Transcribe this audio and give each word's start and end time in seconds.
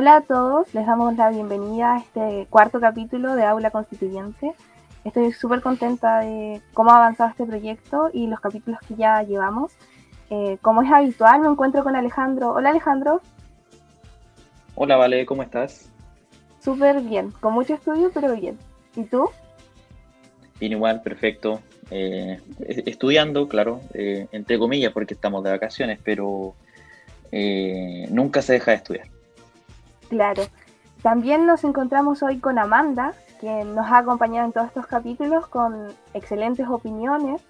Hola 0.00 0.18
a 0.18 0.20
todos, 0.20 0.72
les 0.74 0.86
damos 0.86 1.16
la 1.16 1.28
bienvenida 1.28 1.94
a 1.94 1.98
este 1.98 2.46
cuarto 2.50 2.78
capítulo 2.78 3.34
de 3.34 3.42
Aula 3.42 3.72
Constituyente. 3.72 4.52
Estoy 5.02 5.32
súper 5.32 5.60
contenta 5.60 6.20
de 6.20 6.62
cómo 6.72 6.92
ha 6.92 6.98
avanzado 6.98 7.30
este 7.30 7.44
proyecto 7.44 8.08
y 8.12 8.28
los 8.28 8.38
capítulos 8.38 8.78
que 8.86 8.94
ya 8.94 9.24
llevamos. 9.24 9.72
Eh, 10.30 10.56
como 10.62 10.82
es 10.82 10.92
habitual, 10.92 11.40
me 11.40 11.48
encuentro 11.48 11.82
con 11.82 11.96
Alejandro. 11.96 12.50
Hola 12.50 12.70
Alejandro. 12.70 13.20
Hola 14.76 14.94
Vale, 14.94 15.26
¿cómo 15.26 15.42
estás? 15.42 15.90
Súper 16.60 17.00
bien, 17.00 17.32
con 17.40 17.54
mucho 17.54 17.74
estudio, 17.74 18.12
pero 18.14 18.36
bien. 18.36 18.56
¿Y 18.94 19.02
tú? 19.02 19.28
Bien 20.60 20.70
igual, 20.74 21.02
perfecto. 21.02 21.60
Eh, 21.90 22.40
estudiando, 22.60 23.48
claro, 23.48 23.80
eh, 23.94 24.28
entre 24.30 24.60
comillas, 24.60 24.92
porque 24.92 25.14
estamos 25.14 25.42
de 25.42 25.50
vacaciones, 25.50 25.98
pero 26.04 26.54
nunca 28.10 28.42
se 28.42 28.52
deja 28.52 28.70
de 28.70 28.76
estudiar. 28.76 29.17
Claro. 30.08 30.44
También 31.02 31.46
nos 31.46 31.64
encontramos 31.64 32.22
hoy 32.22 32.38
con 32.38 32.58
Amanda, 32.58 33.14
quien 33.40 33.74
nos 33.74 33.86
ha 33.86 33.98
acompañado 33.98 34.46
en 34.46 34.52
todos 34.52 34.66
estos 34.68 34.86
capítulos 34.86 35.46
con 35.46 35.92
excelentes 36.12 36.66
opiniones, 36.68 37.40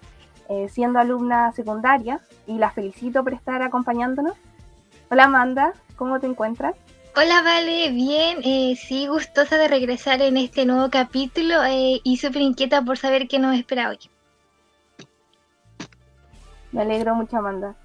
eh, 0.49 0.67
siendo 0.69 0.99
alumna 0.99 1.51
secundaria, 1.53 2.19
y 2.45 2.57
la 2.57 2.69
felicito 2.69 3.23
por 3.23 3.33
estar 3.33 3.61
acompañándonos. 3.61 4.33
Hola 5.09 5.23
Amanda, 5.23 5.73
¿cómo 5.95 6.19
te 6.19 6.27
encuentras? 6.27 6.75
Hola 7.15 7.41
Vale, 7.41 7.89
bien, 7.91 8.37
eh, 8.43 8.75
sí, 8.75 9.07
gustosa 9.07 9.57
de 9.57 9.67
regresar 9.67 10.21
en 10.21 10.37
este 10.37 10.65
nuevo 10.65 10.89
capítulo 10.89 11.63
eh, 11.65 11.99
y 12.03 12.17
súper 12.17 12.43
inquieta 12.43 12.83
por 12.83 12.97
saber 12.97 13.27
qué 13.27 13.39
nos 13.39 13.57
espera 13.57 13.89
hoy. 13.89 13.97
Me 16.71 16.83
alegro 16.83 17.15
mucho 17.15 17.37
Amanda. 17.37 17.75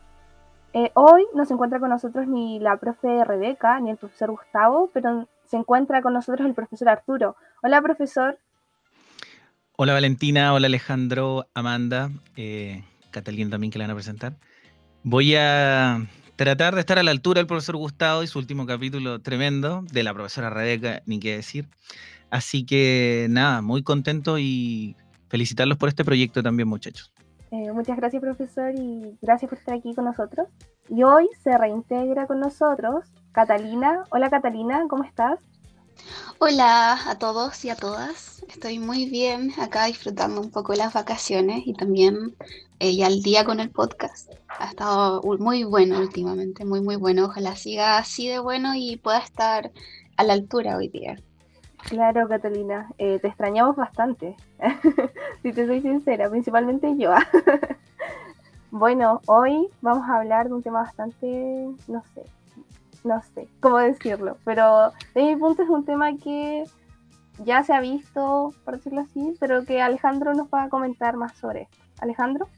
Hoy 0.95 1.27
no 1.35 1.45
se 1.45 1.55
encuentra 1.55 1.79
con 1.81 1.91
nosotros 1.91 2.27
ni 2.27 2.59
la 2.59 2.77
profe 2.79 3.25
Rebeca 3.25 3.81
ni 3.81 3.91
el 3.91 3.97
profesor 3.97 4.31
Gustavo, 4.31 4.91
pero 4.93 5.29
se 5.47 5.57
encuentra 5.57 6.03
con 6.03 6.13
nosotros 6.13 6.47
el 6.47 6.55
profesor 6.55 6.89
Arturo. 6.89 7.37
Hola, 7.63 7.81
profesor. 7.81 8.39
Hola, 9.77 9.93
Valentina. 9.93 10.53
Hola, 10.53 10.67
Alejandro, 10.67 11.47
Amanda, 11.55 12.11
eh, 12.37 12.85
Catalina 13.11 13.51
también 13.51 13.71
que 13.71 13.79
la 13.79 13.85
van 13.85 13.93
a 13.93 13.95
presentar. 13.95 14.37
Voy 15.03 15.35
a 15.37 16.07
tratar 16.37 16.75
de 16.75 16.81
estar 16.81 16.99
a 16.99 17.03
la 17.03 17.11
altura 17.11 17.41
del 17.41 17.47
profesor 17.47 17.77
Gustavo 17.77 18.23
y 18.23 18.27
su 18.27 18.39
último 18.39 18.67
capítulo 18.67 19.21
tremendo, 19.21 19.85
de 19.93 20.03
la 20.03 20.15
profesora 20.15 20.51
Rebeca, 20.51 21.03
ni 21.07 21.21
qué 21.21 21.37
decir. 21.37 21.69
Así 22.31 22.65
que 22.65 23.29
nada, 23.31 23.63
muy 23.63 23.83
contento 23.83 24.39
y 24.39 24.97
felicitarlos 25.29 25.79
por 25.79 25.89
este 25.89 26.05
proyecto 26.05 26.43
también, 26.43 26.69
muchachos. 26.69 27.14
Eh, 27.55 27.71
muchas 27.73 27.97
gracias, 27.97 28.21
profesor, 28.21 28.75
y 28.75 29.17
gracias 29.23 29.49
por 29.49 29.57
estar 29.57 29.77
aquí 29.77 29.95
con 29.95 30.07
nosotros. 30.07 30.49
Y 30.89 31.05
hoy 31.05 31.29
se 31.45 31.57
reintegra 31.57 32.27
con 32.27 32.41
nosotros 32.41 33.05
Catalina. 33.31 34.03
Hola 34.11 34.29
Catalina, 34.29 34.85
¿cómo 34.89 35.05
estás? 35.05 35.39
Hola 36.41 36.99
a 37.09 37.17
todos 37.17 37.65
y 37.65 37.71
a 37.71 37.77
todas. 37.77 38.45
Estoy 38.49 38.81
muy 38.81 39.09
bien 39.09 39.53
acá 39.61 39.85
disfrutando 39.85 40.41
un 40.41 40.51
poco 40.51 40.75
las 40.75 40.95
vacaciones 40.95 41.63
y 41.65 41.75
también 41.75 42.35
eh, 42.81 42.97
ya 42.97 43.07
al 43.07 43.23
día 43.23 43.45
con 43.45 43.61
el 43.61 43.71
podcast. 43.71 44.33
Ha 44.49 44.71
estado 44.71 45.23
muy 45.39 45.63
bueno 45.63 46.01
últimamente, 46.01 46.65
muy 46.65 46.81
muy 46.81 46.97
bueno. 46.97 47.27
Ojalá 47.27 47.55
siga 47.55 47.99
así 47.99 48.27
de 48.27 48.41
bueno 48.41 48.75
y 48.75 48.97
pueda 48.97 49.21
estar 49.21 49.71
a 50.17 50.25
la 50.25 50.33
altura 50.33 50.77
hoy 50.77 50.89
día. 50.89 51.23
Claro, 51.89 52.27
Catalina, 52.29 52.89
eh, 52.99 53.19
te 53.19 53.29
extrañamos 53.29 53.77
bastante, 53.77 54.37
si 55.43 55.53
te 55.53 55.67
soy 55.67 55.81
sincera, 55.83 56.31
principalmente 56.31 56.95
yo. 56.97 57.13
bueno, 58.71 59.21
hoy 59.27 59.69
vamos 59.83 60.09
a 60.09 60.17
hablar 60.17 60.49
de 60.49 60.55
un 60.55 60.63
tema 60.63 60.83
bastante, 60.83 61.69
no 61.87 62.03
sé, 62.15 62.23
no 63.05 63.23
sé 63.35 63.49
cómo 63.61 63.79
decirlo, 63.79 64.39
pero 64.45 64.93
de 65.15 65.25
mi 65.25 65.37
punto 65.37 65.63
es 65.63 65.69
un 65.69 65.85
tema 65.85 66.17
que 66.17 66.65
ya 67.45 67.63
se 67.63 67.73
ha 67.73 67.81
visto, 67.81 68.55
por 68.65 68.77
decirlo 68.77 69.01
así, 69.01 69.35
pero 69.39 69.65
que 69.65 69.83
Alejandro 69.83 70.35
nos 70.35 70.49
va 70.49 70.65
a 70.65 70.69
comentar 70.69 71.17
más 71.17 71.37
sobre 71.37 71.63
esto. 71.63 71.79
Alejandro. 72.01 72.49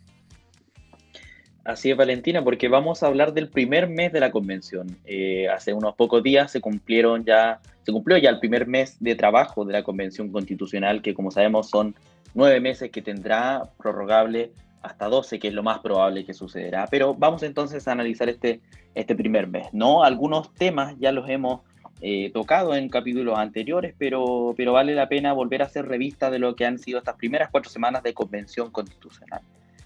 Así 1.64 1.90
es, 1.90 1.96
Valentina, 1.96 2.44
porque 2.44 2.68
vamos 2.68 3.02
a 3.02 3.08
hablar 3.08 3.32
del 3.32 3.48
primer 3.48 3.88
mes 3.88 4.12
de 4.12 4.20
la 4.20 4.30
convención. 4.30 4.98
Eh, 5.04 5.48
hace 5.48 5.72
unos 5.72 5.96
pocos 5.96 6.22
días 6.22 6.52
se 6.52 6.60
cumplieron 6.60 7.24
ya, 7.24 7.60
se 7.86 7.92
cumplió 7.92 8.18
ya 8.18 8.30
el 8.30 8.40
primer 8.40 8.66
mes 8.66 8.96
de 8.98 9.14
trabajo 9.14 9.64
de 9.64 9.72
la 9.72 9.84
convención 9.84 10.32
constitucional, 10.32 11.02
que 11.02 11.14
como 11.14 11.30
sabemos 11.30 11.70
son 11.70 11.94
nueve 12.34 12.58
meses 12.58 12.90
que 12.90 13.00
tendrá 13.00 13.62
prorrogable 13.78 14.50
hasta 14.82 15.06
12, 15.06 15.38
que 15.38 15.48
es 15.48 15.54
lo 15.54 15.62
más 15.62 15.78
probable 15.78 16.24
que 16.24 16.34
sucederá. 16.34 16.88
Pero 16.90 17.14
vamos 17.14 17.44
entonces 17.44 17.86
a 17.86 17.92
analizar 17.92 18.28
este, 18.28 18.60
este 18.96 19.14
primer 19.14 19.46
mes, 19.46 19.68
¿no? 19.72 20.02
Algunos 20.02 20.52
temas 20.54 20.96
ya 20.98 21.12
los 21.12 21.28
hemos 21.28 21.60
eh, 22.00 22.32
tocado 22.34 22.74
en 22.74 22.88
capítulos 22.88 23.38
anteriores, 23.38 23.94
pero, 23.96 24.52
pero 24.56 24.72
vale 24.72 24.92
la 24.96 25.08
pena 25.08 25.32
volver 25.32 25.62
a 25.62 25.66
hacer 25.66 25.86
revista 25.86 26.28
de 26.28 26.40
lo 26.40 26.56
que 26.56 26.66
han 26.66 26.80
sido 26.80 26.98
estas 26.98 27.14
primeras 27.14 27.50
cuatro 27.52 27.70
semanas 27.70 28.02
de 28.02 28.14
convención 28.14 28.72
constitucional. 28.72 29.42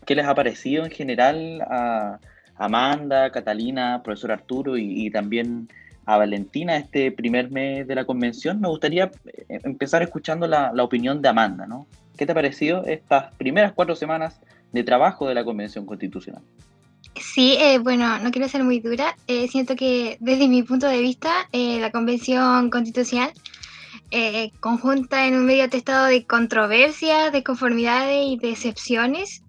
¿Qué 0.06 0.14
les 0.14 0.24
ha 0.24 0.34
parecido 0.34 0.86
en 0.86 0.90
general 0.90 1.60
a 1.68 2.18
Amanda, 2.56 3.30
Catalina, 3.30 4.02
profesor 4.02 4.32
Arturo 4.32 4.78
y, 4.78 5.10
también 5.10 5.68
a 6.10 6.18
Valentina 6.18 6.76
este 6.76 7.12
primer 7.12 7.50
mes 7.50 7.86
de 7.86 7.94
la 7.94 8.04
convención? 8.04 8.60
Me 8.60 8.68
gustaría 8.68 9.12
eh, 9.48 9.60
empezar 9.62 10.02
escuchando 10.02 10.48
la, 10.48 10.72
opinión 10.82 11.22
de 11.22 11.28
Amanda, 11.28 11.66
¿no? 11.66 11.86
¿Qué 12.16 12.26
te 12.26 12.32
ha 12.32 12.34
parecido 12.34 12.84
estas 12.84 13.32
primeras 13.34 13.72
cuatro 13.72 13.94
semanas 13.94 14.40
de 14.72 14.82
trabajo 14.82 15.28
de 15.28 15.34
la 15.34 15.44
Convención 15.44 15.86
Constitucional. 15.86 16.42
Sí, 17.16 17.56
eh, 17.58 17.78
bueno, 17.78 18.18
no 18.18 18.30
quiero 18.30 18.48
ser 18.48 18.62
muy 18.62 18.80
dura. 18.80 19.16
Eh, 19.26 19.48
siento 19.48 19.74
que 19.74 20.16
desde 20.20 20.48
mi 20.48 20.62
punto 20.62 20.86
de 20.86 21.00
vista, 21.00 21.48
la 21.52 21.90
Convención 21.90 22.70
Constitucional, 22.70 23.32
conjunta 24.60 25.26
en 25.26 25.34
un 25.34 25.46
medio 25.46 25.64
atestado 25.64 26.06
de 26.06 26.24
controversias, 26.26 27.32
de 27.32 27.42
conformidades 27.42 28.26
y 28.26 28.36
decepciones, 28.36 29.42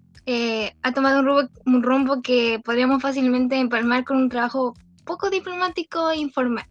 ha 0.82 0.92
tomado 0.94 1.20
un 1.20 1.26
rumbo, 1.26 1.50
un 1.66 1.84
rumbo 1.84 2.22
que 2.22 2.60
podríamos 2.64 3.02
fácilmente 3.02 3.58
empalmar 3.58 4.06
con 4.06 4.18
un 4.18 4.30
trabajo 4.30 4.74
poco 5.06 5.30
diplomático 5.30 6.12
e 6.12 6.18
informal. 6.18 6.66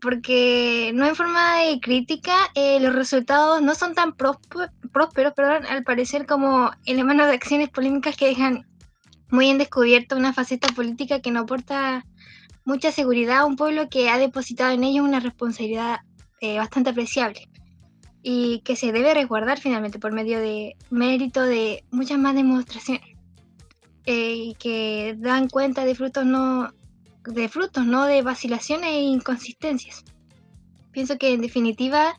porque 0.00 0.92
no 0.94 1.06
en 1.06 1.16
forma 1.16 1.58
de 1.58 1.80
crítica, 1.80 2.36
los 2.80 2.94
resultados 2.94 3.62
no 3.62 3.74
son 3.74 3.94
tan 3.94 4.14
prósperos, 4.14 5.32
perdón, 5.34 5.66
al 5.66 5.82
parecer 5.82 6.26
como 6.26 6.70
elementos 6.84 7.26
de 7.26 7.34
acciones 7.34 7.70
polémicas 7.70 8.16
que 8.16 8.26
dejan 8.26 8.66
muy 9.32 9.48
en 9.48 9.58
descubierto 9.58 10.14
una 10.14 10.34
faceta 10.34 10.68
política 10.68 11.20
que 11.20 11.30
no 11.30 11.40
aporta 11.40 12.04
mucha 12.64 12.92
seguridad 12.92 13.38
a 13.38 13.44
un 13.46 13.56
pueblo 13.56 13.88
que 13.88 14.10
ha 14.10 14.18
depositado 14.18 14.72
en 14.72 14.84
ellos 14.84 15.04
una 15.04 15.20
responsabilidad 15.20 16.00
eh, 16.40 16.58
bastante 16.58 16.90
apreciable 16.90 17.48
y 18.22 18.60
que 18.60 18.76
se 18.76 18.92
debe 18.92 19.14
resguardar 19.14 19.58
finalmente 19.58 19.98
por 19.98 20.12
medio 20.12 20.38
de 20.38 20.76
mérito 20.90 21.42
de 21.42 21.82
muchas 21.90 22.18
más 22.18 22.34
demostraciones 22.34 23.16
eh, 24.04 24.34
y 24.34 24.54
que 24.54 25.16
dan 25.18 25.48
cuenta 25.48 25.84
de 25.84 25.94
frutos 25.94 26.26
no 26.26 26.72
de 27.24 27.48
frutos 27.48 27.86
no 27.86 28.06
de 28.06 28.22
vacilaciones 28.22 28.90
e 28.90 29.00
inconsistencias 29.00 30.04
pienso 30.92 31.18
que 31.18 31.32
en 31.32 31.40
definitiva 31.40 32.14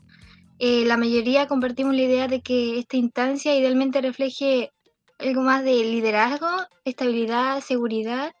eh, 0.58 0.84
la 0.84 0.96
mayoría 0.96 1.46
compartimos 1.46 1.94
la 1.94 2.02
idea 2.02 2.28
de 2.28 2.42
que 2.42 2.78
esta 2.78 2.96
instancia 2.96 3.56
idealmente 3.56 4.00
refleje 4.00 4.72
algo 5.18 5.42
más 5.42 5.64
de 5.64 5.76
liderazgo, 5.84 6.48
estabilidad, 6.84 7.60
seguridad 7.60 8.32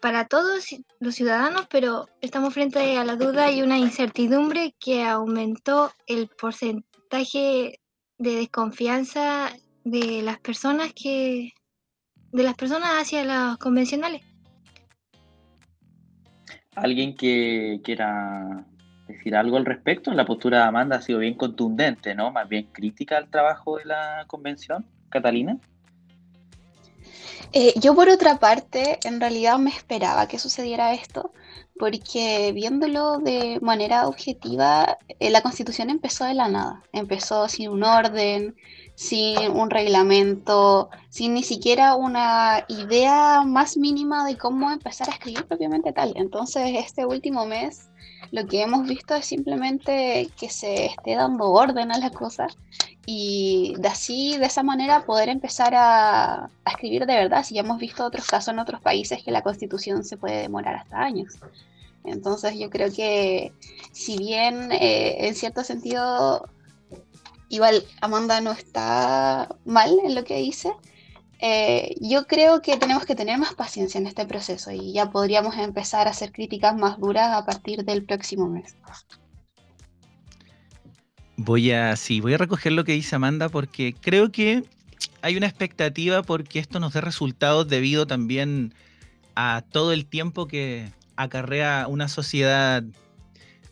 para 0.00 0.26
todos 0.26 0.66
los 0.98 1.14
ciudadanos, 1.14 1.66
pero 1.70 2.08
estamos 2.20 2.52
frente 2.52 2.96
a 2.98 3.04
la 3.04 3.16
duda 3.16 3.52
y 3.52 3.62
una 3.62 3.78
incertidumbre 3.78 4.74
que 4.78 5.04
aumentó 5.04 5.92
el 6.06 6.28
porcentaje 6.28 7.80
de 8.18 8.36
desconfianza 8.36 9.52
de 9.84 10.22
las 10.22 10.40
personas 10.40 10.92
que 10.94 11.52
de 12.32 12.42
las 12.42 12.54
personas 12.54 13.00
hacia 13.00 13.24
los 13.24 13.58
convencionales. 13.58 14.22
Alguien 16.74 17.16
que 17.16 17.80
quiera 17.84 18.64
decir 19.08 19.36
algo 19.36 19.56
al 19.56 19.64
respecto. 19.64 20.12
La 20.12 20.24
postura 20.24 20.58
de 20.58 20.64
Amanda 20.64 20.96
ha 20.96 21.02
sido 21.02 21.18
bien 21.18 21.34
contundente, 21.34 22.14
¿no? 22.14 22.30
Más 22.30 22.48
bien 22.48 22.68
crítica 22.72 23.16
al 23.16 23.28
trabajo 23.28 23.78
de 23.78 23.84
la 23.84 24.24
convención, 24.26 24.86
Catalina. 25.08 25.58
Eh, 27.52 27.74
yo 27.80 27.94
por 27.94 28.08
otra 28.08 28.38
parte, 28.38 28.98
en 29.04 29.20
realidad 29.20 29.58
me 29.58 29.70
esperaba 29.70 30.26
que 30.28 30.38
sucediera 30.38 30.94
esto, 30.94 31.32
porque 31.78 32.52
viéndolo 32.52 33.18
de 33.18 33.58
manera 33.60 34.06
objetiva, 34.08 34.98
eh, 35.18 35.30
la 35.30 35.42
constitución 35.42 35.90
empezó 35.90 36.24
de 36.24 36.34
la 36.34 36.48
nada, 36.48 36.82
empezó 36.92 37.48
sin 37.48 37.70
un 37.70 37.84
orden, 37.84 38.56
sin 38.94 39.50
un 39.50 39.70
reglamento, 39.70 40.90
sin 41.10 41.34
ni 41.34 41.42
siquiera 41.42 41.96
una 41.96 42.64
idea 42.68 43.42
más 43.44 43.76
mínima 43.76 44.24
de 44.24 44.36
cómo 44.36 44.70
empezar 44.70 45.08
a 45.08 45.12
escribir 45.12 45.46
propiamente 45.46 45.92
tal. 45.92 46.12
Entonces, 46.16 46.70
este 46.76 47.04
último 47.04 47.46
mes 47.46 47.88
lo 48.30 48.46
que 48.46 48.62
hemos 48.62 48.86
visto 48.86 49.14
es 49.14 49.26
simplemente 49.26 50.28
que 50.38 50.48
se 50.50 50.86
esté 50.86 51.14
dando 51.14 51.50
orden 51.50 51.92
a 51.92 51.98
las 51.98 52.10
cosas 52.12 52.56
y 53.06 53.74
de 53.78 53.88
así, 53.88 54.38
de 54.38 54.46
esa 54.46 54.62
manera, 54.62 55.04
poder 55.04 55.28
empezar 55.28 55.74
a, 55.76 56.48
escribir 56.66 57.06
de 57.06 57.14
verdad. 57.14 57.44
Si 57.44 57.54
ya 57.54 57.60
hemos 57.60 57.78
visto 57.78 58.04
otros 58.04 58.26
casos 58.26 58.52
en 58.52 58.58
otros 58.58 58.80
países 58.80 59.22
que 59.22 59.30
la 59.30 59.42
constitución 59.42 60.04
se 60.04 60.16
puede 60.16 60.42
demorar 60.42 60.76
hasta 60.76 60.98
años. 61.00 61.34
Entonces 62.04 62.58
yo 62.58 62.70
creo 62.70 62.92
que 62.92 63.52
si 63.92 64.18
bien 64.18 64.72
eh, 64.72 65.26
en 65.26 65.34
cierto 65.34 65.64
sentido 65.64 66.48
igual 67.48 67.84
Amanda 68.00 68.40
no 68.40 68.52
está 68.52 69.48
mal 69.64 69.96
en 70.04 70.14
lo 70.14 70.24
que 70.24 70.36
dice, 70.38 70.72
eh, 71.46 71.94
yo 72.00 72.26
creo 72.26 72.62
que 72.62 72.78
tenemos 72.78 73.04
que 73.04 73.14
tener 73.14 73.36
más 73.36 73.52
paciencia 73.52 74.00
en 74.00 74.06
este 74.06 74.24
proceso 74.24 74.70
y 74.70 74.94
ya 74.94 75.10
podríamos 75.10 75.54
empezar 75.58 76.06
a 76.06 76.12
hacer 76.12 76.32
críticas 76.32 76.74
más 76.74 76.98
duras 76.98 77.36
a 77.36 77.44
partir 77.44 77.84
del 77.84 78.02
próximo 78.02 78.48
mes. 78.48 78.74
Voy 81.36 81.70
a, 81.70 81.96
sí, 81.96 82.22
voy 82.22 82.32
a 82.32 82.38
recoger 82.38 82.72
lo 82.72 82.84
que 82.84 82.92
dice 82.92 83.16
Amanda 83.16 83.50
porque 83.50 83.94
creo 84.00 84.32
que 84.32 84.64
hay 85.20 85.36
una 85.36 85.46
expectativa 85.46 86.22
porque 86.22 86.60
esto 86.60 86.80
nos 86.80 86.94
dé 86.94 87.02
resultados 87.02 87.68
debido 87.68 88.06
también 88.06 88.72
a 89.34 89.62
todo 89.70 89.92
el 89.92 90.06
tiempo 90.06 90.46
que 90.46 90.90
acarrea 91.14 91.88
una 91.90 92.08
sociedad 92.08 92.82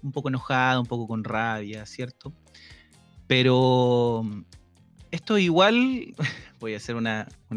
un 0.03 0.13
poco 0.13 0.29
enojada, 0.29 0.79
un 0.79 0.87
poco 0.87 1.09
con 1.09 1.25
rabia, 1.25 1.87
¿cierto? 1.87 2.35
Pero 3.27 4.27
esto 5.13 5.39
igual, 5.39 6.15
voy 6.61 6.75
a 6.75 6.79
hacer 6.79 6.97
un 6.97 7.07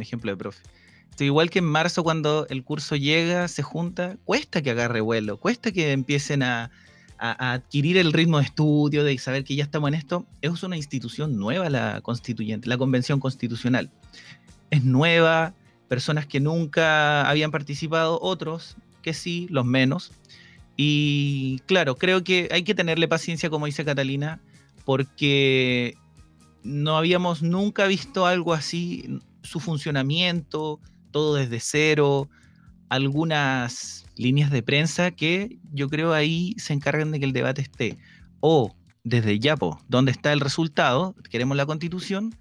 ejemplo 0.01 0.31
de 0.31 0.37
profe. 0.37 0.61
Esto 1.09 1.23
igual 1.23 1.49
que 1.49 1.59
en 1.59 1.65
marzo 1.65 2.03
cuando 2.03 2.45
el 2.49 2.63
curso 2.63 2.95
llega, 2.95 3.47
se 3.47 3.63
junta, 3.63 4.17
cuesta 4.25 4.61
que 4.61 4.71
agarre 4.71 4.99
vuelo, 5.01 5.37
cuesta 5.37 5.71
que 5.71 5.93
empiecen 5.93 6.43
a, 6.43 6.71
a, 7.17 7.53
adquirir 7.53 7.97
el 7.97 8.11
ritmo 8.13 8.39
de 8.39 8.43
estudio, 8.43 9.03
de 9.03 9.17
saber 9.17 9.45
que 9.45 9.55
ya 9.55 9.63
estamos 9.63 9.87
en 9.87 9.93
esto, 9.93 10.25
es 10.41 10.61
una 10.61 10.75
institución 10.75 11.37
nueva 11.37 11.69
la 11.69 12.01
constituyente, 12.01 12.67
la 12.67 12.77
convención 12.77 13.19
constitucional. 13.19 13.89
Es 14.69 14.83
nueva, 14.83 15.53
personas 15.87 16.25
que 16.25 16.39
nunca 16.39 17.29
habían 17.29 17.51
participado, 17.51 18.19
otros 18.21 18.75
que 19.01 19.13
sí, 19.13 19.47
los 19.49 19.65
menos. 19.65 20.11
Y 20.75 21.59
claro, 21.67 21.95
creo 21.95 22.23
que 22.23 22.49
hay 22.51 22.63
que 22.63 22.75
tenerle 22.75 23.07
paciencia, 23.07 23.49
como 23.49 23.67
dice 23.67 23.85
Catalina, 23.85 24.41
porque 24.83 25.95
no 26.65 26.97
habíamos 26.97 27.43
nunca 27.43 27.85
visto 27.85 28.25
algo 28.25 28.53
así, 28.53 29.19
su 29.43 29.59
funcionamiento, 29.59 30.79
todo 31.11 31.35
desde 31.35 31.59
cero, 31.59 32.27
algunas 32.89 34.05
líneas 34.17 34.49
de 34.49 34.63
prensa 34.63 35.11
que 35.11 35.59
yo 35.71 35.89
creo 35.89 36.13
ahí 36.13 36.55
se 36.57 36.73
encargan 36.73 37.11
de 37.11 37.19
que 37.19 37.25
el 37.25 37.33
debate 37.33 37.61
esté 37.61 37.97
o 38.39 38.75
desde 39.03 39.37
Yapo, 39.37 39.79
¿dónde 39.87 40.11
está 40.11 40.33
el 40.33 40.39
resultado? 40.39 41.15
¿Queremos 41.29 41.55
la 41.55 41.67
constitución? 41.67 42.33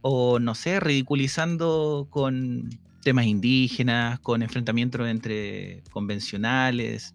O 0.00 0.38
no 0.38 0.54
sé, 0.54 0.80
ridiculizando 0.80 2.06
con 2.08 2.70
temas 3.02 3.26
indígenas, 3.26 4.18
con 4.20 4.42
enfrentamientos 4.42 5.06
entre 5.06 5.82
convencionales. 5.90 7.14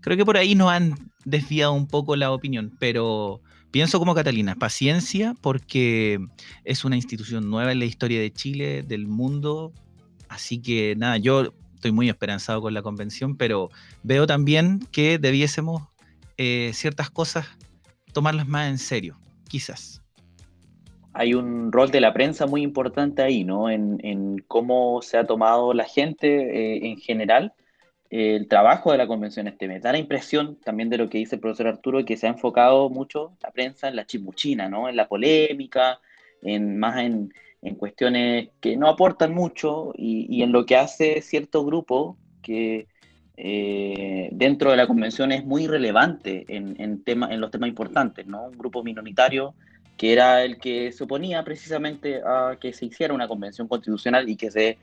Creo 0.00 0.16
que 0.16 0.24
por 0.24 0.36
ahí 0.36 0.56
nos 0.56 0.72
han 0.72 1.12
desviado 1.24 1.72
un 1.72 1.86
poco 1.86 2.16
la 2.16 2.32
opinión, 2.32 2.74
pero 2.80 3.40
pienso 3.70 3.98
como 3.98 4.14
Catalina, 4.14 4.54
paciencia 4.56 5.34
porque 5.40 6.18
es 6.64 6.84
una 6.84 6.96
institución 6.96 7.50
nueva 7.50 7.72
en 7.72 7.78
la 7.78 7.84
historia 7.84 8.20
de 8.20 8.32
Chile, 8.32 8.82
del 8.82 9.06
mundo. 9.06 9.72
Así 10.28 10.60
que 10.60 10.94
nada, 10.96 11.16
yo 11.16 11.52
estoy 11.74 11.92
muy 11.92 12.08
esperanzado 12.08 12.60
con 12.60 12.74
la 12.74 12.82
convención, 12.82 13.36
pero 13.36 13.70
veo 14.02 14.26
también 14.26 14.80
que 14.92 15.18
debiésemos 15.18 15.82
eh, 16.36 16.70
ciertas 16.74 17.10
cosas 17.10 17.46
tomarlas 18.12 18.48
más 18.48 18.68
en 18.68 18.78
serio, 18.78 19.18
quizás. 19.48 20.02
Hay 21.12 21.34
un 21.34 21.72
rol 21.72 21.90
de 21.90 22.00
la 22.00 22.12
prensa 22.12 22.46
muy 22.46 22.62
importante 22.62 23.22
ahí, 23.22 23.44
¿no? 23.44 23.68
En, 23.68 24.44
cómo 24.46 25.02
se 25.02 25.16
ha 25.16 25.26
tomado 25.26 25.74
la 25.74 25.84
gente 25.84 26.28
eh, 26.28 26.86
en 26.86 26.96
general 26.98 27.52
el 28.10 28.48
trabajo 28.48 28.90
de 28.90 28.98
la 28.98 29.06
convención 29.06 29.46
este 29.46 29.68
mes. 29.68 29.82
Da 29.82 29.92
la 29.92 29.98
impresión 29.98 30.56
también 30.56 30.90
de 30.90 30.98
lo 30.98 31.08
que 31.08 31.18
dice 31.18 31.36
el 31.36 31.40
profesor 31.40 31.68
Arturo, 31.68 32.04
que 32.04 32.16
se 32.16 32.26
ha 32.26 32.30
enfocado 32.30 32.90
mucho 32.90 33.32
la 33.42 33.52
prensa 33.52 33.88
en 33.88 33.96
la 33.96 34.04
chismuchina, 34.04 34.68
¿no? 34.68 34.88
En 34.88 34.96
la 34.96 35.08
polémica, 35.08 36.00
en 36.42 36.78
más 36.78 36.98
en, 36.98 37.32
en 37.62 37.74
cuestiones 37.76 38.48
que 38.60 38.76
no 38.76 38.88
aportan 38.88 39.32
mucho 39.32 39.92
y, 39.96 40.42
en 40.42 40.50
lo 40.50 40.66
que 40.66 40.76
hace 40.76 41.22
cierto 41.22 41.64
grupo 41.64 42.16
que 42.42 42.88
eh, 43.36 44.28
dentro 44.32 44.72
de 44.72 44.76
la 44.76 44.86
convención 44.86 45.30
es 45.30 45.44
muy 45.44 45.66
relevante 45.66 46.44
en, 46.48 46.80
en, 46.80 47.02
en 47.06 47.40
los 47.40 47.50
temas 47.50 47.68
importantes, 47.68 48.26
¿no? 48.26 48.46
Un 48.46 48.58
grupo 48.58 48.82
minoritario 48.82 49.54
que 49.96 50.12
era 50.14 50.42
el 50.42 50.58
que 50.58 50.92
se 50.92 51.04
oponía 51.04 51.44
precisamente 51.44 52.22
a 52.24 52.56
que 52.58 52.72
se 52.72 52.86
hiciera 52.86 53.12
una 53.12 53.28
convención 53.28 53.68
constitucional 53.68 54.28
y 54.30 54.36
que 54.36 54.50
se, 54.50 54.78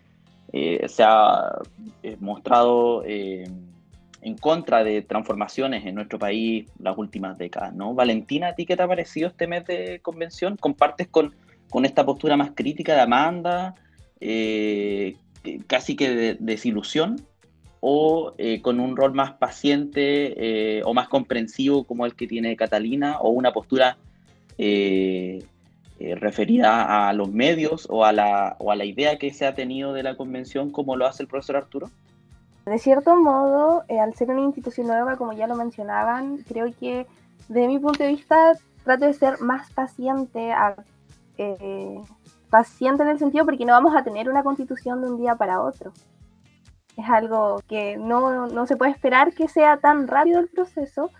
eh, 0.53 0.85
se 0.87 1.03
ha 1.03 1.59
eh, 2.03 2.17
mostrado 2.19 3.03
en 3.05 4.37
contra 4.39 4.83
de 4.83 5.01
transformaciones 5.01 5.85
en 5.85 5.95
nuestro 5.95 6.19
país 6.19 6.69
las 6.79 6.97
últimas 6.97 7.37
décadas, 7.37 7.73
¿no? 7.73 7.93
Valentina, 7.93 8.49
¿a 8.49 8.55
ti 8.55 8.65
qué 8.65 8.75
te 8.75 8.83
ha 8.83 8.87
parecido 8.87 9.29
este 9.29 9.47
mes 9.47 9.65
de 9.65 9.99
convención? 10.01 10.57
¿Compartes 10.57 11.07
con 11.07 11.33
con 11.69 11.85
esta 11.85 12.05
postura 12.05 12.37
más 12.37 12.51
crítica 12.55 12.93
de 12.93 13.01
Amanda, 13.01 13.75
eh, 14.19 15.15
casi 15.67 15.95
que 15.95 16.09
de, 16.09 16.37
desilusión, 16.39 17.21
o 17.79 18.33
eh, 18.37 18.61
con 18.61 18.79
un 18.79 18.95
rol 18.97 19.13
más 19.13 19.33
paciente 19.33 20.77
eh, 20.79 20.81
o 20.83 20.93
más 20.93 21.07
comprensivo 21.07 21.83
como 21.83 22.05
el 22.05 22.15
que 22.15 22.27
tiene 22.27 22.55
Catalina, 22.55 23.19
o 23.19 23.29
una 23.29 23.51
postura 23.53 23.97
referida 25.99 27.07
a 27.07 27.13
los 27.13 27.31
medios 27.31 27.87
o 27.89 28.05
a, 28.05 28.11
la, 28.11 28.55
o 28.59 28.71
a 28.71 28.75
la 28.75 28.85
idea 28.85 29.17
que 29.17 29.33
se 29.33 29.45
ha 29.45 29.55
tenido 29.55 29.93
de 29.93 30.03
la 30.03 30.15
convención 30.15 30.71
como 30.71 30.95
lo 30.95 31.05
hace 31.05 31.23
el 31.23 31.29
profesor 31.29 31.57
Arturo? 31.57 31.89
De 32.65 32.77
cierto 32.79 33.15
modo, 33.15 33.83
al 33.89 34.13
ser 34.15 34.29
una 34.29 34.41
institución 34.41 34.87
nueva, 34.87 35.15
como 35.15 35.33
ya 35.33 35.47
lo 35.47 35.55
mencionaban, 35.55 36.37
creo 36.47 36.67
que 36.77 37.07
desde 37.47 37.67
mi 37.67 37.79
punto 37.79 38.03
de 38.03 38.09
vista 38.09 38.53
trato 38.83 39.05
de 39.05 39.13
ser 39.13 39.39
más 39.39 39.71
paciente 39.71 40.51
a 40.51 40.75
eh, 41.37 42.01
paciente 42.49 43.03
en 43.03 43.09
el 43.09 43.19
sentido 43.19 43.45
porque 43.45 43.65
no 43.65 43.73
vamos 43.73 43.95
a 43.95 44.03
tener 44.03 44.29
una 44.29 44.43
constitución 44.43 45.01
de 45.01 45.09
un 45.09 45.17
día 45.17 45.35
para 45.35 45.61
otro. 45.61 45.93
Es 46.95 47.07
algo 47.09 47.61
que 47.67 47.97
no, 47.97 48.47
no 48.47 48.65
se 48.65 48.75
puede 48.75 48.91
esperar 48.91 49.33
que 49.33 49.47
sea 49.47 49.77
tan 49.77 50.07
rápido 50.07 50.39
el 50.39 50.47
proceso, 50.47 51.11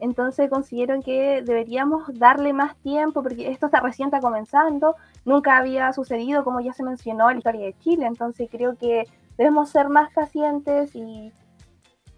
entonces 0.00 0.50
considero 0.50 1.00
que 1.02 1.42
deberíamos 1.42 2.02
darle 2.14 2.52
más 2.52 2.76
tiempo 2.76 3.22
porque 3.22 3.50
esto 3.50 3.66
está 3.66 3.80
recién 3.80 4.08
está 4.08 4.20
comenzando, 4.20 4.96
nunca 5.24 5.56
había 5.56 5.92
sucedido 5.92 6.44
como 6.44 6.60
ya 6.60 6.72
se 6.72 6.82
mencionó 6.82 7.30
en 7.30 7.36
la 7.36 7.38
historia 7.38 7.66
de 7.66 7.78
Chile, 7.78 8.06
entonces 8.06 8.48
creo 8.50 8.76
que 8.76 9.04
debemos 9.38 9.70
ser 9.70 9.88
más 9.88 10.12
pacientes 10.12 10.94
y, 10.94 11.32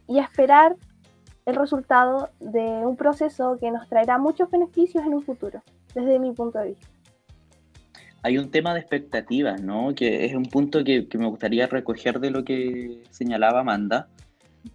y 0.06 0.18
esperar 0.18 0.76
el 1.46 1.56
resultado 1.56 2.28
de 2.40 2.60
un 2.60 2.96
proceso 2.96 3.56
que 3.58 3.70
nos 3.70 3.88
traerá 3.88 4.18
muchos 4.18 4.50
beneficios 4.50 5.04
en 5.06 5.14
un 5.14 5.22
futuro, 5.22 5.62
desde 5.94 6.18
mi 6.18 6.32
punto 6.32 6.58
de 6.58 6.68
vista. 6.68 6.88
Hay 8.22 8.36
un 8.36 8.50
tema 8.50 8.74
de 8.74 8.80
expectativas, 8.80 9.62
¿no? 9.62 9.94
Que 9.94 10.26
es 10.26 10.34
un 10.34 10.44
punto 10.44 10.84
que, 10.84 11.08
me 11.14 11.26
gustaría 11.26 11.66
recoger 11.66 12.20
de 12.20 12.30
lo 12.30 12.44
que 12.44 13.02
señalaba 13.10 13.60
Amanda, 13.60 14.08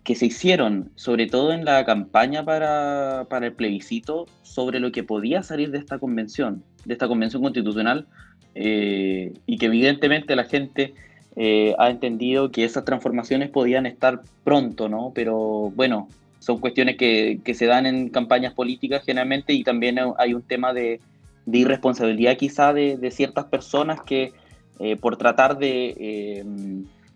que 0.03 0.15
se 0.15 0.27
hicieron, 0.27 0.91
sobre 0.95 1.27
todo 1.27 1.53
en 1.53 1.65
la 1.65 1.85
campaña 1.85 2.43
para, 2.43 3.27
el 3.41 3.53
plebiscito, 3.53 4.27
sobre 4.41 4.79
lo 4.79 4.91
que 4.91 5.03
podía 5.03 5.43
salir 5.43 5.71
de 5.71 5.77
esta 5.77 5.99
convención, 5.99 6.63
de 6.85 6.93
esta 6.93 7.07
convención 7.07 7.41
constitucional, 7.41 8.07
eh, 8.55 9.33
y 9.45 9.57
que 9.57 9.65
evidentemente 9.67 10.35
la 10.35 10.45
gente 10.45 10.93
eh, 11.35 11.75
ha 11.79 11.89
entendido 11.89 12.51
que 12.51 12.63
esas 12.65 12.85
transformaciones 12.85 13.49
podían 13.49 13.85
estar 13.85 14.21
pronto, 14.43 14.89
¿no? 14.89 15.11
Pero 15.15 15.71
bueno, 15.75 16.07
son 16.39 16.59
cuestiones 16.59 16.97
que, 16.97 17.39
que 17.43 17.53
se 17.53 17.65
dan 17.65 17.85
en 17.85 18.09
campañas 18.09 18.53
políticas 18.53 19.03
generalmente 19.05 19.53
y 19.53 19.63
también 19.63 19.97
hay 20.17 20.33
un 20.33 20.41
tema 20.43 20.73
de 20.73 20.99
de 21.45 21.57
irresponsabilidad 21.57 22.37
quizá 22.37 22.73
de, 22.73 23.11
ciertas 23.11 23.45
personas 23.45 24.01
que 24.01 24.33
eh, 24.79 24.95
por 24.95 25.17
tratar 25.17 25.57
de, 25.57 26.45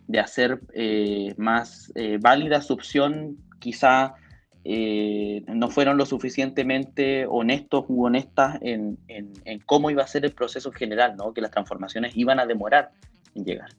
de 0.07 0.19
hacer 0.19 0.61
eh, 0.73 1.33
más 1.37 1.91
válida 2.19 2.61
su 2.61 2.73
opción, 2.73 3.37
quizá 3.59 4.15
no 5.47 5.69
fueron 5.69 5.95
lo 5.95 6.05
suficientemente 6.05 7.25
honestos 7.25 7.85
u 7.87 8.05
honestas 8.05 8.57
en, 8.61 8.97
cómo 9.65 9.89
iba 9.89 10.03
a 10.03 10.07
ser 10.07 10.25
el 10.25 10.33
proceso 10.33 10.73
general, 10.73 11.15
¿no? 11.15 11.33
que 11.33 11.39
las 11.39 11.51
transformaciones 11.51 12.17
iban 12.17 12.39
a 12.41 12.45
demorar 12.45 12.91
en 13.33 13.45
llegar. 13.45 13.69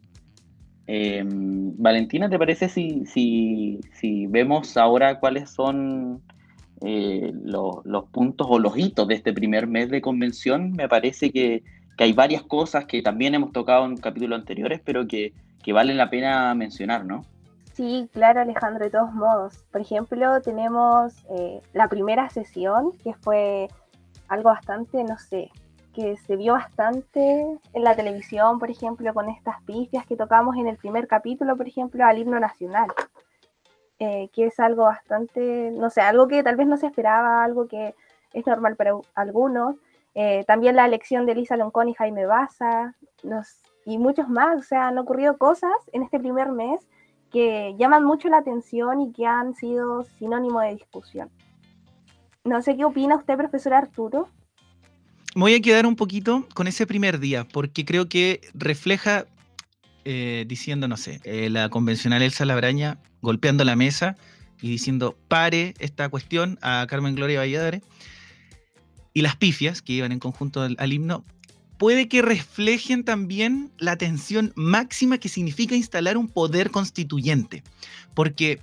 Valentina, 1.77 2.31
¿te 2.31 2.39
parece 2.39 2.71
si, 2.71 3.05
si, 3.05 3.81
si 3.93 4.27
vemos 4.29 4.79
ahora 4.79 5.21
cuáles 5.21 5.51
son 5.51 6.23
eh, 6.81 7.33
los 7.45 8.05
puntos 8.13 8.47
o 8.49 8.61
los 8.61 8.79
hitos 8.79 9.09
de 9.09 9.15
este 9.15 9.33
primer 9.33 9.67
mes 9.67 9.91
de 9.91 10.01
convención, 10.01 10.73
me 10.73 10.89
parece 10.89 11.31
que, 11.33 11.65
hay 12.05 12.13
varias 12.13 12.43
cosas 12.43 12.87
que 12.87 13.03
también 13.03 13.35
hemos 13.35 13.53
tocado 13.53 13.85
en 13.85 13.97
capítulos 13.97 14.39
anteriores, 14.39 14.81
pero 14.85 15.07
que, 15.07 15.33
que 15.63 15.73
valen 15.73 15.97
la 15.97 16.11
pena 16.11 16.55
mencionar, 16.55 17.05
¿no? 17.05 17.25
Sí, 17.75 18.09
claro, 18.13 18.41
Alejandro, 18.41 18.85
de 18.85 18.91
todos 18.91 19.13
modos. 19.13 19.65
Por 19.71 19.81
ejemplo, 19.81 20.41
tenemos 20.41 21.15
eh, 21.31 21.61
la 21.73 21.89
primera 21.89 22.29
sesión, 22.29 22.93
que 23.05 23.15
fue 23.15 23.69
algo 24.29 24.51
bastante, 24.51 25.05
no 25.05 25.17
sé, 25.19 25.51
que 25.95 26.17
se 26.17 26.37
vio 26.37 26.55
bastante 26.55 27.59
en 27.73 27.85
la 27.85 27.95
televisión, 27.95 28.59
por 28.59 28.71
ejemplo, 28.71 29.15
con 29.15 29.29
estas 29.29 29.63
pifias 29.63 30.07
que 30.07 30.17
tocamos 30.17 30.57
en 30.57 30.67
el 30.67 30.77
primer 30.77 31.07
capítulo, 31.07 31.57
por 31.57 31.69
ejemplo, 31.69 32.05
al 32.05 32.19
himno 32.19 32.39
nacional. 32.41 32.89
eh, 34.01 34.29
que 34.33 34.47
es 34.47 34.61
algo 34.61 34.85
bastante, 34.85 35.71
no 35.73 35.91
sé, 35.91 36.01
algo 36.01 36.29
que 36.29 36.43
tal 36.43 36.57
vez 36.57 36.67
no 36.67 36.77
se 36.77 36.87
esperaba, 36.87 37.43
algo 37.45 37.67
que 37.67 37.95
es 38.33 38.47
normal 38.47 38.77
para 38.77 38.93
algunos. 39.15 39.77
Eh, 40.21 40.43
también 40.49 40.75
la 40.75 40.85
elección 40.85 41.27
de 41.27 41.33
Elisa 41.33 41.57
Loncón 41.57 41.89
y 41.89 41.95
Jaime 41.95 42.27
Baza, 42.27 42.97
y 43.85 43.99
muchos 43.99 44.29
más. 44.29 44.59
O 44.59 44.63
sea, 44.65 44.89
han 44.89 44.99
ocurrido 44.99 45.39
cosas 45.39 45.71
en 45.93 46.03
este 46.03 46.19
primer 46.19 46.51
mes 46.51 46.81
que 47.31 47.77
llaman 47.79 48.03
mucho 48.03 48.29
la 48.29 48.39
atención 48.39 49.01
y 49.01 49.13
que 49.13 49.27
han 49.27 49.55
sido 49.55 50.03
sinónimo 50.19 50.61
de 50.61 50.75
discusión. 50.75 51.31
No 52.43 52.61
sé 52.63 52.77
qué 52.77 52.85
opina 52.85 53.15
usted, 53.15 53.37
profesor 53.37 53.75
Arturo. 53.75 54.29
Me 55.37 55.43
voy 55.43 55.55
a 55.55 55.61
quedar 55.61 55.87
un 55.87 55.95
poquito 55.95 56.49
con 56.53 56.67
ese 56.67 56.85
primer 56.85 57.21
día, 57.21 57.47
porque 57.53 57.85
creo 57.85 58.09
que 58.09 58.41
refleja, 58.55 59.27
eh, 60.05 60.47
diciendo, 60.49 60.89
no 60.89 60.97
sé, 60.97 61.21
eh, 61.23 61.49
la 61.49 61.69
convencional 61.69 62.23
Elsa 62.23 62.45
Labraña 62.45 62.99
golpeando 63.21 63.63
la 63.63 63.77
mesa 63.77 64.17
y 64.61 64.69
diciendo, 64.69 65.17
pare 65.29 65.75
esta 65.79 66.09
cuestión 66.09 66.59
a 66.61 66.85
Carmen 66.89 67.15
Gloria 67.15 67.39
Valladares, 67.39 67.83
y 69.19 69.23
las 69.23 69.35
pifias 69.35 69.83
que 69.83 69.95
iban 69.95 70.13
en 70.13 70.21
conjunto 70.21 70.63
al 70.63 70.93
himno, 70.93 71.25
puede 71.77 72.07
que 72.07 72.23
reflejen 72.23 73.03
también 73.03 73.73
la 73.77 73.97
tensión 73.97 74.53
máxima 74.55 75.19
que 75.19 75.29
significa 75.29 75.75
instalar 75.75 76.17
un 76.17 76.29
poder 76.29 76.71
constituyente. 76.71 77.65
Porque 78.15 78.61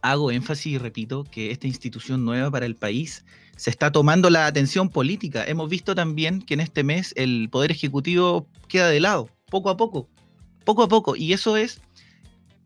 hago 0.00 0.30
énfasis 0.30 0.74
y 0.74 0.78
repito 0.78 1.24
que 1.24 1.50
esta 1.50 1.66
institución 1.66 2.24
nueva 2.24 2.52
para 2.52 2.66
el 2.66 2.76
país 2.76 3.24
se 3.56 3.70
está 3.70 3.90
tomando 3.90 4.30
la 4.30 4.46
atención 4.46 4.90
política. 4.90 5.44
Hemos 5.44 5.68
visto 5.68 5.96
también 5.96 6.40
que 6.40 6.54
en 6.54 6.60
este 6.60 6.84
mes 6.84 7.12
el 7.16 7.48
poder 7.50 7.72
ejecutivo 7.72 8.46
queda 8.68 8.88
de 8.90 9.00
lado, 9.00 9.28
poco 9.50 9.70
a 9.70 9.76
poco, 9.76 10.08
poco 10.64 10.84
a 10.84 10.88
poco. 10.88 11.16
Y 11.16 11.32
eso 11.32 11.56
es 11.56 11.80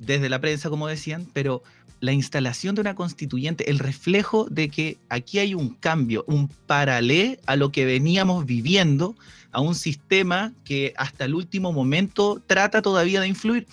desde 0.04 0.28
la 0.28 0.40
prensa, 0.40 0.71
como 0.71 0.88
decían, 0.88 1.26
pero 1.32 1.62
la 2.00 2.12
instalación 2.12 2.75
de 2.75 2.80
una 2.80 2.97
constituyente, 2.97 3.71
el 3.71 3.78
reflejo 3.78 4.47
de 4.50 4.68
que 4.68 4.99
aquí 5.09 5.38
hay 5.38 5.54
un 5.54 5.71
cambio, 5.71 6.25
un 6.26 6.49
paralelo 6.49 7.37
a 7.47 7.54
lo 7.54 7.71
que 7.71 7.85
veníamos 7.85 8.44
viviendo, 8.44 9.14
a 9.52 9.61
un 9.61 9.76
sistema 9.76 10.52
que 10.64 10.94
hasta 10.97 11.26
el 11.26 11.35
último 11.35 11.73
momento 11.73 12.42
trata 12.47 12.82
todavía 12.82 13.21
de 13.21 13.28
influir. 13.28 13.66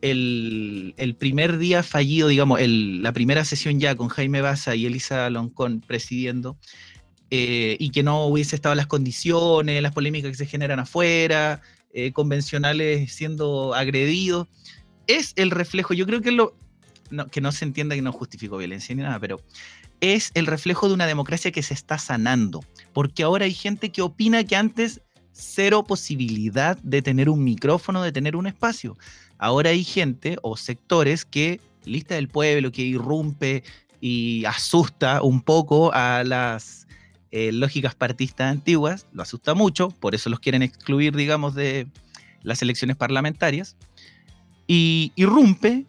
El, 0.00 0.94
primer 1.18 1.58
día 1.58 1.82
fallido, 1.82 2.28
digamos, 2.28 2.60
la 2.62 3.12
primera 3.12 3.44
sesión 3.44 3.80
ya 3.80 3.96
con 3.96 4.08
Jaime 4.08 4.40
Baza 4.40 4.74
y 4.74 4.86
Elisa 4.86 5.28
Loncón 5.28 5.82
presidiendo, 5.86 6.56
eh, 7.30 7.76
y 7.78 7.90
que 7.90 8.02
no 8.02 8.24
hubiese 8.26 8.56
estado 8.56 8.74
las 8.76 8.86
condiciones, 8.86 9.82
las 9.82 9.92
polémicas 9.92 10.30
que 10.30 10.36
se 10.38 10.46
generan 10.46 10.78
afuera, 10.78 11.60
eh, 11.92 12.12
convencionales 12.12 13.12
siendo 13.12 13.74
agredidos, 13.74 14.46
es 15.08 15.32
el 15.34 15.50
reflejo, 15.50 15.94
yo 15.94 16.06
creo 16.06 16.22
que 16.22 16.30
lo, 16.30 16.54
que 17.32 17.40
no 17.40 17.50
se 17.50 17.64
entienda 17.64 17.96
que 17.96 18.02
no 18.02 18.12
justifico 18.12 18.58
violencia 18.58 18.94
ni 18.94 19.02
nada, 19.02 19.18
pero 19.18 19.40
es 20.00 20.30
el 20.34 20.46
reflejo 20.46 20.86
de 20.86 20.94
una 20.94 21.06
democracia 21.06 21.50
que 21.50 21.62
se 21.62 21.74
está 21.74 21.98
sanando, 21.98 22.60
porque 22.92 23.24
ahora 23.24 23.46
hay 23.46 23.54
gente 23.54 23.90
que 23.90 24.02
opina 24.02 24.44
que 24.44 24.54
antes 24.54 25.00
cero 25.32 25.84
posibilidad 25.84 26.76
de 26.78 27.02
tener 27.02 27.28
un 27.28 27.42
micrófono, 27.42 28.02
de 28.02 28.12
tener 28.12 28.36
un 28.36 28.46
espacio. 28.46 28.98
Ahora 29.38 29.70
hay 29.70 29.84
gente 29.84 30.36
o 30.42 30.56
sectores 30.56 31.24
que, 31.24 31.60
lista 31.84 32.16
del 32.16 32.28
pueblo, 32.28 32.72
que 32.72 32.82
irrumpe 32.82 33.62
y 34.00 34.44
asusta 34.44 35.22
un 35.22 35.40
poco 35.42 35.92
a 35.94 36.24
las 36.24 36.86
eh, 37.30 37.52
lógicas 37.52 37.94
partistas 37.94 38.50
antiguas, 38.50 39.06
lo 39.12 39.22
asusta 39.22 39.54
mucho, 39.54 39.90
por 39.90 40.14
eso 40.14 40.28
los 40.28 40.40
quieren 40.40 40.62
excluir, 40.62 41.14
digamos, 41.14 41.54
de 41.54 41.86
las 42.42 42.62
elecciones 42.62 42.96
parlamentarias, 42.96 43.76
y 44.68 45.12
irrumpe 45.16 45.86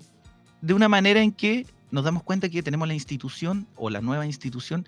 de 0.61 0.73
una 0.73 0.89
manera 0.89 1.21
en 1.21 1.31
que 1.31 1.67
nos 1.91 2.03
damos 2.03 2.23
cuenta 2.23 2.49
que 2.49 2.63
tenemos 2.63 2.87
la 2.87 2.95
institución 2.95 3.67
o 3.75 3.91
la 3.91 4.01
nueva 4.01 4.25
institución 4.25 4.87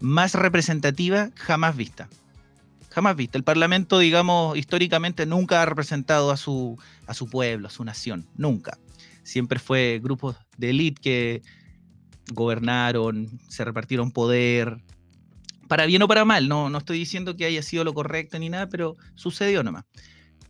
más 0.00 0.34
representativa 0.34 1.30
jamás 1.36 1.76
vista 1.76 2.08
jamás 2.92 3.16
vista. 3.16 3.38
El 3.38 3.44
Parlamento, 3.44 3.98
digamos, 3.98 4.56
históricamente 4.56 5.26
nunca 5.26 5.62
ha 5.62 5.66
representado 5.66 6.30
a 6.30 6.36
su, 6.36 6.78
a 7.06 7.14
su 7.14 7.28
pueblo, 7.28 7.68
a 7.68 7.70
su 7.70 7.84
nación, 7.84 8.26
nunca. 8.36 8.78
Siempre 9.22 9.58
fue 9.58 10.00
grupos 10.02 10.36
de 10.56 10.70
élite 10.70 11.00
que 11.00 11.42
gobernaron, 12.32 13.40
se 13.48 13.64
repartieron 13.64 14.12
poder, 14.12 14.76
para 15.68 15.86
bien 15.86 16.02
o 16.02 16.08
para 16.08 16.24
mal, 16.24 16.48
no, 16.48 16.68
no 16.68 16.78
estoy 16.78 16.98
diciendo 16.98 17.36
que 17.36 17.46
haya 17.46 17.62
sido 17.62 17.82
lo 17.82 17.94
correcto 17.94 18.38
ni 18.38 18.50
nada, 18.50 18.68
pero 18.68 18.96
sucedió 19.14 19.62
nomás. 19.62 19.84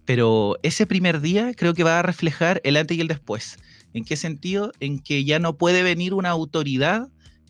Pero 0.05 0.57
ese 0.63 0.87
primer 0.87 1.21
día 1.21 1.53
creo 1.55 1.75
que 1.75 1.85
va 1.85 1.99
a 1.99 2.03
reflejar 2.03 2.61
el 2.65 2.77
antes 2.77 2.97
y 2.97 3.01
el 3.01 3.09
después. 3.09 3.59
¿En 3.95 4.05
qué 4.05 4.17
sentido? 4.17 4.73
En 4.81 4.99
que 4.99 5.25
ya 5.25 5.39
no 5.39 5.57
puede 5.57 5.83
venir 5.83 6.15
una 6.15 6.31
autoridad 6.31 7.09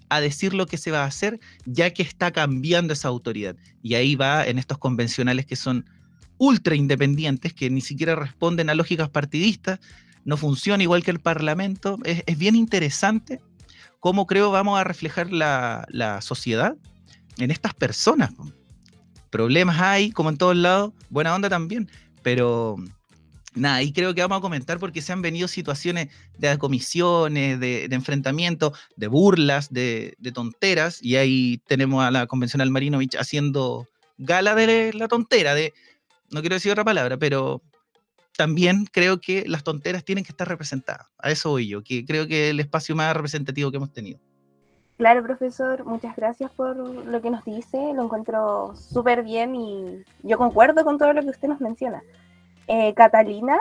a 0.09 0.21
decir 0.21 0.53
lo 0.53 0.67
que 0.67 0.77
se 0.77 0.91
va 0.91 1.05
a 1.05 1.07
hacer, 1.07 1.41
ya 1.65 1.91
que 1.91 2.03
está 2.03 2.33
cambiando 2.33 2.93
esa 2.93 3.09
autoridad. 3.09 3.57
Y 3.83 3.95
ahí 3.95 4.15
va 4.15 4.47
en 4.47 4.59
estos 4.59 4.77
convencionales 4.77 5.47
que 5.47 5.57
son 5.57 5.87
ultra 6.37 6.75
independientes, 6.75 7.55
que 7.55 7.71
ni 7.71 7.81
siquiera 7.81 8.15
responden 8.15 8.69
a 8.69 8.75
lógicas 8.75 9.09
partidistas, 9.09 9.81
no 10.25 10.37
funciona 10.37 10.83
igual 10.83 11.03
que 11.03 11.11
el 11.11 11.21
Parlamento. 11.21 11.99
Es, 12.05 12.37
bien 12.37 12.57
interesante 12.57 13.41
cómo 14.01 14.27
creo 14.27 14.51
vamos 14.51 14.79
a 14.79 14.85
reflejar 14.85 15.33
la, 15.33 15.87
la 15.89 16.21
sociedad 16.21 16.77
en 17.39 17.51
estas 17.51 17.73
personas. 17.73 18.33
Problemas 19.31 19.81
hay, 19.81 20.11
como 20.11 20.29
en 20.29 20.37
todos 20.37 20.57
lados, 20.57 20.93
buena 21.09 21.35
onda 21.35 21.49
también, 21.49 21.89
pero 22.23 22.77
nada, 23.55 23.83
y 23.83 23.93
creo 23.93 24.15
que 24.15 24.23
vamos 24.23 24.39
a 24.39 24.41
comentar 24.41 24.79
porque 24.79 25.03
se 25.03 25.13
han 25.13 25.23
venido 25.23 25.49
situaciones 25.49 26.09
de 26.39 26.59
comisiones, 26.59 27.61
de, 27.61 27.85
enfrentamientos, 27.91 28.79
de 28.97 29.09
burlas, 29.09 29.73
de, 29.73 30.17
tonteras, 30.35 31.03
y 31.03 31.17
ahí 31.17 31.61
tenemos 31.67 32.05
a 32.05 32.11
la 32.11 32.27
convencional 32.27 32.71
Marinovich 32.71 33.17
haciendo 33.17 33.89
gala 34.19 34.55
de 34.55 34.93
la 34.95 35.09
tontera, 35.09 35.55
de, 35.55 35.73
no 36.31 36.41
quiero 36.41 36.55
decir 36.55 36.73
otra 36.73 36.85
palabra, 36.85 37.19
pero 37.19 37.63
también 38.37 38.87
creo 38.87 39.21
que 39.21 39.45
las 39.47 39.63
tonteras 39.63 40.05
tienen 40.05 40.25
que 40.25 40.33
estar 40.33 40.49
representadas. 40.49 41.07
A 41.19 41.31
eso 41.31 41.51
voy 41.51 41.69
yo, 41.69 41.83
que 41.83 42.05
creo 42.05 42.27
que 42.27 42.51
el 42.51 42.61
espacio 42.61 42.97
más 42.97 43.15
representativo 43.15 43.71
que 43.71 43.77
hemos 43.77 43.93
tenido. 43.93 44.21
Claro, 44.97 45.23
profesor, 45.23 45.85
muchas 45.85 46.15
gracias 46.15 46.51
por 46.53 46.77
lo 46.77 47.23
que 47.23 47.31
nos 47.31 47.45
dice, 47.45 47.93
lo 47.95 48.05
encuentro 48.05 48.75
súper 48.77 49.23
bien 49.23 49.57
y 49.57 50.05
yo 50.23 50.39
concuerdo 50.39 50.85
con 50.85 50.99
todo 50.99 51.13
lo 51.13 51.23
que 51.23 51.31
usted 51.31 51.49
nos 51.49 51.61
menciona. 51.61 52.03
Eh, 52.69 52.95
Catalina. 52.95 53.59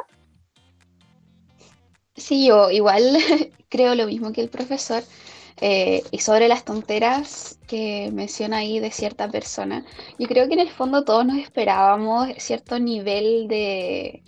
Sí, 2.15 2.47
yo 2.47 2.69
igual 2.69 3.17
creo 3.69 3.95
lo 3.95 4.05
mismo 4.05 4.31
que 4.31 4.41
el 4.41 4.49
profesor. 4.49 5.03
Eh, 5.63 6.01
y 6.09 6.19
sobre 6.19 6.47
las 6.47 6.65
tonteras 6.65 7.59
que 7.67 8.09
menciona 8.11 8.57
ahí 8.57 8.79
de 8.79 8.89
cierta 8.89 9.29
persona, 9.29 9.85
yo 10.17 10.27
creo 10.27 10.47
que 10.47 10.55
en 10.55 10.59
el 10.59 10.69
fondo 10.69 11.03
todos 11.03 11.23
nos 11.23 11.37
esperábamos 11.37 12.29
cierto 12.37 12.79
nivel 12.79 13.47
de, 13.47 14.23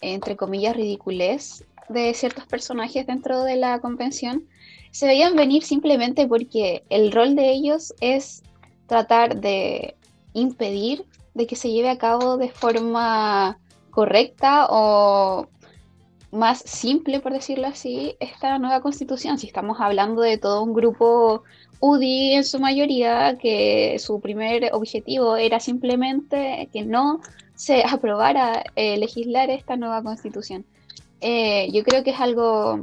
entre 0.00 0.36
comillas, 0.36 0.74
ridiculez 0.74 1.64
de 1.90 2.14
ciertos 2.14 2.46
personajes 2.46 3.06
dentro 3.06 3.44
de 3.44 3.56
la 3.56 3.80
convención. 3.80 4.48
Se 4.90 5.06
veían 5.06 5.36
venir 5.36 5.62
simplemente 5.62 6.26
porque 6.26 6.82
el 6.88 7.12
rol 7.12 7.36
de 7.36 7.50
ellos 7.50 7.94
es 8.00 8.42
tratar 8.86 9.40
de 9.40 9.94
impedir 10.32 11.04
de 11.34 11.46
que 11.46 11.56
se 11.56 11.70
lleve 11.70 11.90
a 11.90 11.98
cabo 11.98 12.36
de 12.36 12.48
forma 12.48 13.58
correcta 13.90 14.66
o 14.70 15.46
más 16.30 16.58
simple, 16.60 17.20
por 17.20 17.32
decirlo 17.32 17.68
así, 17.68 18.16
esta 18.20 18.58
nueva 18.58 18.80
constitución. 18.80 19.38
Si 19.38 19.46
estamos 19.46 19.80
hablando 19.80 20.22
de 20.22 20.38
todo 20.38 20.62
un 20.62 20.74
grupo 20.74 21.42
UDI 21.80 22.34
en 22.34 22.44
su 22.44 22.58
mayoría, 22.58 23.38
que 23.38 23.98
su 23.98 24.20
primer 24.20 24.70
objetivo 24.72 25.36
era 25.36 25.60
simplemente 25.60 26.68
que 26.72 26.82
no 26.82 27.20
se 27.54 27.82
aprobara 27.84 28.64
eh, 28.76 28.98
legislar 28.98 29.50
esta 29.50 29.76
nueva 29.76 30.02
constitución. 30.02 30.64
Eh, 31.20 31.68
yo 31.72 31.82
creo 31.82 32.04
que 32.04 32.10
es 32.10 32.20
algo 32.20 32.80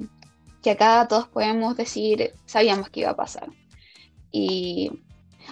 que 0.65 0.71
acá 0.71 1.07
todos 1.07 1.27
podemos 1.27 1.77
decir, 1.77 2.33
sabíamos 2.47 2.89
que 2.89 3.01
iba 3.01 3.11
a 3.11 3.15
pasar. 3.15 3.49
Y 4.31 4.89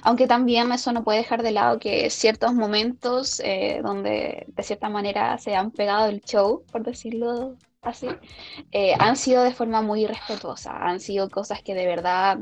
aunque 0.02 0.26
también 0.26 0.72
eso 0.72 0.92
no 0.92 1.04
puede 1.04 1.20
dejar 1.20 1.44
de 1.44 1.52
lado 1.52 1.78
que 1.78 2.10
ciertos 2.10 2.56
momentos 2.56 3.40
eh, 3.42 3.80
donde 3.84 4.48
de 4.48 4.64
cierta 4.64 4.90
manera 4.90 5.38
se 5.38 5.54
han 5.56 5.70
pegado 5.70 6.08
el 6.08 6.22
show, 6.22 6.64
por 6.72 6.82
decirlo 6.82 7.58
así, 7.84 8.08
eh, 8.72 8.96
han 8.98 9.16
sido 9.16 9.44
de 9.44 9.54
forma 9.54 9.84
muy 9.84 10.08
respetuosa, 10.08 10.76
han 10.76 11.00
sido 11.00 11.30
cosas 11.30 11.62
que 11.62 11.76
de 11.76 11.86
verdad, 11.86 12.40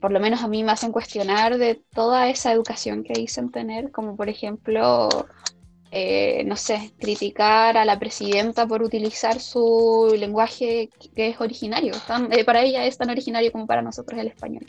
por 0.00 0.10
lo 0.10 0.20
menos 0.20 0.42
a 0.42 0.48
mí 0.48 0.64
me 0.64 0.72
hacen 0.72 0.90
cuestionar 0.90 1.58
de 1.58 1.82
toda 1.92 2.30
esa 2.30 2.50
educación 2.50 3.04
que 3.04 3.12
dicen 3.12 3.50
tener, 3.50 3.90
como 3.90 4.16
por 4.16 4.30
ejemplo, 4.30 5.10
eh, 5.96 6.42
no 6.44 6.56
sé, 6.56 6.90
criticar 6.98 7.76
a 7.76 7.84
la 7.84 8.00
presidenta 8.00 8.66
por 8.66 8.82
utilizar 8.82 9.38
su 9.38 10.12
lenguaje 10.18 10.90
que 11.14 11.28
es 11.28 11.40
originario, 11.40 11.94
para 12.44 12.62
ella 12.62 12.84
es 12.84 12.98
tan 12.98 13.10
originario 13.10 13.52
como 13.52 13.68
para 13.68 13.80
nosotros 13.80 14.18
el 14.18 14.26
español. 14.26 14.66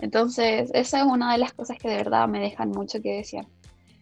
Entonces, 0.00 0.70
esa 0.74 0.98
es 1.00 1.06
una 1.06 1.32
de 1.32 1.38
las 1.38 1.54
cosas 1.54 1.78
que 1.78 1.88
de 1.88 1.96
verdad 1.96 2.28
me 2.28 2.40
dejan 2.40 2.68
mucho 2.68 3.00
que 3.00 3.16
decir. 3.16 3.46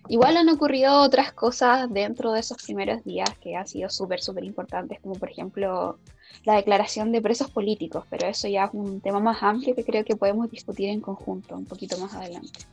Igual 0.09 0.37
han 0.37 0.49
ocurrido 0.49 1.01
otras 1.01 1.33
cosas 1.33 1.89
dentro 1.93 2.33
de 2.33 2.41
esos 2.41 2.61
primeros 2.61 3.05
días 3.05 3.31
que 3.41 3.55
han 3.55 3.69
sido 3.69 3.89
súper, 3.89 4.21
súper 4.21 4.43
importantes, 4.43 4.99
como 5.01 5.15
por 5.15 5.31
ejemplo 5.31 6.01
la 6.45 6.55
declaración 6.55 7.13
de 7.13 7.23
presos 7.23 7.53
políticos, 7.53 8.05
pero 8.11 8.27
eso 8.27 8.49
ya 8.49 8.65
es 8.65 8.71
un 8.73 9.01
tema 9.01 9.21
más 9.21 9.45
amplio 9.45 9.77
que 9.77 9.85
creo 9.85 10.05
que 10.05 10.17
podemos 10.17 10.51
discutir 10.51 10.89
en 10.89 11.01
conjunto 11.01 11.55
un 11.55 11.67
poquito 11.67 11.99
más 11.99 12.15
adelante. 12.15 12.65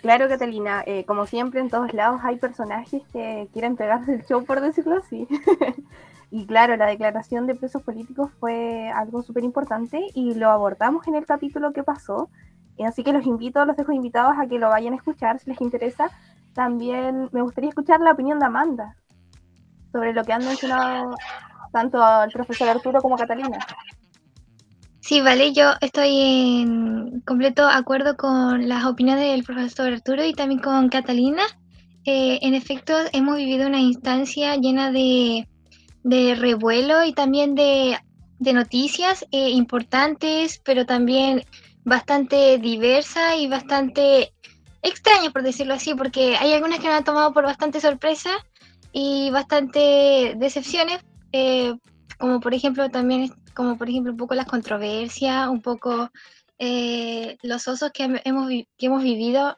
Claro, 0.00 0.28
Catalina, 0.28 0.82
eh, 0.86 1.04
como 1.04 1.26
siempre 1.26 1.60
en 1.60 1.70
todos 1.70 1.92
lados 1.92 2.20
hay 2.22 2.36
personajes 2.36 3.02
que 3.12 3.48
quieren 3.52 3.76
pegarse 3.76 4.14
el 4.14 4.24
show, 4.24 4.44
por 4.44 4.60
decirlo 4.60 4.96
así. 4.96 5.26
y 6.30 6.46
claro, 6.46 6.76
la 6.76 6.86
declaración 6.86 7.46
de 7.46 7.56
presos 7.56 7.82
políticos 7.82 8.30
fue 8.38 8.90
algo 8.90 9.22
súper 9.22 9.42
importante 9.42 10.06
y 10.14 10.34
lo 10.34 10.50
abordamos 10.50 11.06
en 11.08 11.16
el 11.16 11.26
capítulo 11.26 11.72
que 11.72 11.82
pasó. 11.82 12.30
Y 12.76 12.84
así 12.84 13.02
que 13.02 13.12
los 13.12 13.26
invito, 13.26 13.64
los 13.64 13.76
dejo 13.76 13.90
invitados 13.90 14.36
a 14.38 14.46
que 14.46 14.58
lo 14.58 14.68
vayan 14.68 14.92
a 14.92 14.96
escuchar 14.96 15.40
si 15.40 15.50
les 15.50 15.60
interesa. 15.60 16.10
También 16.54 17.28
me 17.32 17.42
gustaría 17.42 17.70
escuchar 17.70 18.00
la 18.00 18.12
opinión 18.12 18.38
de 18.38 18.46
Amanda 18.46 18.94
sobre 19.90 20.12
lo 20.12 20.22
que 20.22 20.32
han 20.32 20.44
mencionado 20.44 21.16
tanto 21.72 21.98
el 22.22 22.30
profesor 22.30 22.68
Arturo 22.68 23.02
como 23.02 23.16
Catalina. 23.16 23.58
Sí, 25.08 25.22
vale, 25.22 25.54
yo 25.54 25.70
estoy 25.80 26.20
en 26.20 27.22
completo 27.22 27.66
acuerdo 27.66 28.14
con 28.18 28.68
las 28.68 28.84
opiniones 28.84 29.24
del 29.32 29.42
profesor 29.42 29.90
Arturo 29.90 30.22
y 30.22 30.34
también 30.34 30.60
con 30.60 30.90
Catalina. 30.90 31.44
Eh, 32.04 32.40
en 32.42 32.52
efecto, 32.52 32.92
hemos 33.14 33.36
vivido 33.36 33.66
una 33.66 33.80
instancia 33.80 34.54
llena 34.56 34.92
de, 34.92 35.48
revuelo 36.04 37.04
y 37.04 37.14
también 37.14 37.54
de, 37.54 37.96
noticias 38.52 39.24
eh, 39.32 39.48
importantes, 39.48 40.60
pero 40.62 40.84
también 40.84 41.42
bastante 41.84 42.58
diversa 42.58 43.34
y 43.34 43.46
bastante 43.46 44.34
extraña, 44.82 45.30
por 45.30 45.42
decirlo 45.42 45.72
así, 45.72 45.94
porque 45.94 46.36
hay 46.36 46.52
algunas 46.52 46.80
que 46.80 46.88
me 46.88 46.92
han 46.92 47.04
tomado 47.04 47.32
por 47.32 47.44
bastante 47.44 47.80
sorpresa 47.80 48.32
y 48.92 49.30
bastante 49.30 50.34
decepciones, 50.36 50.98
eh, 51.32 51.72
como 52.18 52.40
por 52.40 52.54
ejemplo 52.54 52.90
también 52.90 53.32
como 53.54 53.78
por 53.78 53.88
ejemplo 53.88 54.12
un 54.12 54.18
poco 54.18 54.34
las 54.34 54.46
controversias, 54.46 55.48
un 55.48 55.62
poco 55.62 56.10
eh, 56.58 57.38
los 57.42 57.68
osos 57.68 57.90
que 57.92 58.20
hemos, 58.24 58.48
que 58.48 58.86
hemos 58.86 59.02
vivido 59.02 59.56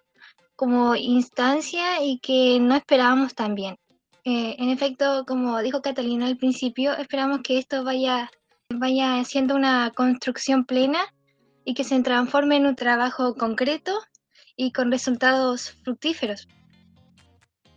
como 0.56 0.94
instancia 0.94 2.02
y 2.02 2.18
que 2.18 2.58
no 2.60 2.74
esperábamos 2.74 3.34
también. 3.34 3.76
Eh, 4.24 4.56
en 4.58 4.68
efecto, 4.68 5.24
como 5.26 5.58
dijo 5.62 5.80
Catalina 5.80 6.26
al 6.26 6.36
principio, 6.36 6.92
esperamos 6.92 7.40
que 7.42 7.58
esto 7.58 7.82
vaya, 7.84 8.30
vaya 8.68 9.24
siendo 9.24 9.56
una 9.56 9.90
construcción 9.96 10.66
plena 10.66 11.00
y 11.64 11.72
que 11.72 11.84
se 11.84 11.98
transforme 12.02 12.56
en 12.56 12.66
un 12.66 12.76
trabajo 12.76 13.34
concreto 13.34 13.98
y 14.54 14.72
con 14.72 14.90
resultados 14.90 15.70
fructíferos. 15.82 16.46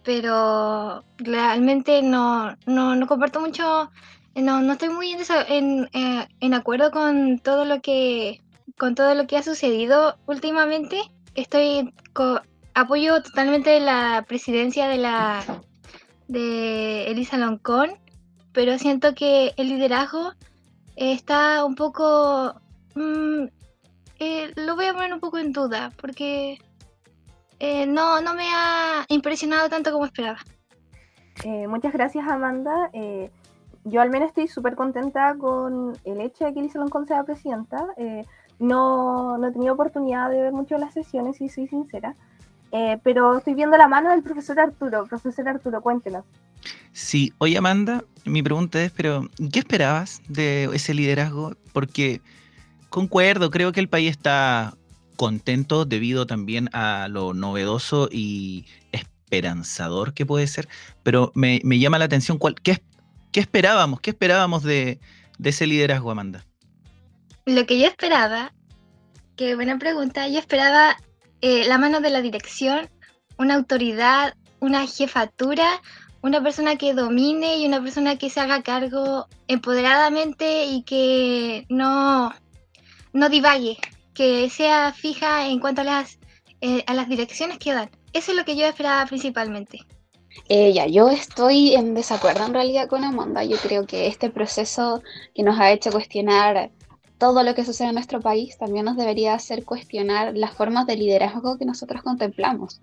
Pero 0.03 1.05
realmente 1.17 2.01
no, 2.01 2.57
no, 2.65 2.95
no 2.95 3.07
comparto 3.07 3.39
mucho 3.39 3.89
no, 4.35 4.61
no 4.61 4.73
estoy 4.73 4.89
muy 4.89 5.11
en, 5.11 5.89
eh, 5.93 6.27
en, 6.39 6.53
acuerdo 6.53 6.91
con 6.91 7.39
todo 7.39 7.65
lo 7.65 7.81
que 7.81 8.41
con 8.77 8.95
todo 8.95 9.13
lo 9.13 9.27
que 9.27 9.37
ha 9.37 9.43
sucedido 9.43 10.17
últimamente. 10.25 11.01
Estoy 11.35 11.93
apoyo 12.73 13.21
totalmente 13.21 13.79
la 13.79 14.25
presidencia 14.27 14.87
de 14.87 14.97
la 14.97 15.43
de 16.27 17.11
Elisa 17.11 17.37
Loncón, 17.37 17.91
pero 18.53 18.79
siento 18.79 19.13
que 19.13 19.53
el 19.57 19.69
liderazgo 19.69 20.33
está 20.95 21.63
un 21.63 21.75
poco 21.75 22.55
mm, 22.95 23.45
eh, 24.19 24.53
lo 24.55 24.75
voy 24.75 24.85
a 24.85 24.93
poner 24.93 25.13
un 25.13 25.19
poco 25.19 25.37
en 25.37 25.51
duda 25.51 25.91
porque 26.01 26.57
eh, 27.59 27.85
no, 27.85 28.21
no 28.21 28.33
me 28.33 28.47
ha 28.51 29.05
impresionado 29.09 29.69
tanto 29.69 29.91
como 29.91 30.05
esperaba. 30.05 30.39
muchas 31.67 31.93
gracias 31.93 32.27
Amanda 32.27 32.89
yo 33.85 34.01
al 34.01 34.09
menos 34.09 34.29
estoy 34.29 34.47
súper 34.47 34.75
contenta 34.75 35.35
con 35.35 35.97
el 36.05 36.21
hecho 36.21 36.45
de 36.45 36.53
que 36.53 36.59
Elisa 36.59 36.79
Loncón 36.79 37.07
sea 37.07 37.23
presidenta. 37.23 37.87
Eh, 37.97 38.25
no, 38.59 39.37
no 39.37 39.47
he 39.47 39.51
tenido 39.51 39.73
oportunidad 39.73 40.29
de 40.29 40.41
ver 40.41 40.53
mucho 40.53 40.77
las 40.77 40.93
sesiones, 40.93 41.37
si 41.37 41.49
soy 41.49 41.67
sincera, 41.67 42.15
eh, 42.71 42.99
pero 43.03 43.37
estoy 43.37 43.55
viendo 43.55 43.77
la 43.77 43.87
mano 43.87 44.09
del 44.09 44.23
profesor 44.23 44.59
Arturo. 44.59 45.05
Profesor 45.07 45.47
Arturo, 45.49 45.81
cuéntenos. 45.81 46.23
Sí, 46.91 47.33
oye 47.39 47.57
Amanda, 47.57 48.03
mi 48.25 48.41
pregunta 48.41 48.81
es, 48.81 48.91
pero 48.91 49.27
¿qué 49.51 49.59
esperabas 49.59 50.21
de 50.29 50.65
ese 50.73 50.93
liderazgo? 50.93 51.55
Porque 51.73 52.21
concuerdo, 52.89 53.49
creo 53.49 53.71
que 53.71 53.79
el 53.79 53.89
país 53.89 54.11
está 54.11 54.75
contento 55.17 55.85
debido 55.85 56.25
también 56.25 56.69
a 56.73 57.07
lo 57.09 57.33
novedoso 57.33 58.09
y 58.11 58.65
esperanzador 58.91 60.13
que 60.13 60.25
puede 60.25 60.47
ser, 60.47 60.67
pero 61.01 61.31
me, 61.35 61.59
me 61.63 61.79
llama 61.79 61.97
la 61.97 62.05
atención 62.05 62.37
cuál, 62.37 62.55
qué, 62.55 62.81
¿Qué 63.33 63.39
esperábamos? 63.39 63.99
¿Qué 63.99 64.11
esperábamos 64.11 64.61
de, 64.61 64.99
ese 65.43 65.65
liderazgo, 65.65 66.11
Amanda? 66.11 66.45
Lo 67.45 67.65
que 67.65 67.79
yo 67.79 67.87
esperaba, 67.87 68.53
qué 69.35 69.55
buena 69.55 69.79
pregunta, 69.79 70.27
yo 70.27 70.37
esperaba 70.37 70.95
eh, 71.41 71.65
la 71.67 71.79
mano 71.79 71.99
de 71.99 72.11
la 72.11 72.21
dirección, 72.21 72.91
una 73.39 73.55
autoridad, 73.55 74.35
una 74.59 74.85
jefatura, 74.85 75.81
una 76.21 76.43
persona 76.43 76.75
que 76.75 76.93
domine 76.93 77.57
y 77.57 77.65
una 77.65 77.81
persona 77.81 78.17
que 78.17 78.29
se 78.29 78.39
haga 78.39 78.61
cargo 78.61 79.27
empoderadamente 79.47 80.65
y 80.65 80.83
que 80.83 81.65
no, 81.69 82.35
no 83.13 83.29
divague, 83.29 83.77
que 84.13 84.47
sea 84.51 84.93
fija 84.93 85.47
en 85.47 85.59
cuanto 85.59 85.81
a 85.81 85.85
las, 85.85 86.19
eh, 86.61 86.83
a 86.85 86.93
las 86.93 87.09
direcciones 87.09 87.57
que 87.57 87.73
dan. 87.73 87.89
Eso 88.13 88.29
es 88.29 88.37
lo 88.37 88.45
que 88.45 88.55
yo 88.55 88.67
esperaba 88.67 89.03
principalmente. 89.07 89.79
Eh, 90.49 90.73
ya, 90.73 90.87
yo 90.87 91.09
estoy 91.09 91.75
en 91.75 91.93
desacuerdo 91.93 92.45
en 92.45 92.53
realidad 92.53 92.87
con 92.87 93.03
Amanda. 93.03 93.43
Yo 93.43 93.57
creo 93.57 93.85
que 93.85 94.07
este 94.07 94.29
proceso 94.29 95.01
que 95.33 95.43
nos 95.43 95.59
ha 95.59 95.71
hecho 95.71 95.91
cuestionar 95.91 96.71
todo 97.17 97.43
lo 97.43 97.55
que 97.55 97.63
sucede 97.63 97.87
en 97.87 97.93
nuestro 97.93 98.19
país 98.19 98.57
también 98.57 98.85
nos 98.85 98.97
debería 98.97 99.33
hacer 99.33 99.63
cuestionar 99.63 100.35
las 100.35 100.51
formas 100.51 100.85
de 100.87 100.97
liderazgo 100.97 101.57
que 101.57 101.65
nosotros 101.65 102.01
contemplamos. 102.01 102.81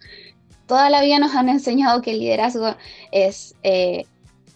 Toda 0.67 0.89
la 0.89 1.03
vida 1.03 1.19
nos 1.19 1.35
han 1.35 1.49
enseñado 1.49 2.01
que 2.01 2.13
el 2.13 2.21
liderazgo 2.21 2.75
es, 3.11 3.55
eh, 3.63 4.07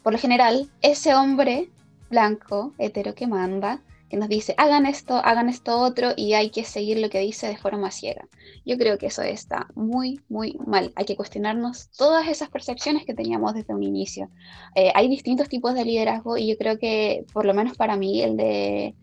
por 0.03 0.13
lo 0.13 0.19
general, 0.19 0.71
ese 0.81 1.15
hombre 1.15 1.71
blanco, 2.09 2.73
hetero 2.79 3.15
que 3.15 3.27
manda, 3.27 3.81
que 4.09 4.17
nos 4.17 4.29
dice, 4.29 4.55
hagan 4.59 4.87
esto, 4.87 5.17
hagan 5.17 5.49
esto 5.49 5.79
otro, 5.81 6.13
y 6.17 6.35
hay 6.35 6.51
que 6.51 6.65
seguir 6.65 6.99
lo 6.99 7.09
que 7.09 7.21
dice 7.21 7.47
de 7.47 7.57
forma 7.57 7.91
ciega. 7.91 8.27
Yo 8.65 8.77
creo 8.77 8.99
que 8.99 9.07
eso 9.07 9.23
está 9.23 9.69
muy, 9.75 10.21
muy 10.29 10.57
mal. 10.67 10.93
Hay 10.97 11.05
que 11.05 11.17
cuestionarnos 11.17 11.91
todas 11.91 12.29
esas 12.29 12.51
percepciones 12.51 13.05
que 13.05 13.15
teníamos 13.15 13.55
desde 13.55 13.75
un 13.75 13.83
inicio. 13.83 14.31
Eh, 14.75 14.93
hay 14.95 15.09
distintos 15.09 15.49
tipos 15.49 15.75
de 15.75 15.85
liderazgo 15.85 16.37
y 16.37 16.49
yo 16.49 16.57
creo 16.57 16.79
que, 16.79 17.25
por 17.33 17.47
lo 17.47 17.55
menos 17.55 17.77
para 17.77 17.97
mí, 17.97 18.23
el 18.23 18.37
de, 18.37 18.95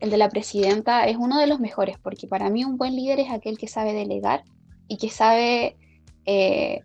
el 0.00 0.10
de 0.10 0.16
la 0.16 0.28
presidenta 0.28 1.06
es 1.06 1.16
uno 1.16 1.38
de 1.38 1.46
los 1.46 1.60
mejores, 1.60 1.98
porque 1.98 2.26
para 2.26 2.50
mí 2.50 2.64
un 2.64 2.76
buen 2.76 2.96
líder 2.96 3.20
es 3.20 3.30
aquel 3.30 3.58
que 3.58 3.68
sabe 3.68 3.92
delegar 3.92 4.44
y 4.88 4.96
que 4.96 5.10
sabe... 5.10 5.76
Eh, 6.24 6.80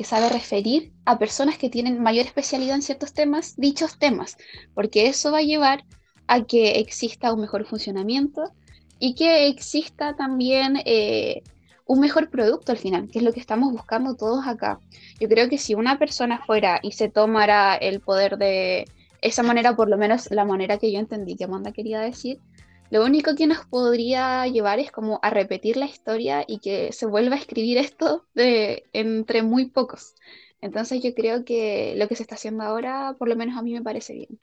que 0.00 0.04
sabe 0.04 0.30
referir 0.30 0.94
a 1.04 1.18
personas 1.18 1.58
que 1.58 1.68
tienen 1.68 2.02
mayor 2.02 2.24
especialidad 2.24 2.76
en 2.76 2.80
ciertos 2.80 3.12
temas, 3.12 3.54
dichos 3.58 3.98
temas, 3.98 4.38
porque 4.72 5.08
eso 5.08 5.30
va 5.30 5.38
a 5.38 5.42
llevar 5.42 5.84
a 6.30 6.44
que 6.44 6.78
exista 6.78 7.32
un 7.32 7.40
mejor 7.40 7.66
funcionamiento 7.66 8.44
y 9.00 9.16
que 9.16 9.48
exista 9.48 10.14
también 10.14 10.80
eh, 10.84 11.42
un 11.86 11.98
mejor 11.98 12.30
producto 12.30 12.70
al 12.70 12.78
final, 12.78 13.08
que 13.10 13.18
es 13.18 13.24
lo 13.24 13.32
que 13.32 13.40
estamos 13.40 13.72
buscando 13.72 14.14
todos 14.14 14.46
acá. 14.46 14.78
Yo 15.18 15.28
creo 15.28 15.48
que 15.48 15.58
si 15.58 15.74
una 15.74 15.98
persona 15.98 16.38
fuera 16.46 16.78
y 16.84 16.92
se 16.92 17.08
tomara 17.08 17.74
el 17.74 17.98
poder 17.98 18.38
de 18.38 18.86
esa 19.22 19.42
manera, 19.42 19.74
por 19.74 19.90
lo 19.90 19.98
menos 19.98 20.30
la 20.30 20.44
manera 20.44 20.78
que 20.78 20.92
yo 20.92 21.00
entendí 21.00 21.34
que 21.34 21.44
Amanda 21.44 21.72
quería 21.72 21.98
decir, 21.98 22.38
lo 22.90 23.04
único 23.04 23.34
que 23.34 23.48
nos 23.48 23.66
podría 23.66 24.46
llevar 24.46 24.78
es 24.78 24.92
como 24.92 25.18
a 25.22 25.30
repetir 25.30 25.76
la 25.76 25.86
historia 25.86 26.44
y 26.46 26.60
que 26.60 26.92
se 26.92 27.06
vuelva 27.06 27.34
a 27.34 27.40
escribir 27.40 27.76
esto 27.76 28.24
de, 28.34 28.84
entre 28.92 29.42
muy 29.42 29.66
pocos. 29.66 30.14
Entonces 30.60 31.02
yo 31.02 31.12
creo 31.12 31.44
que 31.44 31.94
lo 31.96 32.06
que 32.06 32.14
se 32.14 32.22
está 32.22 32.36
haciendo 32.36 32.62
ahora, 32.62 33.16
por 33.18 33.28
lo 33.28 33.34
menos 33.34 33.56
a 33.58 33.62
mí 33.62 33.72
me 33.72 33.82
parece 33.82 34.12
bien 34.14 34.38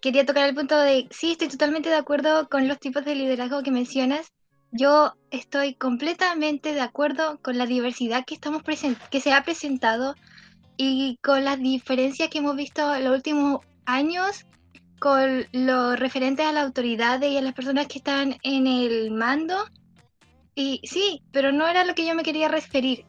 quería 0.00 0.26
tocar 0.26 0.48
el 0.48 0.54
punto 0.54 0.78
de, 0.78 1.08
sí, 1.10 1.32
estoy 1.32 1.48
totalmente 1.48 1.88
de 1.88 1.96
acuerdo 1.96 2.48
con 2.48 2.68
los 2.68 2.78
tipos 2.78 3.04
de 3.04 3.14
liderazgo 3.14 3.62
que 3.62 3.70
mencionas. 3.70 4.32
Yo 4.70 5.14
estoy 5.30 5.74
completamente 5.74 6.74
de 6.74 6.80
acuerdo 6.80 7.38
con 7.42 7.56
la 7.56 7.66
diversidad 7.66 8.24
que, 8.26 8.34
estamos 8.34 8.62
que 9.10 9.20
se 9.20 9.32
ha 9.32 9.42
presentado 9.42 10.14
y 10.76 11.18
con 11.22 11.44
las 11.44 11.58
diferencias 11.58 12.28
que 12.28 12.38
hemos 12.38 12.54
visto 12.54 12.94
en 12.94 13.04
los 13.04 13.16
últimos 13.16 13.60
años 13.86 14.44
con 14.98 15.46
lo 15.52 15.96
referente 15.96 16.42
a 16.42 16.52
la 16.52 16.62
autoridad 16.62 17.22
y 17.22 17.36
a 17.36 17.40
las 17.40 17.54
personas 17.54 17.86
que 17.86 17.98
están 17.98 18.36
en 18.42 18.66
el 18.66 19.10
mando. 19.10 19.56
Y 20.54 20.80
sí, 20.84 21.22
pero 21.32 21.52
no 21.52 21.66
era 21.68 21.84
lo 21.84 21.94
que 21.94 22.06
yo 22.06 22.14
me 22.14 22.22
quería 22.22 22.48
referir. 22.48 23.04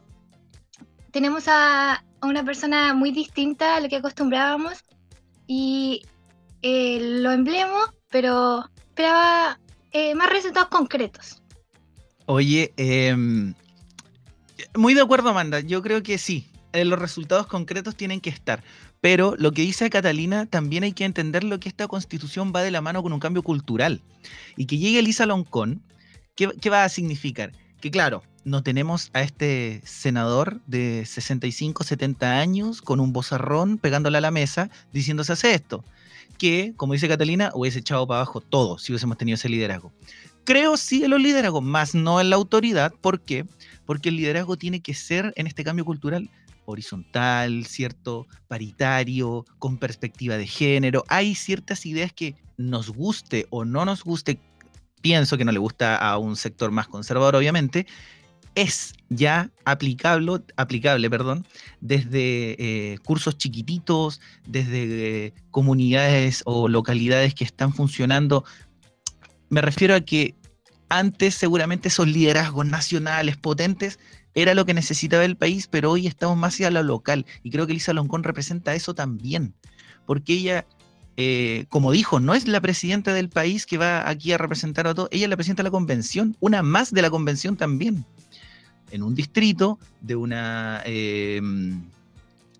Tenemos 1.10 1.44
a 1.48 2.04
una 2.22 2.44
persona 2.44 2.94
muy 2.94 3.10
distinta 3.10 3.76
a 3.76 3.80
lo 3.80 3.88
que 3.88 3.96
acostumbrábamos 3.96 4.84
y 5.46 6.02
eh, 6.62 6.98
lo 7.00 7.32
emblemo, 7.32 7.76
pero 8.10 8.64
esperaba 8.88 9.58
eh, 9.92 10.14
más 10.14 10.30
resultados 10.30 10.68
concretos. 10.68 11.42
Oye, 12.26 12.72
em, 12.76 13.54
Muy 14.76 14.94
de 14.94 15.02
acuerdo, 15.02 15.30
Amanda. 15.30 15.60
Yo 15.60 15.82
creo 15.82 16.02
que 16.02 16.18
sí. 16.18 16.46
Eh, 16.72 16.84
los 16.84 16.98
resultados 16.98 17.46
concretos 17.46 17.96
tienen 17.96 18.20
que 18.20 18.30
estar. 18.30 18.62
Pero 19.00 19.34
lo 19.38 19.52
que 19.52 19.62
dice 19.62 19.90
Catalina, 19.90 20.46
también 20.46 20.84
hay 20.84 20.92
que 20.92 21.04
entender 21.04 21.42
lo 21.42 21.58
que 21.58 21.68
esta 21.68 21.88
constitución 21.88 22.52
va 22.54 22.62
de 22.62 22.70
la 22.70 22.80
mano 22.80 23.02
con 23.02 23.12
un 23.12 23.20
cambio 23.20 23.42
cultural. 23.42 24.02
Y 24.56 24.66
que 24.66 24.78
llegue 24.78 25.00
Elisa 25.00 25.26
Loncón, 25.26 25.82
¿qué, 26.36 26.50
¿qué, 26.60 26.70
va 26.70 26.84
a 26.84 26.88
significar? 26.88 27.52
Que 27.80 27.90
claro, 27.90 28.22
no 28.44 28.62
tenemos 28.62 29.10
a 29.14 29.22
este 29.22 29.80
senador 29.84 30.60
de 30.66 31.04
65, 31.06 31.82
70 31.82 32.38
años 32.38 32.82
con 32.82 33.00
un 33.00 33.12
bozarrón 33.12 33.78
pegándole 33.78 34.18
a 34.18 34.20
la 34.20 34.30
mesa 34.30 34.70
diciendo 34.92 35.24
se 35.24 35.32
hace 35.32 35.54
esto. 35.54 35.82
Que, 36.40 36.72
como 36.78 36.94
dice 36.94 37.06
Catalina, 37.06 37.50
hubiese 37.52 37.80
echado 37.80 38.06
para 38.06 38.20
abajo 38.20 38.40
todo 38.40 38.78
si 38.78 38.92
hubiésemos 38.92 39.18
tenido 39.18 39.34
ese 39.34 39.50
liderazgo. 39.50 39.92
Creo 40.44 40.78
sí 40.78 41.04
en 41.04 41.10
los 41.10 41.20
liderazgos, 41.20 41.62
más 41.62 41.94
no 41.94 42.18
en 42.18 42.30
la 42.30 42.36
autoridad. 42.36 42.94
¿Por 43.02 43.20
qué? 43.20 43.44
Porque 43.84 44.08
el 44.08 44.16
liderazgo 44.16 44.56
tiene 44.56 44.80
que 44.80 44.94
ser 44.94 45.34
en 45.36 45.46
este 45.46 45.64
cambio 45.64 45.84
cultural 45.84 46.30
horizontal, 46.64 47.66
cierto, 47.66 48.26
paritario, 48.48 49.44
con 49.58 49.76
perspectiva 49.76 50.38
de 50.38 50.46
género. 50.46 51.04
Hay 51.08 51.34
ciertas 51.34 51.84
ideas 51.84 52.10
que 52.12 52.36
nos 52.56 52.88
guste 52.88 53.46
o 53.50 53.66
no 53.66 53.84
nos 53.84 54.02
guste, 54.02 54.40
pienso 55.02 55.36
que 55.36 55.44
no 55.44 55.52
le 55.52 55.58
gusta 55.58 55.96
a 55.96 56.16
un 56.16 56.36
sector 56.36 56.70
más 56.70 56.88
conservador, 56.88 57.36
obviamente, 57.36 57.86
es 58.54 58.94
ya 59.08 59.50
aplicable, 59.64 60.40
aplicable 60.56 61.08
perdón, 61.10 61.46
desde 61.80 62.56
eh, 62.58 62.98
cursos 62.98 63.38
chiquititos, 63.38 64.20
desde 64.46 65.26
eh, 65.26 65.34
comunidades 65.50 66.42
o 66.44 66.68
localidades 66.68 67.34
que 67.34 67.44
están 67.44 67.72
funcionando. 67.72 68.44
Me 69.48 69.60
refiero 69.60 69.94
a 69.94 70.00
que 70.00 70.34
antes 70.88 71.34
seguramente 71.34 71.88
esos 71.88 72.08
liderazgos 72.08 72.66
nacionales 72.66 73.36
potentes 73.36 73.98
era 74.34 74.54
lo 74.54 74.64
que 74.64 74.74
necesitaba 74.74 75.24
el 75.24 75.36
país, 75.36 75.66
pero 75.66 75.90
hoy 75.90 76.06
estamos 76.06 76.36
más 76.36 76.54
hacia 76.54 76.70
lo 76.70 76.82
local. 76.82 77.26
Y 77.42 77.50
creo 77.50 77.66
que 77.66 77.72
Lisa 77.72 77.92
Loncón 77.92 78.22
representa 78.22 78.74
eso 78.74 78.94
también, 78.94 79.54
porque 80.06 80.34
ella, 80.34 80.66
eh, 81.16 81.66
como 81.68 81.92
dijo, 81.92 82.20
no 82.20 82.34
es 82.34 82.46
la 82.46 82.60
presidenta 82.60 83.12
del 83.12 83.28
país 83.28 83.66
que 83.66 83.78
va 83.78 84.08
aquí 84.08 84.32
a 84.32 84.38
representar 84.38 84.86
a 84.86 84.94
todo, 84.94 85.08
ella 85.10 85.24
es 85.24 85.30
la 85.30 85.36
presidenta 85.36 85.62
de 85.62 85.68
la 85.68 85.72
convención, 85.72 86.36
una 86.40 86.62
más 86.62 86.92
de 86.92 87.02
la 87.02 87.10
convención 87.10 87.56
también, 87.56 88.04
en 88.90 89.02
un 89.02 89.14
distrito 89.14 89.78
de 90.00 90.16
una, 90.16 90.82
eh, 90.84 91.40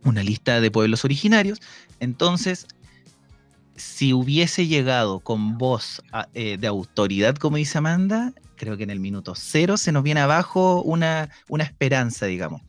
una 0.04 0.22
lista 0.22 0.60
de 0.60 0.70
pueblos 0.70 1.04
originarios. 1.04 1.60
Entonces, 2.00 2.66
si 3.76 4.12
hubiese 4.12 4.66
llegado 4.66 5.20
con 5.20 5.58
voz 5.58 6.02
eh, 6.34 6.58
de 6.58 6.66
autoridad, 6.66 7.36
como 7.36 7.56
dice 7.56 7.78
Amanda, 7.78 8.32
creo 8.56 8.76
que 8.76 8.82
en 8.82 8.90
el 8.90 9.00
minuto 9.00 9.34
cero 9.34 9.76
se 9.76 9.92
nos 9.92 10.02
viene 10.02 10.20
abajo 10.20 10.82
una, 10.82 11.30
una 11.48 11.64
esperanza, 11.64 12.26
digamos. 12.26 12.60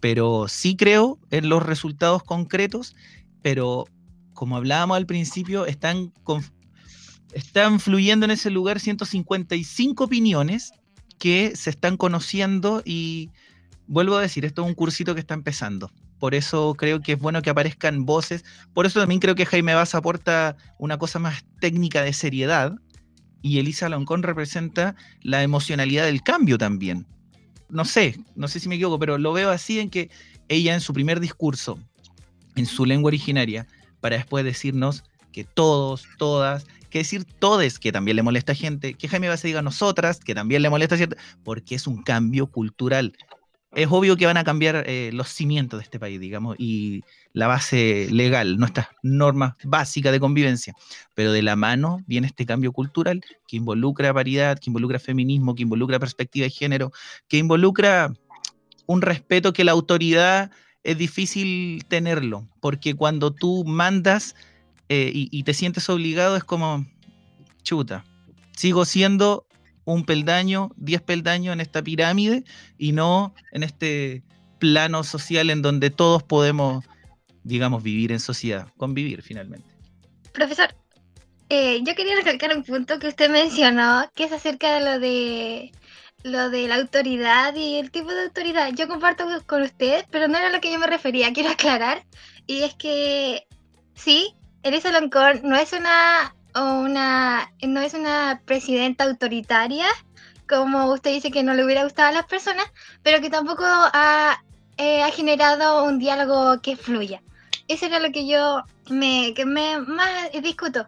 Pero 0.00 0.46
sí 0.48 0.76
creo 0.76 1.18
en 1.30 1.48
los 1.48 1.62
resultados 1.62 2.22
concretos, 2.22 2.96
pero 3.42 3.86
como 4.34 4.56
hablábamos 4.56 4.96
al 4.96 5.06
principio, 5.06 5.66
están, 5.66 6.12
están 7.32 7.80
fluyendo 7.80 8.24
en 8.26 8.32
ese 8.32 8.50
lugar 8.50 8.80
155 8.80 10.04
opiniones 10.04 10.72
que 11.18 11.56
se 11.56 11.70
están 11.70 11.96
conociendo 11.96 12.82
y 12.84 13.30
vuelvo 13.86 14.16
a 14.16 14.22
decir, 14.22 14.44
esto 14.44 14.62
es 14.62 14.68
un 14.68 14.74
cursito 14.74 15.14
que 15.14 15.20
está 15.20 15.34
empezando. 15.34 15.90
Por 16.18 16.34
eso 16.34 16.74
creo 16.74 17.00
que 17.00 17.12
es 17.12 17.18
bueno 17.18 17.42
que 17.42 17.50
aparezcan 17.50 18.06
voces. 18.06 18.44
Por 18.72 18.86
eso 18.86 19.00
también 19.00 19.20
creo 19.20 19.34
que 19.34 19.46
Jaime 19.46 19.74
Bass 19.74 19.94
aporta 19.94 20.56
una 20.78 20.98
cosa 20.98 21.18
más 21.18 21.44
técnica 21.60 22.02
de 22.02 22.12
seriedad, 22.12 22.74
y 23.46 23.60
Elisa 23.60 23.88
Loncón 23.88 24.24
representa 24.24 24.96
la 25.22 25.42
emocionalidad 25.44 26.06
del 26.06 26.22
cambio 26.22 26.58
también. 26.58 27.06
No 27.68 27.84
sé, 27.84 28.18
no 28.34 28.48
sé 28.48 28.58
si 28.58 28.68
me 28.68 28.74
equivoco, 28.74 28.98
pero 28.98 29.18
lo 29.18 29.32
veo 29.32 29.50
así 29.50 29.78
en 29.78 29.88
que 29.88 30.10
ella 30.48 30.74
en 30.74 30.80
su 30.80 30.92
primer 30.92 31.20
discurso, 31.20 31.78
en 32.56 32.66
su 32.66 32.84
lengua 32.86 33.08
originaria, 33.08 33.68
para 34.00 34.16
después 34.16 34.44
decirnos 34.44 35.04
que 35.32 35.44
todos, 35.44 36.06
todas, 36.18 36.66
decir 36.98 37.24
todes, 37.24 37.78
que 37.78 37.92
también 37.92 38.16
le 38.16 38.22
molesta 38.22 38.52
a 38.52 38.54
gente, 38.54 38.94
que 38.94 39.08
Jaime 39.08 39.28
va 39.28 39.34
a 39.34 39.36
diga 39.36 39.62
nosotras, 39.62 40.20
que 40.20 40.34
también 40.34 40.62
le 40.62 40.70
molesta 40.70 40.94
a 40.94 40.98
gente, 40.98 41.16
porque 41.44 41.74
es 41.74 41.86
un 41.86 42.02
cambio 42.02 42.46
cultural 42.48 43.12
es 43.76 43.88
obvio 43.90 44.16
que 44.16 44.24
van 44.24 44.38
a 44.38 44.44
cambiar 44.44 44.84
eh, 44.86 45.10
los 45.12 45.28
cimientos 45.28 45.78
de 45.78 45.84
este 45.84 46.00
país, 46.00 46.18
digamos, 46.18 46.56
y 46.58 47.02
la 47.34 47.46
base 47.46 48.08
legal, 48.10 48.56
nuestras 48.56 48.88
normas 49.02 49.54
básicas 49.64 50.12
de 50.12 50.20
convivencia. 50.20 50.74
Pero 51.14 51.30
de 51.30 51.42
la 51.42 51.56
mano 51.56 51.98
viene 52.06 52.26
este 52.26 52.46
cambio 52.46 52.72
cultural 52.72 53.20
que 53.46 53.58
involucra 53.58 54.14
paridad, 54.14 54.58
que 54.58 54.70
involucra 54.70 54.98
feminismo, 54.98 55.54
que 55.54 55.62
involucra 55.62 55.98
perspectiva 55.98 56.44
de 56.44 56.50
género, 56.50 56.90
que 57.28 57.36
involucra 57.36 58.12
un 58.86 59.02
respeto 59.02 59.52
que 59.52 59.64
la 59.64 59.72
autoridad 59.72 60.50
es 60.82 60.96
difícil 60.96 61.84
tenerlo, 61.86 62.48
porque 62.60 62.94
cuando 62.94 63.30
tú 63.30 63.64
mandas 63.66 64.36
eh, 64.88 65.10
y, 65.12 65.42
te 65.42 65.54
sientes 65.54 65.88
obligado 65.88 66.36
es 66.36 66.44
como, 66.44 66.86
chuta, 67.62 68.04
sigo 68.56 68.84
siendo 68.84 69.46
un 69.84 70.04
peldaño, 70.04 70.70
diez 70.76 71.02
peldaños 71.02 71.52
en 71.52 71.60
esta 71.60 71.82
pirámide 71.82 72.44
y 72.78 72.92
no 72.92 73.34
en 73.52 73.62
este 73.62 74.22
plano 74.58 75.04
social 75.04 75.50
en 75.50 75.62
donde 75.62 75.90
todos 75.90 76.22
podemos, 76.22 76.84
digamos, 77.42 77.82
vivir 77.82 78.12
en 78.12 78.20
sociedad, 78.20 78.68
convivir 78.76 79.22
finalmente. 79.22 79.68
Profesor, 80.32 80.74
eh, 81.48 81.80
yo 81.84 81.94
quería 81.94 82.16
recalcar 82.16 82.56
un 82.56 82.64
punto 82.64 82.98
que 82.98 83.08
usted 83.08 83.30
mencionó, 83.30 84.10
que 84.14 84.24
es 84.24 84.32
acerca 84.32 84.74
de 84.74 84.84
lo 84.84 84.98
de 84.98 85.72
lo 86.22 86.50
de 86.50 86.66
la 86.66 86.76
autoridad 86.76 87.54
y 87.54 87.76
el 87.76 87.90
tipo 87.90 88.10
de 88.10 88.24
autoridad. 88.24 88.70
Yo 88.74 88.88
comparto 88.88 89.26
con 89.46 89.62
usted, 89.62 90.04
pero 90.10 90.26
no 90.26 90.36
era 90.36 90.50
lo 90.50 90.60
que 90.60 90.72
yo 90.72 90.78
me 90.78 90.86
refería, 90.86 91.32
quiero 91.34 91.50
aclarar. 91.50 92.04
Y 92.46 92.62
es 92.62 92.74
que 92.74 93.46
sí, 93.94 94.34
Elisa 94.62 94.90
Loncón 94.90 95.40
no 95.44 95.56
es 95.56 95.72
una 95.72 96.34
una, 96.62 97.52
no 97.62 97.80
es 97.80 97.94
una 97.94 98.40
presidenta 98.44 99.04
autoritaria, 99.04 99.86
como 100.48 100.92
usted 100.92 101.12
dice 101.12 101.30
que 101.30 101.42
no 101.42 101.54
le 101.54 101.64
hubiera 101.64 101.84
gustado 101.84 102.08
a 102.08 102.12
las 102.12 102.26
personas, 102.26 102.64
pero 103.02 103.20
que 103.20 103.30
tampoco 103.30 103.64
ha, 103.64 104.42
eh, 104.76 105.02
ha 105.02 105.10
generado 105.10 105.84
un 105.84 105.98
diálogo 105.98 106.60
que 106.62 106.76
fluya. 106.76 107.22
Eso 107.68 107.86
era 107.86 107.98
lo 107.98 108.12
que 108.12 108.26
yo 108.26 108.62
me, 108.88 109.34
que 109.34 109.44
me 109.44 109.80
más 109.80 110.30
discuto. 110.42 110.86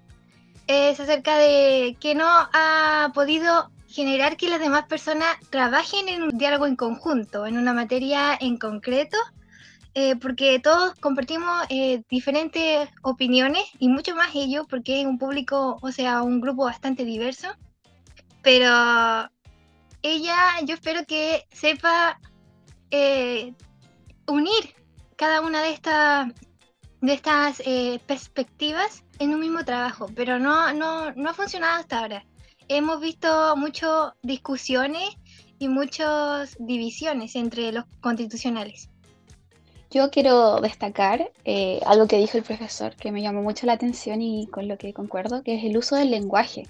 Es 0.66 1.00
acerca 1.00 1.36
de 1.36 1.96
que 2.00 2.14
no 2.14 2.26
ha 2.28 3.10
podido 3.14 3.70
generar 3.88 4.36
que 4.36 4.50
las 4.50 4.60
demás 4.60 4.84
personas 4.84 5.36
trabajen 5.50 6.08
en 6.08 6.22
un 6.22 6.38
diálogo 6.38 6.66
en 6.66 6.76
conjunto, 6.76 7.46
en 7.46 7.56
una 7.56 7.72
materia 7.72 8.36
en 8.38 8.58
concreto, 8.58 9.16
eh, 10.00 10.14
porque 10.14 10.60
todos 10.60 10.94
compartimos 11.00 11.66
eh, 11.70 12.04
diferentes 12.08 12.88
opiniones 13.02 13.64
y 13.80 13.88
mucho 13.88 14.14
más 14.14 14.32
ellos, 14.32 14.64
porque 14.70 15.00
es 15.00 15.06
un 15.08 15.18
público, 15.18 15.76
o 15.82 15.90
sea, 15.90 16.22
un 16.22 16.40
grupo 16.40 16.66
bastante 16.66 17.04
diverso. 17.04 17.48
Pero 18.40 18.68
ella, 20.02 20.38
yo 20.64 20.74
espero 20.74 21.04
que 21.04 21.48
sepa 21.50 22.20
eh, 22.92 23.52
unir 24.28 24.72
cada 25.16 25.40
una 25.40 25.62
de, 25.62 25.72
estas 25.72 26.32
de 27.00 27.14
estas 27.14 27.60
perspectivas 28.06 29.02
en 29.18 29.34
un 29.34 29.40
mismo 29.40 29.64
trabajo, 29.64 30.06
pero 30.14 30.38
no, 30.38 30.72
no, 30.74 31.12
no 31.16 31.30
ha 31.30 31.34
funcionado 31.34 31.80
hasta 31.80 31.98
ahora. 31.98 32.24
Hemos 32.68 33.00
visto 33.00 33.56
muchas 33.56 34.12
discusiones 34.22 35.16
y 35.58 35.66
muchas 35.66 36.56
divisiones 36.60 37.34
entre 37.34 37.72
los 37.72 37.84
constitucionales. 38.00 38.90
Yo 39.90 40.10
quiero 40.10 40.60
destacar 40.60 41.32
eh, 41.46 41.80
algo 41.86 42.06
que 42.06 42.18
dijo 42.18 42.36
el 42.36 42.44
profesor 42.44 42.94
que 42.94 43.10
me 43.10 43.22
llamó 43.22 43.42
mucho 43.42 43.64
la 43.64 43.72
atención 43.72 44.20
y 44.20 44.46
con 44.48 44.68
lo 44.68 44.76
que 44.76 44.92
concuerdo, 44.92 45.42
que 45.42 45.56
es 45.56 45.64
el 45.64 45.78
uso 45.78 45.96
del 45.96 46.10
lenguaje. 46.10 46.66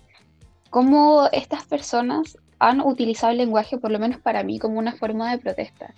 Cómo 0.71 1.29
estas 1.33 1.65
personas 1.65 2.39
han 2.61 2.81
utilizado 2.81 3.33
el 3.33 3.39
lenguaje, 3.39 3.77
por 3.79 3.91
lo 3.91 3.99
menos 3.99 4.21
para 4.21 4.45
mí, 4.45 4.61
como 4.61 4.79
una 4.79 4.93
forma 4.93 5.33
de 5.33 5.39
protesta. 5.39 5.95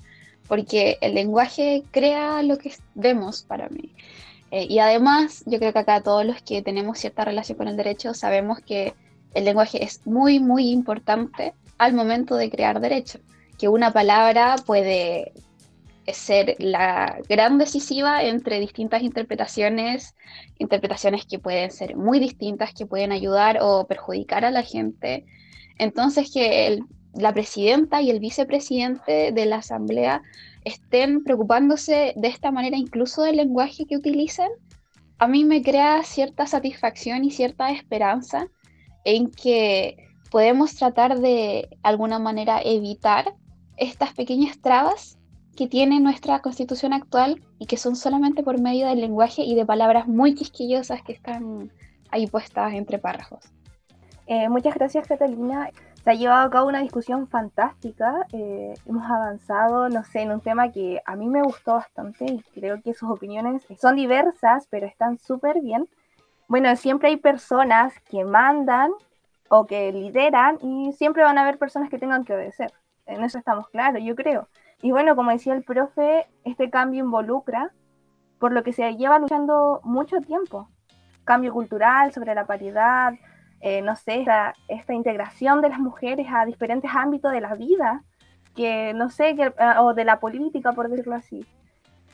Porque 0.48 0.96
el 1.02 1.14
lenguaje 1.14 1.82
crea 1.90 2.42
lo 2.42 2.56
que 2.56 2.72
vemos 2.94 3.42
para 3.42 3.68
mí. 3.68 3.92
Eh, 4.50 4.66
y 4.68 4.78
además, 4.78 5.42
yo 5.46 5.58
creo 5.58 5.74
que 5.74 5.78
acá 5.78 6.00
todos 6.02 6.24
los 6.24 6.40
que 6.40 6.62
tenemos 6.62 6.98
cierta 6.98 7.26
relación 7.26 7.58
con 7.58 7.68
el 7.68 7.76
derecho 7.76 8.14
sabemos 8.14 8.60
que 8.60 8.94
el 9.34 9.44
lenguaje 9.44 9.84
es 9.84 10.06
muy, 10.06 10.40
muy 10.40 10.70
importante 10.70 11.52
al 11.76 11.92
momento 11.92 12.36
de 12.36 12.50
crear 12.50 12.80
derecho. 12.80 13.20
Que 13.58 13.68
una 13.68 13.92
palabra 13.92 14.56
puede 14.64 15.32
ser 16.06 16.56
la 16.58 17.18
gran 17.28 17.58
decisiva 17.58 18.22
entre 18.24 18.60
distintas 18.60 19.02
interpretaciones, 19.02 20.16
interpretaciones 20.58 21.26
que 21.26 21.38
pueden 21.38 21.70
ser 21.70 21.96
muy 21.96 22.18
distintas, 22.18 22.74
que 22.74 22.86
pueden 22.86 23.12
ayudar 23.12 23.58
o 23.60 23.86
perjudicar 23.86 24.44
a 24.44 24.50
la 24.50 24.62
gente. 24.62 25.24
Entonces, 25.78 26.30
que 26.32 26.80
la 27.14 27.32
presidenta 27.32 28.02
y 28.02 28.10
el 28.10 28.20
vicepresidente 28.20 29.32
de 29.32 29.46
la 29.46 29.56
Asamblea 29.56 30.22
estén 30.64 31.24
preocupándose 31.24 32.12
de 32.16 32.28
esta 32.28 32.50
manera 32.50 32.76
incluso 32.76 33.22
del 33.22 33.36
lenguaje 33.36 33.86
que 33.86 33.96
utilizan, 33.96 34.50
a 35.18 35.26
mí 35.28 35.44
me 35.44 35.62
crea 35.62 36.02
cierta 36.02 36.46
satisfacción 36.46 37.24
y 37.24 37.30
cierta 37.30 37.70
esperanza 37.70 38.46
en 39.04 39.30
que 39.30 40.08
podemos 40.30 40.74
tratar 40.76 41.18
de 41.18 41.68
alguna 41.82 42.18
manera 42.18 42.60
evitar 42.62 43.34
estas 43.76 44.12
pequeñas 44.14 44.60
trabas 44.60 45.19
que 45.56 45.66
tiene 45.66 46.00
nuestra 46.00 46.40
constitución 46.40 46.92
actual 46.92 47.42
y 47.58 47.66
que 47.66 47.76
son 47.76 47.96
solamente 47.96 48.42
por 48.42 48.60
medio 48.60 48.86
del 48.86 49.00
lenguaje 49.00 49.42
y 49.42 49.54
de 49.54 49.66
palabras 49.66 50.06
muy 50.06 50.34
quisquillosas 50.34 51.02
que 51.02 51.12
están 51.12 51.70
ahí 52.10 52.26
puestas 52.26 52.72
entre 52.74 52.98
párrafos. 52.98 53.44
Eh, 54.26 54.48
muchas 54.48 54.74
gracias 54.74 55.06
Catalina. 55.06 55.70
Se 56.04 56.10
ha 56.10 56.14
llevado 56.14 56.46
a 56.46 56.50
cabo 56.50 56.68
una 56.68 56.80
discusión 56.80 57.28
fantástica. 57.28 58.26
Eh, 58.32 58.74
hemos 58.86 59.04
avanzado, 59.10 59.88
no 59.88 60.02
sé, 60.04 60.22
en 60.22 60.30
un 60.30 60.40
tema 60.40 60.72
que 60.72 61.02
a 61.04 61.14
mí 61.14 61.28
me 61.28 61.42
gustó 61.42 61.74
bastante 61.74 62.24
y 62.24 62.42
creo 62.54 62.80
que 62.80 62.94
sus 62.94 63.10
opiniones 63.10 63.66
son 63.78 63.96
diversas, 63.96 64.66
pero 64.70 64.86
están 64.86 65.18
súper 65.18 65.60
bien. 65.60 65.88
Bueno, 66.48 66.74
siempre 66.76 67.08
hay 67.08 67.16
personas 67.16 67.92
que 68.08 68.24
mandan 68.24 68.92
o 69.50 69.66
que 69.66 69.92
lideran 69.92 70.58
y 70.62 70.92
siempre 70.92 71.22
van 71.22 71.36
a 71.36 71.42
haber 71.42 71.58
personas 71.58 71.90
que 71.90 71.98
tengan 71.98 72.24
que 72.24 72.34
obedecer. 72.34 72.72
En 73.06 73.22
eso 73.24 73.38
estamos 73.38 73.68
claros, 73.68 74.02
yo 74.02 74.14
creo. 74.14 74.48
Y 74.82 74.90
bueno, 74.92 75.14
como 75.14 75.30
decía 75.30 75.54
el 75.54 75.62
profe, 75.62 76.26
este 76.44 76.70
cambio 76.70 77.04
involucra, 77.04 77.70
por 78.38 78.52
lo 78.52 78.62
que 78.62 78.72
se 78.72 78.96
lleva 78.96 79.18
luchando 79.18 79.80
mucho 79.84 80.20
tiempo. 80.20 80.68
Cambio 81.24 81.52
cultural 81.52 82.12
sobre 82.12 82.34
la 82.34 82.46
paridad, 82.46 83.12
eh, 83.60 83.82
no 83.82 83.94
sé, 83.94 84.20
esta, 84.20 84.54
esta, 84.68 84.94
integración 84.94 85.60
de 85.60 85.68
las 85.68 85.78
mujeres 85.78 86.26
a 86.32 86.46
diferentes 86.46 86.90
ámbitos 86.94 87.30
de 87.30 87.42
la 87.42 87.54
vida, 87.54 88.02
que 88.56 88.94
no 88.94 89.10
sé, 89.10 89.36
que, 89.36 89.44
eh, 89.44 89.78
o 89.78 89.92
de 89.92 90.04
la 90.04 90.18
política, 90.18 90.72
por 90.72 90.88
decirlo 90.88 91.14
así. 91.14 91.46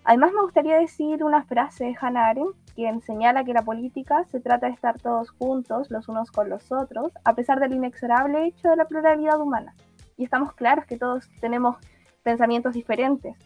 Además, 0.03 0.33
me 0.33 0.43
gustaría 0.43 0.77
decir 0.77 1.23
una 1.23 1.45
frase 1.45 1.85
de 1.85 1.97
Hannah 2.01 2.29
Arendt, 2.29 2.57
quien 2.75 3.01
señala 3.01 3.45
que 3.45 3.55
la 3.55 3.63
política 3.63 4.25
se 4.25 4.41
trata 4.41 4.67
de 4.67 4.73
estar 4.73 5.01
todos 5.01 5.31
juntos, 5.31 5.91
los 5.91 6.09
unos 6.09 6.31
con 6.33 6.49
los 6.49 6.71
otros, 6.73 7.13
a 7.25 7.35
pesar 7.35 7.61
del 7.61 7.75
inexorable 7.75 8.47
hecho 8.47 8.69
de 8.69 8.77
la 8.77 8.85
pluralidad 8.87 9.41
humana. 9.41 9.75
Y 10.17 10.25
estamos 10.25 10.53
claros 10.53 10.85
que 10.87 10.99
todos 10.99 11.29
tenemos 11.41 11.77
pensamientos 12.27 12.75
diferentes. 12.75 13.37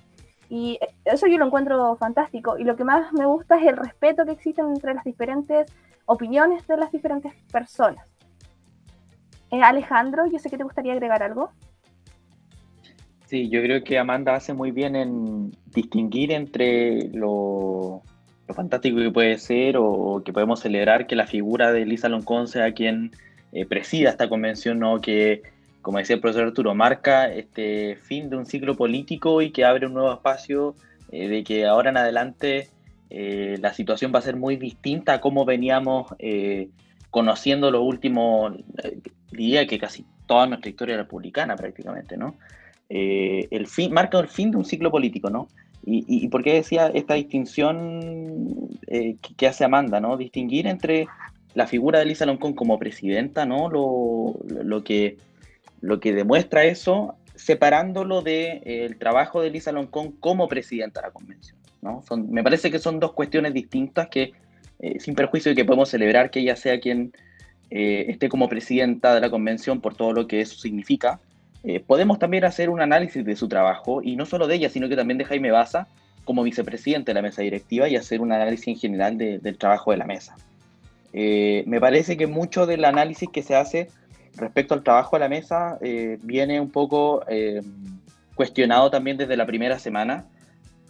Y 0.49 0.81
eso 1.05 1.27
yo 1.29 1.39
lo 1.39 1.47
encuentro 1.47 1.95
fantástico. 1.97 2.59
Y 2.59 2.65
lo 2.65 2.75
que 2.75 2.85
más 2.85 3.13
me 3.13 3.27
gusta 3.27 3.57
es 3.61 3.67
el 3.69 3.77
respeto 3.77 4.25
que 4.25 4.33
existe 4.33 4.63
entre 4.63 4.95
las 4.95 5.05
diferentes 5.05 5.71
opiniones 6.07 6.67
de 6.67 6.77
las 6.79 6.91
diferentes 6.91 7.33
personas. 7.53 8.05
Eh, 9.51 9.63
Alejandro, 9.63 10.27
yo 10.27 10.39
sé 10.39 10.49
que 10.49 10.57
te 10.57 10.65
gustaría 10.65 10.95
agregar 10.95 11.23
algo. 11.23 11.51
Sí, 13.27 13.49
yo 13.49 13.63
creo 13.63 13.85
que 13.85 13.99
Amanda 13.99 14.35
hace 14.35 14.55
muy 14.55 14.71
bien 14.73 14.97
en 14.97 15.53
distinguir 15.67 16.33
entre 16.33 17.11
lo, 17.11 18.03
fantástico 18.49 18.99
que 18.99 19.11
puede 19.11 19.39
ser 19.39 19.77
o, 19.79 20.23
que 20.25 20.33
podemos 20.33 20.59
celebrar 20.61 21.07
que 21.07 21.15
la 21.15 21.27
figura 21.27 21.71
de 21.71 21.85
Lisa 21.85 22.09
Loncón 22.09 22.49
sea 22.49 22.73
quien 22.73 23.13
eh, 23.53 23.67
presida 23.67 24.11
esta 24.11 24.29
convención, 24.29 24.81
¿no? 24.81 25.01
que 25.01 25.43
como 25.83 25.99
decía 25.99 26.17
el 26.17 26.21
profesor 26.21 26.49
Arturo, 26.49 26.75
marca 26.75 27.33
este 27.33 27.97
fin 27.97 28.29
de 28.29 28.37
un 28.37 28.47
ciclo 28.47 28.77
político 28.77 29.43
y 29.43 29.51
que 29.51 29.65
abre 29.65 29.87
un 29.87 29.95
nuevo 29.95 30.13
espacio 30.13 30.75
eh, 31.11 31.29
de 31.29 31.43
que 31.43 31.67
ahora 31.67 31.91
en 31.91 31.97
adelante 31.97 32.69
eh, 33.09 33.57
la 33.61 33.73
situación 33.73 34.13
va 34.15 34.19
a 34.19 34.23
ser 34.23 34.37
muy 34.37 34.57
distinta 34.57 35.15
a 35.15 35.21
cómo 35.21 35.45
veníamos 35.45 36.07
eh, 36.19 36.69
conociendo 37.11 37.71
los 37.71 37.83
últimos, 37.83 38.53
diría 39.33 39.67
que 39.67 39.79
casi 39.79 40.05
toda 40.27 40.47
nuestra 40.47 40.71
historia 40.71 40.97
republicana 40.97 41.57
prácticamente, 41.57 42.17
¿no? 42.17 42.37
el 42.89 43.69
fin, 43.69 43.93
marca 43.93 44.19
el 44.19 44.27
fin 44.27 44.51
de 44.51 44.57
un 44.57 44.65
ciclo 44.65 44.91
político, 44.91 45.31
¿no? 45.31 45.47
Y, 45.87 46.05
y, 46.09 46.27
por 46.27 46.43
qué 46.43 46.55
decía 46.55 46.89
esta 46.89 47.15
distinción 47.15 48.81
que, 49.37 49.47
hace 49.47 49.65
Amanda, 49.65 50.01
¿no? 50.01 50.17
Distinguir 50.17 50.67
entre 50.67 51.07
la 51.55 51.69
figura 51.69 52.01
de 52.01 52.07
Lisa 52.07 52.27
Loncón 52.27 52.53
como 52.53 52.81
presidenta, 52.81 53.47
¿no? 53.47 53.71
Lo, 53.71 54.35
lo 54.65 54.83
que 54.83 55.19
lo 55.81 56.01
que 56.01 56.13
demuestra 56.13 56.65
eso 56.65 57.17
separándolo 57.41 58.21
del 58.21 58.25
de, 58.25 58.85
eh, 58.85 58.95
trabajo 58.99 59.41
de 59.41 59.51
Lisa 59.51 59.73
Loncón 59.73 60.13
como 60.13 60.47
presidenta 60.47 61.01
de 61.01 61.07
la 61.07 61.13
convención. 61.13 61.57
¿no? 61.81 62.03
Son, 62.07 62.31
me 62.31 62.43
parece 62.43 62.71
que 62.71 62.79
son 62.79 63.01
dos 63.01 63.15
cuestiones 63.15 63.55
distintas 63.55 64.09
que, 64.09 64.33
eh, 64.79 65.01
sin 65.01 65.15
perjuicio 65.15 65.51
de 65.51 65.57
que 65.57 65.65
podemos 65.65 65.89
celebrar 65.89 66.31
que 66.31 66.41
ella 66.41 66.55
sea 66.55 66.79
quien 66.81 67.13
eh, 67.71 68.07
esté 68.09 68.29
como 68.29 68.49
presidenta 68.49 69.15
de 69.15 69.21
la 69.23 69.31
convención 69.31 69.81
por 69.81 69.95
todo 69.95 70.13
lo 70.13 70.27
que 70.27 70.41
eso 70.41 70.59
significa, 70.59 71.19
podemos 71.87 72.19
también 72.19 72.45
hacer 72.45 72.71
un 72.71 72.81
análisis 72.81 73.23
de 73.23 73.37
su 73.37 73.47
trabajo, 73.47 74.01
y 74.03 74.17
no 74.17 74.25
solo 74.25 74.47
de 74.47 74.55
ella, 74.55 74.71
sino 74.71 74.89
que 74.89 74.97
también 74.97 75.19
de 75.19 75.27
Jaime 75.27 75.51
Baza 75.51 75.89
como 76.25 76.43
vicepresidente 76.43 77.11
de 77.11 77.15
la 77.15 77.21
mesa 77.21 77.43
directiva 77.43 77.87
y 77.87 77.97
hacer 77.97 78.23
un 78.23 78.33
análisis 78.33 78.69
en 78.69 78.77
general 78.77 79.19
del 79.19 79.59
trabajo 79.59 79.91
de 79.91 79.99
la 79.99 80.07
mesa. 80.07 80.37
me 81.13 81.79
parece 81.79 82.17
que 82.17 82.27
mucho 82.27 82.65
del 82.65 82.87
análisis 82.87 83.29
que 83.29 83.43
se 83.43 83.57
hace 83.57 83.91
respecto 84.37 84.75
al 84.75 84.83
trabajo 84.83 85.17
a 85.17 85.19
la 85.19 85.29
mesa, 85.29 85.79
eh, 85.81 86.19
viene 86.23 86.61
un 86.61 86.71
poco 86.71 87.23
eh, 87.29 87.63
cuestionado 88.35 88.91
también 88.91 89.17
desde 89.17 89.37
la 89.37 89.47
primera 89.47 89.79
semana, 89.79 90.27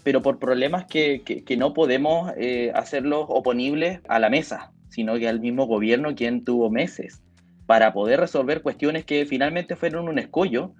pero 0.02 0.22
por 0.22 0.38
problemas 0.38 0.86
que, 0.86 1.22
que, 1.22 1.56
no 1.56 1.74
podemos 1.74 2.32
eh, 2.36 2.72
hacerlos 2.74 3.26
oponibles 3.28 4.00
a 4.08 4.18
la 4.18 4.30
mesa, 4.30 4.72
sino 4.88 5.18
que 5.18 5.28
al 5.28 5.40
mismo 5.40 5.66
gobierno 5.66 6.14
quien 6.14 6.44
tuvo 6.44 6.70
meses 6.70 7.20
para 7.66 7.92
poder 7.92 8.20
resolver 8.20 8.62
cuestiones 8.62 9.04
que 9.04 9.26
finalmente 9.26 9.76
fueron 9.76 10.08
un 10.08 10.18
escollo 10.18 10.72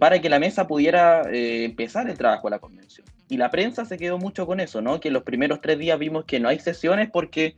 para 0.00 0.20
que 0.20 0.28
la 0.28 0.40
mesa 0.40 0.66
pudiera 0.66 1.22
empezar 1.30 2.10
el 2.10 2.18
trabajo 2.18 2.48
de 2.48 2.50
la 2.50 2.58
convención. 2.58 3.06
Y 3.28 3.36
la 3.36 3.48
prensa 3.48 3.84
se 3.84 3.96
quedó 3.96 4.18
mucho 4.18 4.44
con 4.44 4.58
eso, 4.58 4.82
¿no? 4.82 4.98
Que 4.98 5.12
los 5.12 5.22
primeros 5.22 5.60
tres 5.60 5.78
días 5.78 5.96
vimos 6.00 6.24
que 6.24 6.40
no 6.40 6.48
hay 6.48 6.58
sesiones 6.58 7.08
porque 7.12 7.54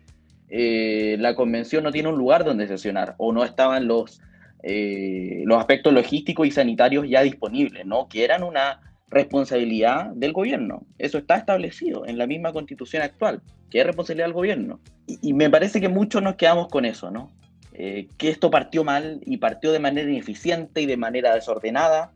la 0.50 1.34
convención 1.34 1.82
no 1.82 1.90
tiene 1.92 2.10
un 2.10 2.18
lugar 2.18 2.44
donde 2.44 2.68
sesionar 2.68 3.14
o 3.16 3.32
no 3.32 3.42
estaban 3.42 3.88
los 3.88 4.20
eh, 4.62 5.42
los 5.44 5.58
aspectos 5.58 5.92
logísticos 5.92 6.46
y 6.46 6.50
sanitarios 6.50 7.08
ya 7.08 7.22
disponibles, 7.22 7.86
¿no? 7.86 8.08
Que 8.08 8.24
eran 8.24 8.42
una 8.42 8.80
responsabilidad 9.08 10.06
del 10.14 10.32
gobierno. 10.32 10.86
Eso 10.98 11.18
está 11.18 11.36
establecido 11.36 12.06
en 12.06 12.18
la 12.18 12.26
misma 12.26 12.52
constitución 12.52 13.02
actual, 13.02 13.42
que 13.70 13.80
es 13.80 13.86
responsabilidad 13.86 14.26
del 14.26 14.34
gobierno. 14.34 14.80
Y, 15.06 15.32
me 15.32 15.50
parece 15.50 15.80
que 15.80 15.88
muchos 15.88 16.22
nos 16.22 16.36
quedamos 16.36 16.68
con 16.68 16.84
eso, 16.84 17.10
¿no? 17.10 17.32
Eh, 17.72 18.08
que 18.18 18.28
esto 18.28 18.50
partió 18.50 18.84
mal 18.84 19.20
y 19.24 19.38
partió 19.38 19.72
de 19.72 19.78
manera 19.78 20.08
ineficiente 20.08 20.82
y 20.82 20.86
de 20.86 20.96
manera 20.96 21.34
desordenada. 21.34 22.12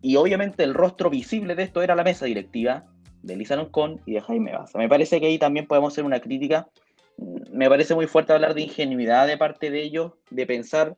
Y 0.00 0.16
obviamente 0.16 0.64
el 0.64 0.74
rostro 0.74 1.10
visible 1.10 1.54
de 1.54 1.64
esto 1.64 1.82
era 1.82 1.94
la 1.94 2.04
mesa 2.04 2.26
directiva 2.26 2.84
de 3.22 3.36
Lisa 3.36 3.56
Loncón 3.56 4.00
y 4.06 4.14
de 4.14 4.20
Jaime 4.20 4.52
Baza. 4.52 4.78
Me 4.78 4.88
parece 4.88 5.20
que 5.20 5.26
ahí 5.26 5.38
también 5.38 5.66
podemos 5.66 5.92
hacer 5.92 6.04
una 6.04 6.20
crítica. 6.20 6.68
Me 7.52 7.68
parece 7.68 7.94
muy 7.94 8.06
fuerte 8.06 8.32
hablar 8.32 8.54
de 8.54 8.62
ingenuidad 8.62 9.26
de 9.26 9.36
parte 9.36 9.70
de 9.70 9.82
ellos, 9.82 10.12
de 10.30 10.46
pensar 10.46 10.96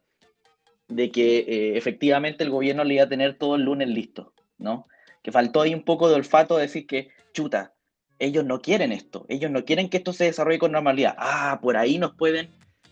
de 0.91 1.11
que 1.11 1.39
eh, 1.39 1.77
efectivamente 1.77 2.45
el 2.45 2.51
gobierno 2.51 2.85
le 2.85 2.95
iba 2.95 3.05
a 3.05 3.09
tener 3.09 3.39
todo 3.39 3.57
el 3.57 3.63
lunes 3.63 3.89
listo, 3.89 4.35
¿no? 4.59 4.87
Que 5.23 5.33
faltó 5.33 5.63
ahí 5.63 5.75
un 5.75 5.85
poco 5.85 6.09
de 6.09 6.17
olfato 6.17 6.57
de 6.57 6.63
decir 6.63 6.87
que, 6.87 7.09
chuta, 7.33 7.75
ellos 8.19 8.45
no 8.45 8.61
quieren 8.61 8.93
esto, 8.93 9.25
ellos 9.29 9.51
no 9.51 9.65
quieren 9.65 9.89
que 9.89 9.99
esto 9.99 10.13
se 10.13 10.25
desarrolle 10.25 10.59
con 10.59 10.73
normalidad. 10.73 11.15
Ah, 11.17 11.59
por 11.63 11.77
ahí 11.77 11.99
nos 11.99 12.15
pueden, 12.15 12.51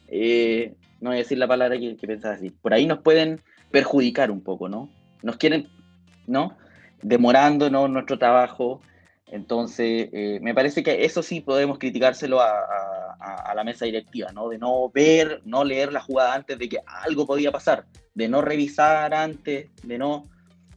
eh, 0.08 0.74
no 1.00 1.11
voy 1.11 1.18
a 1.18 1.22
decir 1.22 1.38
la 1.38 1.48
palabra 1.48 1.78
que, 1.78 1.94
pensaba 2.06 2.34
decir, 2.34 2.54
por 2.61 2.72
ahí 2.72 2.87
nos 2.87 3.00
pueden 3.00 3.42
perjudicar 3.70 4.30
un 4.30 4.42
poco, 4.42 4.68
¿no? 4.68 4.90
Nos 5.22 5.37
quieren, 5.37 5.68
¿no? 6.26 6.56
Demorando 7.02 7.68
nuestro 7.70 8.18
trabajo, 8.18 8.80
entonces, 9.30 10.08
eh, 10.12 10.38
me 10.40 10.54
parece 10.54 10.82
que 10.82 11.04
eso 11.04 11.22
sí 11.22 11.40
podemos 11.40 11.78
criticárselo 11.78 12.40
a, 12.40 12.48
la 13.54 13.64
mesa 13.64 13.85
directiva, 13.85 14.33
¿no? 14.33 14.48
De 14.48 14.59
no 14.59 14.90
ver, 14.90 15.42
no 15.44 15.64
leer 15.64 15.92
la 15.92 16.00
jugada 16.00 16.35
antes 16.35 16.59
de 16.59 16.68
que 16.68 16.78
algo 16.87 17.26
podía 17.26 17.50
pasar, 17.50 17.85
de 18.14 18.28
no 18.28 18.42
revisar 18.42 19.12
antes, 19.14 19.68
de 19.83 19.98
no, 19.98 20.24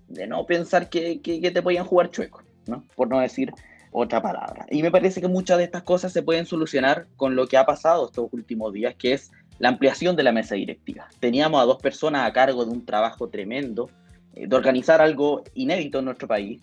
de 0.07 0.27
no 0.27 0.45
pensar 0.45 0.89
que, 0.89 1.19
te 1.19 1.61
podían 1.61 1.85
jugar 1.85 2.09
chueco, 2.09 2.43
¿no? 2.67 2.83
Por 2.95 3.07
no 3.07 3.19
decir 3.19 3.53
otra 3.91 4.21
palabra. 4.21 4.65
Y 4.69 4.81
me 4.81 4.91
parece 4.91 5.21
que 5.21 5.27
muchas 5.27 5.57
de 5.57 5.65
estas 5.65 5.83
cosas 5.83 6.13
se 6.13 6.23
pueden 6.23 6.45
solucionar 6.45 7.07
con 7.15 7.35
lo 7.35 7.47
que 7.47 7.57
ha 7.57 7.65
pasado 7.65 8.05
estos 8.05 8.29
últimos 8.31 8.73
días, 8.73 8.95
que 8.95 9.13
es 9.13 9.31
la 9.59 9.69
ampliación 9.69 10.15
de 10.15 10.23
la 10.23 10.31
mesa 10.31 10.55
directiva. 10.55 11.07
Teníamos 11.19 11.61
a 11.61 11.65
dos 11.65 11.77
personas 11.77 12.27
a 12.27 12.33
cargo 12.33 12.65
de 12.65 12.71
un 12.71 12.85
trabajo 12.85 13.29
tremendo, 13.29 13.89
eh, 14.33 14.47
de 14.47 14.55
organizar 14.55 15.01
algo 15.01 15.43
inédito 15.53 15.99
en 15.99 16.05
nuestro 16.05 16.27
país, 16.27 16.61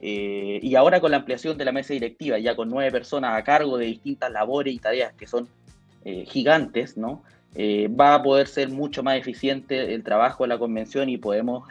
eh, 0.00 0.60
y 0.62 0.74
ahora 0.76 1.00
con 1.00 1.10
la 1.10 1.16
ampliación 1.16 1.58
de 1.58 1.64
la 1.64 1.72
mesa 1.72 1.92
directiva, 1.92 2.38
ya 2.38 2.54
con 2.54 2.68
nueve 2.68 2.90
personas 2.92 3.36
a 3.36 3.42
cargo 3.42 3.78
de 3.78 3.86
distintas 3.86 4.30
labores 4.30 4.74
y 4.74 4.78
tareas 4.78 5.12
que 5.14 5.26
son 5.26 5.48
eh, 6.04 6.24
gigantes, 6.26 6.96
¿no? 6.96 7.22
Eh, 7.54 7.88
va 7.88 8.14
a 8.14 8.22
poder 8.22 8.46
ser 8.46 8.68
mucho 8.68 9.02
más 9.02 9.16
eficiente 9.16 9.94
el 9.94 10.04
trabajo 10.04 10.44
de 10.44 10.48
la 10.48 10.58
convención 10.58 11.08
y 11.08 11.16
podemos 11.16 11.66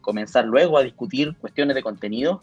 comenzar 0.00 0.46
luego 0.46 0.78
a 0.78 0.82
discutir 0.82 1.36
cuestiones 1.36 1.76
de 1.76 1.82
contenido, 1.82 2.42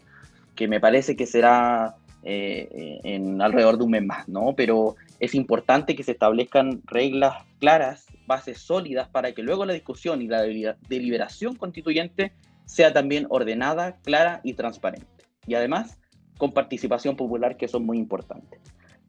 que 0.54 0.68
me 0.68 0.80
parece 0.80 1.16
que 1.16 1.26
será 1.26 1.96
en 2.22 3.40
alrededor 3.40 3.78
de 3.78 3.84
un 3.84 3.90
mes 3.90 4.04
más, 4.04 4.28
¿no? 4.28 4.54
Pero 4.56 4.96
es 5.18 5.34
importante 5.34 5.96
que 5.96 6.04
se 6.04 6.12
establezcan 6.12 6.82
reglas 6.86 7.44
claras, 7.58 8.06
bases 8.26 8.58
sólidas, 8.58 9.08
para 9.08 9.32
que 9.32 9.42
luego 9.42 9.66
la 9.66 9.72
discusión 9.72 10.22
y 10.22 10.28
la 10.28 10.42
deliberación 10.88 11.56
constituyente 11.56 12.32
sea 12.64 12.92
también 12.92 13.26
ordenada, 13.28 13.96
clara 14.02 14.40
y 14.44 14.54
transparente 14.54 15.17
y 15.48 15.54
además 15.54 15.98
con 16.36 16.52
participación 16.52 17.16
popular 17.16 17.56
que 17.56 17.68
son 17.68 17.84
muy 17.84 17.98
importantes. 17.98 18.60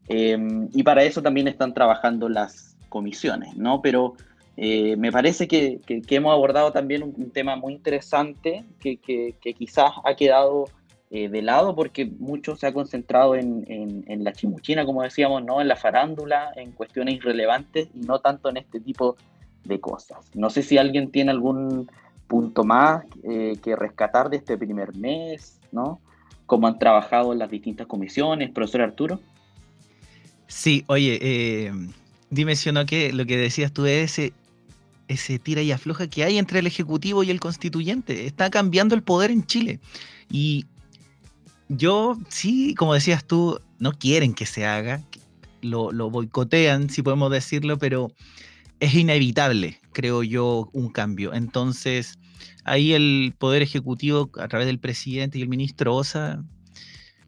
Em, 0.08 0.68
y 0.72 0.82
para 0.82 1.04
eso 1.04 1.22
también 1.22 1.46
están 1.46 1.72
trabajando 1.72 2.28
las 2.28 2.76
comisiones, 2.88 3.56
¿no? 3.56 3.80
Pero 3.80 4.14
eh, 4.56 4.96
me 4.96 5.12
parece 5.12 5.46
que, 5.46 5.80
que, 5.86 6.02
hemos 6.16 6.32
abordado 6.32 6.72
también 6.72 7.02
un, 7.02 7.30
tema 7.30 7.54
muy 7.54 7.72
interesante 7.72 8.64
que, 8.80 8.96
que, 8.98 9.54
quizás 9.54 9.92
ha 10.04 10.16
quedado 10.16 10.64
eh, 11.10 11.28
de 11.28 11.42
lado 11.42 11.76
porque 11.76 12.06
mucho 12.06 12.56
se 12.56 12.66
ha 12.66 12.72
concentrado 12.72 13.36
en, 13.36 13.64
en, 13.68 14.24
la 14.24 14.32
chimuchina, 14.32 14.84
como 14.84 15.02
decíamos, 15.02 15.44
¿no? 15.44 15.60
en 15.60 15.68
la 15.68 15.76
farándula, 15.76 16.52
en 16.56 16.72
cuestiones 16.72 17.14
irrelevantes 17.14 17.88
y 17.94 18.00
no 18.00 18.18
tanto 18.18 18.48
en 18.48 18.56
este 18.56 18.80
tipo 18.80 19.16
de 19.64 19.80
cosas. 19.80 20.18
No 20.34 20.50
sé 20.50 20.62
si 20.62 20.76
alguien 20.76 21.10
tiene 21.10 21.30
algún 21.30 21.88
punto 22.26 22.64
más 22.64 23.04
eh, 23.24 23.56
que 23.62 23.74
rescatar 23.76 24.30
de 24.30 24.36
este 24.36 24.56
primer 24.56 24.94
mes, 24.96 25.58
¿no? 25.72 26.00
Cómo 26.50 26.66
han 26.66 26.80
trabajado 26.80 27.32
las 27.32 27.48
distintas 27.48 27.86
comisiones, 27.86 28.50
profesor 28.50 28.80
Arturo. 28.80 29.20
Sí, 30.48 30.82
oye, 30.88 31.16
eh, 31.22 31.72
dimensionó 32.28 32.84
que 32.86 33.12
lo 33.12 33.24
que 33.24 33.36
decías 33.36 33.72
tú 33.72 33.86
es 33.86 34.10
ese, 34.10 34.32
ese 35.06 35.38
tira 35.38 35.62
y 35.62 35.70
afloja 35.70 36.08
que 36.08 36.24
hay 36.24 36.38
entre 36.38 36.58
el 36.58 36.66
Ejecutivo 36.66 37.22
y 37.22 37.30
el 37.30 37.38
Constituyente. 37.38 38.26
Está 38.26 38.50
cambiando 38.50 38.96
el 38.96 39.04
poder 39.04 39.30
en 39.30 39.46
Chile. 39.46 39.78
Y 40.28 40.66
yo, 41.68 42.18
sí, 42.28 42.74
como 42.74 42.94
decías 42.94 43.24
tú, 43.24 43.60
no 43.78 43.92
quieren 43.92 44.34
que 44.34 44.44
se 44.44 44.66
haga, 44.66 45.04
lo, 45.62 45.92
lo 45.92 46.10
boicotean, 46.10 46.90
si 46.90 47.00
podemos 47.00 47.30
decirlo, 47.30 47.78
pero 47.78 48.10
es 48.80 48.92
inevitable, 48.92 49.78
creo 49.92 50.24
yo, 50.24 50.68
un 50.72 50.88
cambio. 50.88 51.32
Entonces, 51.32 52.18
ahí 52.64 52.92
el 52.92 53.34
Poder 53.38 53.62
Ejecutivo, 53.62 54.30
a 54.38 54.48
través 54.48 54.66
del 54.66 54.78
presidente 54.78 55.38
y 55.38 55.42
el 55.42 55.48
ministro 55.48 55.94
Osa, 55.94 56.44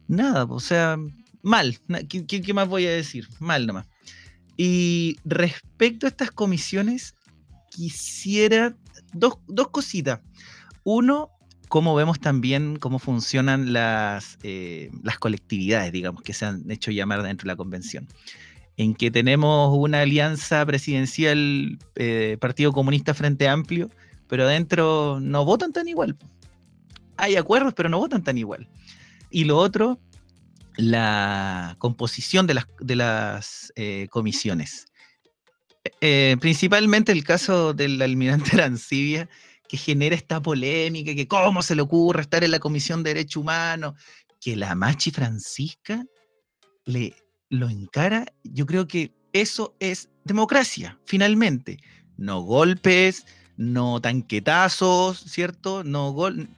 nada, 0.07 0.45
o 0.45 0.59
sea, 0.59 0.97
mal. 1.41 1.77
¿Qué, 2.07 2.53
más 2.53 2.67
voy 2.67 2.87
a 2.87 2.91
decir? 2.91 3.27
Mal 3.39 3.67
nomás. 3.67 3.87
Y 4.57 5.17
respecto 5.25 6.05
a 6.05 6.09
estas 6.09 6.31
comisiones, 6.31 7.15
quisiera 7.69 8.75
dos, 9.13 9.37
dos 9.47 9.69
cositas. 9.69 10.21
Uno, 10.83 11.29
cómo 11.69 11.95
vemos 11.95 12.19
también 12.19 12.77
cómo 12.77 12.99
funcionan 12.99 13.73
las, 13.73 14.37
eh, 14.43 14.91
las 15.03 15.17
colectividades, 15.17 15.91
digamos, 15.91 16.23
que 16.23 16.33
se 16.33 16.45
han 16.45 16.69
hecho 16.69 16.91
llamar 16.91 17.23
dentro 17.23 17.45
de 17.45 17.53
la 17.53 17.55
convención. 17.55 18.07
En 18.75 18.95
que 18.95 19.11
tenemos 19.11 19.75
una 19.77 20.01
alianza 20.01 20.65
presidencial 20.65 21.77
eh, 21.95 22.37
Partido 22.39 22.71
Comunista 22.73 23.13
Frente 23.13 23.47
Amplio, 23.47 23.89
pero 24.33 24.45
adentro 24.45 25.19
no 25.21 25.45
votan 25.45 25.71
tan 25.71 25.87
igual. 25.87 26.17
Hay 27.17 27.35
acuerdos, 27.35 27.75
pero 27.75 27.87
no 27.87 27.99
votan 27.99 28.23
tan 28.23 28.35
igual. 28.35 28.67
Y 29.29 29.43
lo 29.43 29.59
otro, 29.59 29.99
la 30.75 31.75
composición 31.77 32.47
de 32.47 32.55
las, 32.55 32.65
de 32.79 32.95
las 32.95 33.71
eh, 33.75 34.07
comisiones. 34.09 34.87
principalmente 35.99 37.11
el 37.11 37.23
caso 37.23 37.75
del 37.75 38.01
almirante 38.01 38.49
Arancibia, 38.53 39.29
que 39.69 39.77
genera 39.77 40.15
esta 40.15 40.41
polémica, 40.41 41.13
que 41.13 41.27
cómo 41.27 41.61
se 41.61 41.75
le 41.75 41.83
ocurre 41.83 42.23
estar 42.23 42.43
en 42.43 42.49
la 42.49 42.59
Comisión 42.59 43.03
de 43.03 43.11
Derechos 43.11 43.35
Humanos, 43.35 43.93
que 44.41 44.55
la 44.55 44.73
Machi 44.73 45.11
Francisca 45.11 46.03
le 46.85 47.13
lo 47.49 47.69
encara, 47.69 48.25
yo 48.43 48.65
creo 48.65 48.87
que 48.87 49.13
eso 49.31 49.75
es 49.79 50.09
democracia, 50.23 50.99
finalmente. 51.05 51.77
No 52.17 52.41
golpes, 52.41 53.27
no 53.57 54.01
tanquetazos, 54.01 55.19
¿cierto? 55.19 55.83
No 55.83 56.11
gol, 56.11 56.49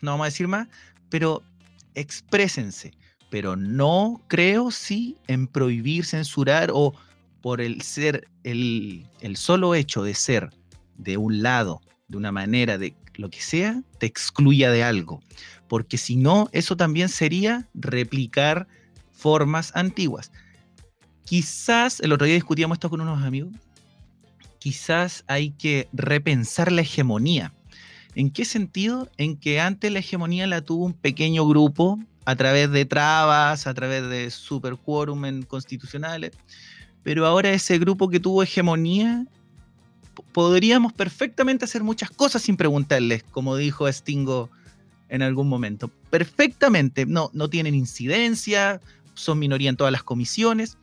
no 0.00 0.12
vamos 0.12 0.24
a 0.24 0.28
decir 0.28 0.48
más, 0.48 0.68
pero 1.08 1.42
exprésense. 1.94 2.92
Pero 3.30 3.56
no 3.56 4.20
creo 4.28 4.70
sí 4.70 5.16
en 5.26 5.46
prohibir, 5.46 6.04
censurar 6.04 6.70
o 6.72 6.94
por 7.40 7.60
el 7.60 7.80
ser, 7.80 8.28
el, 8.44 9.06
el 9.20 9.36
solo 9.36 9.74
hecho 9.74 10.02
de 10.02 10.14
ser 10.14 10.50
de 10.98 11.16
un 11.16 11.42
lado 11.42 11.80
de 12.08 12.18
una 12.18 12.30
manera, 12.30 12.78
de 12.78 12.94
lo 13.14 13.30
que 13.30 13.40
sea, 13.40 13.82
te 13.98 14.06
excluya 14.06 14.70
de 14.70 14.84
algo. 14.84 15.20
Porque 15.66 15.96
si 15.98 16.16
no, 16.16 16.48
eso 16.52 16.76
también 16.76 17.08
sería 17.08 17.68
replicar 17.74 18.68
formas 19.12 19.74
antiguas. 19.74 20.30
Quizás, 21.24 22.00
el 22.00 22.12
otro 22.12 22.26
día 22.26 22.34
discutíamos 22.34 22.76
esto 22.76 22.90
con 22.90 23.00
unos 23.00 23.22
amigos, 23.22 23.52
quizás 24.62 25.24
hay 25.26 25.50
que 25.50 25.88
repensar 25.92 26.70
la 26.70 26.82
hegemonía. 26.82 27.52
¿En 28.14 28.30
qué 28.30 28.44
sentido? 28.44 29.10
En 29.16 29.36
que 29.36 29.60
antes 29.60 29.90
la 29.90 29.98
hegemonía 29.98 30.46
la 30.46 30.60
tuvo 30.60 30.84
un 30.84 30.92
pequeño 30.92 31.44
grupo 31.48 31.98
a 32.24 32.36
través 32.36 32.70
de 32.70 32.84
trabas, 32.84 33.66
a 33.66 33.74
través 33.74 34.08
de 34.08 34.30
super 34.30 34.76
quórum 34.76 35.42
constitucionales, 35.42 36.30
pero 37.02 37.26
ahora 37.26 37.50
ese 37.50 37.76
grupo 37.80 38.08
que 38.08 38.20
tuvo 38.20 38.44
hegemonía 38.44 39.26
podríamos 40.30 40.92
perfectamente 40.92 41.64
hacer 41.64 41.82
muchas 41.82 42.10
cosas 42.10 42.42
sin 42.42 42.56
preguntarles, 42.56 43.24
como 43.32 43.56
dijo 43.56 43.90
Stingo 43.92 44.48
en 45.08 45.22
algún 45.22 45.48
momento. 45.48 45.88
Perfectamente, 46.08 47.04
no, 47.04 47.30
no 47.32 47.50
tienen 47.50 47.74
incidencia, 47.74 48.80
son 49.14 49.40
minoría 49.40 49.70
en 49.70 49.76
todas 49.76 49.92
las 49.92 50.04
comisiones. 50.04 50.78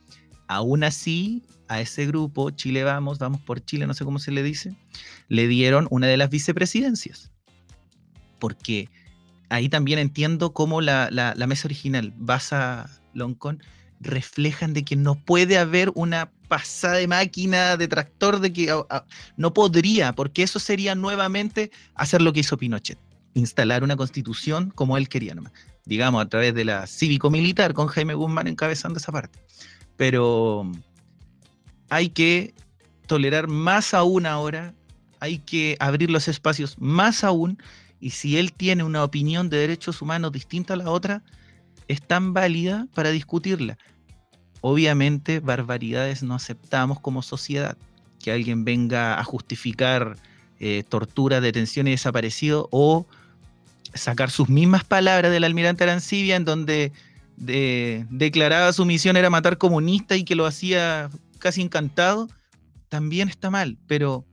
Aún 0.50 0.82
así, 0.82 1.44
a 1.68 1.80
ese 1.80 2.06
grupo, 2.06 2.50
Chile 2.50 2.82
Vamos, 2.82 3.20
Vamos 3.20 3.40
por 3.40 3.64
Chile, 3.64 3.86
no 3.86 3.94
sé 3.94 4.04
cómo 4.04 4.18
se 4.18 4.32
le 4.32 4.42
dice, 4.42 4.74
le 5.28 5.46
dieron 5.46 5.86
una 5.90 6.08
de 6.08 6.16
las 6.16 6.28
vicepresidencias. 6.28 7.30
Porque 8.40 8.88
ahí 9.48 9.68
también 9.68 10.00
entiendo 10.00 10.52
cómo 10.52 10.80
la, 10.80 11.36
mesa 11.46 11.68
original, 11.68 12.12
Basa 12.16 12.90
Loncón, 13.14 13.62
reflejan 14.00 14.72
de 14.74 14.84
que 14.84 14.96
no 14.96 15.14
puede 15.24 15.56
haber 15.56 15.92
una 15.94 16.32
pasada 16.48 16.94
de 16.94 17.06
máquina, 17.06 17.76
de 17.76 17.86
tractor, 17.86 18.40
de 18.40 18.52
que 18.52 18.74
no 19.36 19.54
podría, 19.54 20.12
porque 20.16 20.42
eso 20.42 20.58
sería 20.58 20.96
nuevamente 20.96 21.70
hacer 21.94 22.22
lo 22.22 22.32
que 22.32 22.40
hizo 22.40 22.56
Pinochet, 22.56 22.98
instalar 23.34 23.84
una 23.84 23.94
constitución 23.94 24.72
como 24.74 24.96
él 24.96 25.08
quería 25.08 25.36
nomás, 25.36 25.52
digamos, 25.84 26.20
a 26.20 26.28
través 26.28 26.56
de 26.56 26.64
la 26.64 26.88
cívico-militar, 26.88 27.72
con 27.72 27.86
Jaime 27.86 28.14
Guzmán 28.14 28.48
encabezando 28.48 28.98
esa 28.98 29.12
parte. 29.12 29.38
Pero 30.00 30.72
hay 31.90 32.08
que 32.08 32.54
tolerar 33.06 33.48
más 33.48 33.92
aún 33.92 34.24
ahora, 34.24 34.72
hay 35.18 35.40
que 35.40 35.76
abrir 35.78 36.10
los 36.10 36.26
espacios 36.26 36.74
más 36.78 37.22
aún, 37.22 37.62
y 38.00 38.08
si 38.08 38.38
él 38.38 38.50
tiene 38.50 38.82
una 38.82 39.04
opinión 39.04 39.50
de 39.50 39.58
derechos 39.58 40.00
humanos 40.00 40.32
distinta 40.32 40.72
a 40.72 40.78
la 40.78 40.90
otra, 40.90 41.22
es 41.86 42.00
tan 42.00 42.32
válida 42.32 42.86
para 42.94 43.10
discutirla. 43.10 43.76
Obviamente, 44.62 45.38
barbaridades 45.38 46.22
no 46.22 46.34
aceptamos 46.34 46.98
como 46.98 47.20
sociedad. 47.20 47.76
Que 48.20 48.32
alguien 48.32 48.64
venga 48.64 49.20
a 49.20 49.24
justificar 49.24 50.16
eh, 50.60 50.82
tortura, 50.88 51.42
detención 51.42 51.88
y 51.88 51.90
desaparecido 51.90 52.70
o 52.72 53.06
sacar 53.92 54.30
sus 54.30 54.48
mismas 54.48 54.82
palabras 54.82 55.30
del 55.30 55.44
almirante 55.44 55.84
Arancibia 55.84 56.36
en 56.36 56.46
donde 56.46 56.90
declaraba 57.40 58.72
su 58.72 58.84
misión 58.84 59.16
era 59.16 59.30
matar 59.30 59.58
comunistas 59.58 60.18
y 60.18 60.24
que 60.24 60.34
lo 60.34 60.46
hacía 60.46 61.10
casi 61.38 61.62
encantado, 61.62 62.28
también 62.88 63.28
está 63.28 63.50
mal, 63.50 63.78
pero 63.86 64.26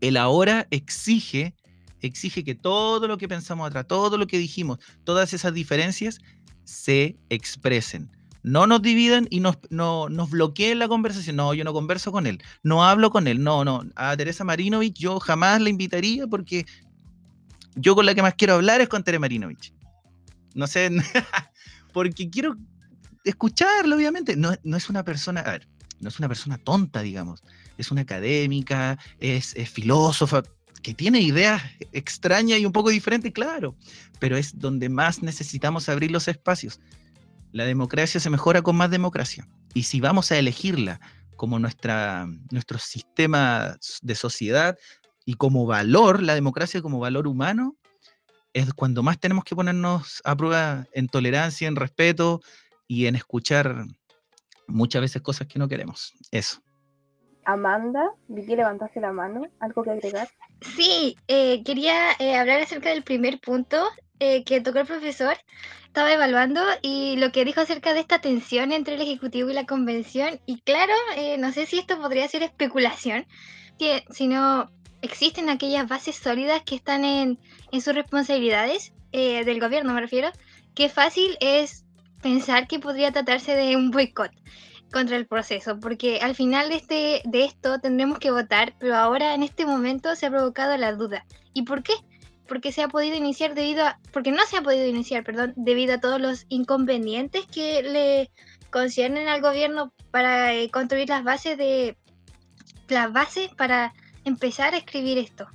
el 0.00 0.16
ahora 0.16 0.66
exige 0.70 1.54
exige 2.00 2.44
que 2.44 2.54
todo 2.54 3.06
lo 3.08 3.18
que 3.18 3.28
pensamos 3.28 3.66
atrás, 3.66 3.86
todo 3.86 4.16
lo 4.18 4.26
que 4.26 4.38
dijimos, 4.38 4.78
todas 5.04 5.32
esas 5.32 5.52
diferencias 5.54 6.20
se 6.64 7.16
expresen. 7.28 8.10
No 8.42 8.66
nos 8.66 8.82
dividan 8.82 9.26
y 9.30 9.40
nos, 9.40 9.58
no, 9.68 10.08
nos 10.08 10.30
bloqueen 10.30 10.78
la 10.78 10.88
conversación. 10.88 11.36
No, 11.36 11.54
yo 11.54 11.64
no 11.64 11.72
converso 11.72 12.12
con 12.12 12.26
él. 12.26 12.40
No 12.62 12.84
hablo 12.84 13.10
con 13.10 13.26
él. 13.26 13.42
No, 13.42 13.64
no. 13.64 13.82
A 13.96 14.16
Teresa 14.16 14.44
Marinovich 14.44 14.96
yo 14.96 15.18
jamás 15.18 15.60
la 15.60 15.70
invitaría 15.70 16.26
porque 16.26 16.64
yo 17.74 17.94
con 17.94 18.06
la 18.06 18.14
que 18.14 18.22
más 18.22 18.34
quiero 18.34 18.54
hablar 18.54 18.80
es 18.80 18.88
con 18.88 19.02
Teresa 19.02 19.20
Marinovich. 19.20 19.72
No 20.58 20.66
sé, 20.66 20.90
porque 21.92 22.28
quiero 22.28 22.56
escucharlo, 23.22 23.94
obviamente. 23.94 24.34
No, 24.34 24.52
no 24.64 24.76
es 24.76 24.90
una 24.90 25.04
persona, 25.04 25.40
a 25.42 25.52
ver, 25.52 25.68
no 26.00 26.08
es 26.08 26.18
una 26.18 26.26
persona 26.26 26.58
tonta, 26.58 27.00
digamos. 27.00 27.44
Es 27.76 27.92
una 27.92 28.00
académica, 28.00 28.98
es, 29.20 29.54
es 29.54 29.70
filósofa, 29.70 30.42
que 30.82 30.94
tiene 30.94 31.20
ideas 31.20 31.62
extrañas 31.92 32.58
y 32.58 32.66
un 32.66 32.72
poco 32.72 32.90
diferentes, 32.90 33.32
claro, 33.32 33.76
pero 34.18 34.36
es 34.36 34.58
donde 34.58 34.88
más 34.88 35.22
necesitamos 35.22 35.88
abrir 35.88 36.10
los 36.10 36.26
espacios. 36.26 36.80
La 37.52 37.64
democracia 37.64 38.18
se 38.18 38.28
mejora 38.28 38.60
con 38.60 38.74
más 38.74 38.90
democracia. 38.90 39.46
Y 39.74 39.84
si 39.84 40.00
vamos 40.00 40.32
a 40.32 40.38
elegirla 40.38 41.00
como 41.36 41.60
nuestra, 41.60 42.26
nuestro 42.50 42.80
sistema 42.80 43.76
de 44.02 44.14
sociedad 44.16 44.76
y 45.24 45.34
como 45.34 45.66
valor, 45.66 46.20
la 46.20 46.34
democracia 46.34 46.82
como 46.82 46.98
valor 46.98 47.28
humano, 47.28 47.76
es 48.52 48.72
cuando 48.74 49.02
más 49.02 49.18
tenemos 49.18 49.44
que 49.44 49.56
ponernos 49.56 50.20
a 50.24 50.36
prueba 50.36 50.86
en 50.92 51.08
tolerancia, 51.08 51.68
en 51.68 51.76
respeto 51.76 52.40
y 52.86 53.06
en 53.06 53.16
escuchar 53.16 53.84
muchas 54.66 55.02
veces 55.02 55.22
cosas 55.22 55.46
que 55.46 55.58
no 55.58 55.68
queremos. 55.68 56.14
Eso. 56.30 56.60
Amanda, 57.44 58.12
vi 58.28 58.44
que 58.44 58.56
levantaste 58.56 59.00
la 59.00 59.10
mano. 59.10 59.46
¿Algo 59.60 59.82
que 59.82 59.90
agregar? 59.90 60.28
Sí, 60.60 61.16
eh, 61.28 61.62
quería 61.64 62.12
eh, 62.18 62.36
hablar 62.36 62.60
acerca 62.60 62.90
del 62.90 63.02
primer 63.02 63.40
punto 63.40 63.82
eh, 64.20 64.44
que 64.44 64.60
tocó 64.60 64.80
el 64.80 64.86
profesor. 64.86 65.34
Estaba 65.86 66.12
evaluando 66.12 66.60
y 66.82 67.16
lo 67.16 67.32
que 67.32 67.46
dijo 67.46 67.62
acerca 67.62 67.94
de 67.94 68.00
esta 68.00 68.20
tensión 68.20 68.72
entre 68.72 68.96
el 68.96 69.00
Ejecutivo 69.00 69.48
y 69.48 69.54
la 69.54 69.64
Convención. 69.64 70.40
Y 70.44 70.60
claro, 70.60 70.92
no 71.38 71.50
sé 71.52 71.64
si 71.64 71.78
esto 71.78 71.98
podría 71.98 72.28
ser 72.28 72.42
especulación, 72.42 73.26
que, 73.78 74.04
sino 74.10 74.70
existen 75.02 75.48
aquellas 75.48 75.88
bases 75.88 76.16
sólidas 76.16 76.62
que 76.62 76.74
están 76.74 77.04
en, 77.04 77.38
en 77.72 77.80
sus 77.80 77.94
responsabilidades, 77.94 78.92
del 79.12 79.60
gobierno 79.60 79.94
me 79.94 80.00
refiero, 80.00 80.30
qué 80.74 80.88
fácil 80.88 81.36
es 81.40 81.84
pensar 82.22 82.66
que 82.68 82.78
podría 82.78 83.12
tratarse 83.12 83.54
de 83.54 83.76
un 83.76 83.90
boicot 83.90 84.30
contra 84.92 85.16
el 85.16 85.26
proceso, 85.26 85.78
porque 85.78 86.20
al 86.20 86.34
final 86.34 86.68
de, 86.68 86.76
este, 86.76 87.22
de 87.24 87.44
esto 87.44 87.78
tendremos 87.78 88.18
que 88.18 88.30
votar, 88.30 88.74
pero 88.78 88.96
ahora 88.96 89.34
en 89.34 89.42
este 89.42 89.66
momento 89.66 90.14
se 90.16 90.26
ha 90.26 90.30
provocado 90.30 90.76
la 90.76 90.92
duda. 90.92 91.26
¿Y 91.52 91.62
por 91.62 91.82
qué? 91.82 91.92
Porque 92.46 92.72
se 92.72 92.82
ha 92.82 92.88
podido 92.88 93.16
iniciar 93.16 93.54
debido 93.54 93.84
a, 93.84 93.98
porque 94.12 94.32
no 94.32 94.44
se 94.46 94.56
ha 94.56 94.62
podido 94.62 94.86
iniciar, 94.86 95.24
perdón, 95.24 95.52
debido 95.56 95.94
a 95.94 96.00
todos 96.00 96.20
los 96.20 96.46
inconvenientes 96.48 97.46
que 97.46 97.82
le 97.82 98.30
conciernen 98.70 99.28
al 99.28 99.42
gobierno 99.42 99.92
para 100.10 100.54
eh, 100.54 100.70
construir 100.70 101.08
las 101.08 101.24
bases 101.24 101.58
de 101.58 101.96
las 102.88 103.12
bases 103.12 103.50
para 103.54 103.92
empezar 104.24 104.74
a 104.74 104.78
escribir 104.78 105.18
esto. 105.18 105.46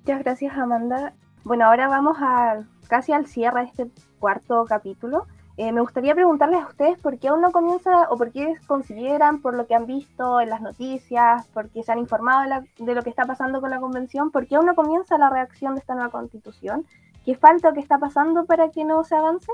Muchas 0.00 0.20
gracias 0.20 0.56
Amanda. 0.56 1.12
Bueno, 1.44 1.66
ahora 1.66 1.88
vamos 1.88 2.16
a 2.20 2.64
casi 2.88 3.12
al 3.12 3.26
cierre 3.26 3.60
de 3.60 3.66
este 3.66 3.90
cuarto 4.18 4.64
capítulo. 4.66 5.26
Eh, 5.56 5.72
me 5.72 5.82
gustaría 5.82 6.14
preguntarles 6.14 6.62
a 6.62 6.68
ustedes 6.68 6.98
por 6.98 7.18
qué 7.18 7.28
aún 7.28 7.42
no 7.42 7.52
comienza 7.52 8.08
o 8.08 8.16
por 8.16 8.32
qué 8.32 8.54
consideran, 8.66 9.42
por 9.42 9.54
lo 9.54 9.66
que 9.66 9.74
han 9.74 9.86
visto 9.86 10.40
en 10.40 10.48
las 10.48 10.62
noticias, 10.62 11.46
por 11.48 11.68
qué 11.68 11.82
se 11.82 11.92
han 11.92 11.98
informado 11.98 12.64
de, 12.78 12.94
lo 12.94 13.02
que 13.02 13.10
está 13.10 13.26
pasando 13.26 13.60
con 13.60 13.70
la 13.70 13.78
convención, 13.78 14.30
por 14.30 14.46
qué 14.46 14.56
aún 14.56 14.66
no 14.66 14.74
comienza 14.74 15.18
la 15.18 15.28
reacción 15.28 15.74
de 15.74 15.80
esta 15.80 15.94
nueva 15.94 16.10
constitución. 16.10 16.86
¿Qué 17.24 17.34
falta 17.36 17.68
o 17.68 17.74
qué 17.74 17.80
está 17.80 17.98
pasando 17.98 18.46
para 18.46 18.70
que 18.70 18.84
no 18.84 19.04
se 19.04 19.14
avance? 19.14 19.52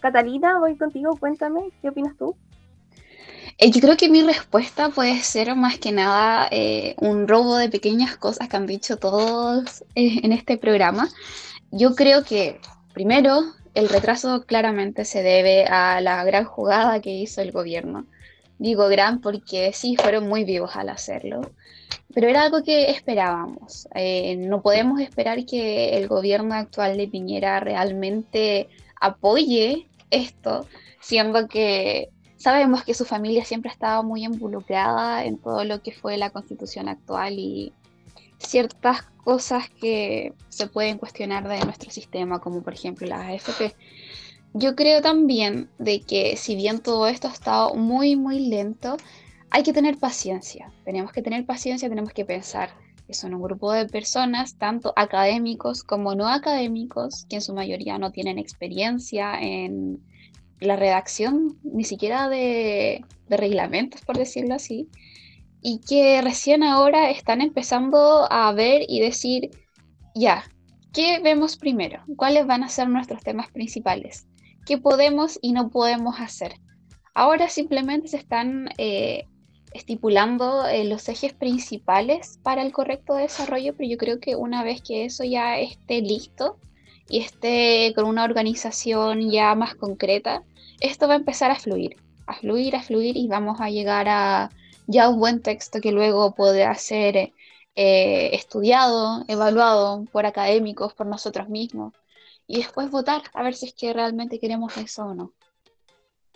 Catalina, 0.00 0.58
voy 0.58 0.76
contigo, 0.76 1.16
cuéntame, 1.16 1.70
¿qué 1.80 1.90
opinas 1.90 2.16
tú? 2.16 2.36
Eh, 3.58 3.70
yo 3.70 3.80
creo 3.80 3.96
que 3.96 4.10
mi 4.10 4.22
respuesta 4.22 4.90
puede 4.90 5.22
ser 5.22 5.54
más 5.54 5.78
que 5.78 5.90
nada 5.90 6.46
eh, 6.50 6.94
un 6.98 7.26
robo 7.26 7.56
de 7.56 7.70
pequeñas 7.70 8.16
cosas 8.16 8.48
que 8.48 8.56
han 8.56 8.66
dicho 8.66 8.98
todos 8.98 9.84
en 9.94 10.32
este 10.32 10.58
programa. 10.58 11.08
Yo 11.70 11.94
creo 11.94 12.22
que, 12.22 12.60
primero, 12.92 13.44
el 13.74 13.88
retraso 13.88 14.44
claramente 14.46 15.04
se 15.04 15.22
debe 15.22 15.64
a 15.64 16.00
la 16.00 16.24
gran 16.24 16.44
jugada 16.44 17.00
que 17.00 17.10
hizo 17.10 17.42
el 17.42 17.52
gobierno. 17.52 18.06
Digo 18.58 18.88
gran 18.88 19.20
porque 19.20 19.72
sí, 19.74 19.96
fueron 19.96 20.28
muy 20.28 20.44
vivos 20.44 20.76
al 20.76 20.88
hacerlo, 20.88 21.42
pero 22.14 22.28
era 22.28 22.42
algo 22.42 22.62
que 22.62 22.90
esperábamos. 22.90 23.86
Eh, 23.94 24.36
no 24.36 24.62
podemos 24.62 25.00
esperar 25.00 25.44
que 25.44 25.98
el 25.98 26.08
gobierno 26.08 26.54
actual 26.54 26.96
de 26.96 27.08
Piñera 27.08 27.60
realmente 27.60 28.68
apoye 28.98 29.88
esto, 30.10 30.66
siendo 31.00 31.48
que 31.48 32.08
sabemos 32.36 32.84
que 32.84 32.94
su 32.94 33.04
familia 33.04 33.44
siempre 33.44 33.70
ha 33.70 33.72
estado 33.72 34.02
muy 34.02 34.24
involucrada 34.24 35.24
en 35.24 35.38
todo 35.38 35.64
lo 35.64 35.82
que 35.82 35.92
fue 35.92 36.16
la 36.16 36.30
constitución 36.30 36.88
actual 36.88 37.38
y 37.38 37.72
ciertas 38.38 39.02
cosas 39.24 39.68
que 39.70 40.32
se 40.48 40.66
pueden 40.66 40.98
cuestionar 40.98 41.48
de 41.48 41.64
nuestro 41.64 41.90
sistema, 41.90 42.40
como 42.40 42.62
por 42.62 42.74
ejemplo 42.74 43.06
las 43.06 43.26
AFP. 43.26 43.74
Yo 44.54 44.74
creo 44.74 45.02
también 45.02 45.68
de 45.78 46.00
que 46.00 46.36
si 46.36 46.54
bien 46.56 46.80
todo 46.80 47.08
esto 47.08 47.28
ha 47.28 47.32
estado 47.32 47.74
muy, 47.74 48.16
muy 48.16 48.48
lento, 48.48 48.96
hay 49.50 49.62
que 49.62 49.72
tener 49.72 49.98
paciencia. 49.98 50.72
Tenemos 50.84 51.12
que 51.12 51.22
tener 51.22 51.44
paciencia, 51.44 51.88
tenemos 51.88 52.12
que 52.12 52.24
pensar 52.24 52.70
que 53.06 53.14
son 53.14 53.34
un 53.34 53.42
grupo 53.42 53.72
de 53.72 53.86
personas, 53.86 54.56
tanto 54.58 54.92
académicos 54.96 55.84
como 55.84 56.14
no 56.14 56.28
académicos, 56.28 57.26
que 57.28 57.36
en 57.36 57.42
su 57.42 57.54
mayoría 57.54 57.98
no 57.98 58.10
tienen 58.10 58.38
experiencia 58.38 59.40
en 59.40 60.00
la 60.60 60.76
redacción, 60.76 61.58
ni 61.62 61.84
siquiera 61.84 62.28
de, 62.28 63.04
reglamentos, 63.28 64.02
por 64.02 64.16
decirlo 64.16 64.54
así 64.54 64.88
y 65.60 65.80
que 65.80 66.22
recién 66.22 66.62
ahora 66.62 67.10
están 67.10 67.40
empezando 67.40 68.30
a 68.30 68.52
ver 68.52 68.82
y 68.86 69.00
decir, 69.00 69.50
ya, 70.14 70.44
¿qué 70.92 71.18
vemos 71.18 71.56
primero? 71.56 72.04
¿Cuáles 72.16 72.46
van 72.46 72.62
a 72.62 72.68
ser 72.68 72.88
nuestros 72.88 73.22
temas 73.24 73.50
principales? 73.50 74.28
¿Qué 74.64 74.78
podemos 74.78 75.40
y 75.42 75.52
no 75.52 75.70
podemos 75.70 76.20
hacer? 76.20 76.60
Ahora 77.14 77.48
simplemente 77.48 78.06
se 78.06 78.16
están 78.16 78.68
eh, 78.78 79.24
estipulando 79.72 80.66
eh, 80.68 80.84
los 80.84 81.08
ejes 81.08 81.32
principales 81.32 82.38
para 82.44 82.62
el 82.62 82.72
correcto 82.72 83.14
desarrollo, 83.14 83.74
pero 83.76 83.90
yo 83.90 83.96
creo 83.96 84.20
que 84.20 84.36
una 84.36 84.62
vez 84.62 84.82
que 84.82 85.04
eso 85.04 85.24
ya 85.24 85.58
esté 85.58 86.00
listo 86.00 86.60
y 87.08 87.20
esté 87.20 87.92
con 87.94 88.04
una 88.04 88.24
organización 88.24 89.30
ya 89.30 89.54
más 89.54 89.74
concreta, 89.74 90.42
esto 90.80 91.08
va 91.08 91.14
a 91.14 91.18
empezar 91.18 91.50
a 91.50 91.56
fluir, 91.56 91.96
a 92.26 92.34
fluir, 92.34 92.76
a 92.76 92.82
fluir 92.82 93.16
y 93.16 93.28
vamos 93.28 93.60
a 93.60 93.70
llegar 93.70 94.08
a 94.08 94.50
ya 94.86 95.08
un 95.08 95.18
buen 95.18 95.42
texto 95.42 95.80
que 95.80 95.92
luego 95.92 96.34
podrá 96.34 96.74
ser 96.74 97.32
eh, 97.74 98.30
estudiado, 98.34 99.24
evaluado 99.28 100.04
por 100.12 100.26
académicos, 100.26 100.94
por 100.94 101.06
nosotros 101.06 101.48
mismos, 101.48 101.92
y 102.46 102.58
después 102.58 102.90
votar 102.90 103.22
a 103.34 103.42
ver 103.42 103.54
si 103.54 103.66
es 103.66 103.74
que 103.74 103.92
realmente 103.92 104.38
queremos 104.38 104.76
eso 104.76 105.06
o 105.06 105.14
no. 105.14 105.32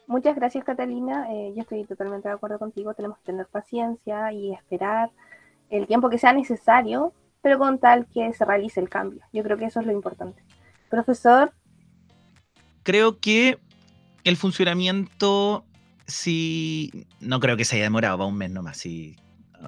Muchas 0.07 0.35
gracias 0.35 0.65
Catalina, 0.65 1.33
eh, 1.33 1.53
yo 1.55 1.63
estoy 1.63 1.85
totalmente 1.85 2.29
de 2.29 2.35
acuerdo 2.35 2.59
contigo, 2.59 2.95
tenemos 2.95 3.19
que 3.19 3.27
tener 3.27 3.47
paciencia 3.47 4.33
y 4.33 4.53
esperar 4.53 5.11
el 5.69 5.87
tiempo 5.87 6.11
que 6.11 6.19
sea 6.19 6.33
necesario, 6.33 7.13
pero 7.43 7.59
con 7.59 7.79
tal 7.79 8.07
que 8.07 8.33
se 8.33 8.45
realice 8.45 8.81
el 8.81 8.89
cambio. 8.89 9.23
Yo 9.33 9.43
creo 9.45 9.57
que 9.57 9.67
eso 9.67 9.81
es 9.81 9.87
lo 9.87 9.93
importante. 9.93 10.43
Profesor. 10.91 11.53
Creo 12.83 13.21
que 13.21 13.59
el 14.25 14.37
funcionamiento 14.37 15.65
sí, 16.07 17.07
no 17.21 17.41
creo 17.41 17.57
que 17.57 17.65
se 17.65 17.77
haya 17.77 17.85
demorado, 17.85 18.19
va 18.19 18.27
un 18.27 18.37
mes 18.37 18.51
nomás, 18.51 18.77
sí, 18.77 19.17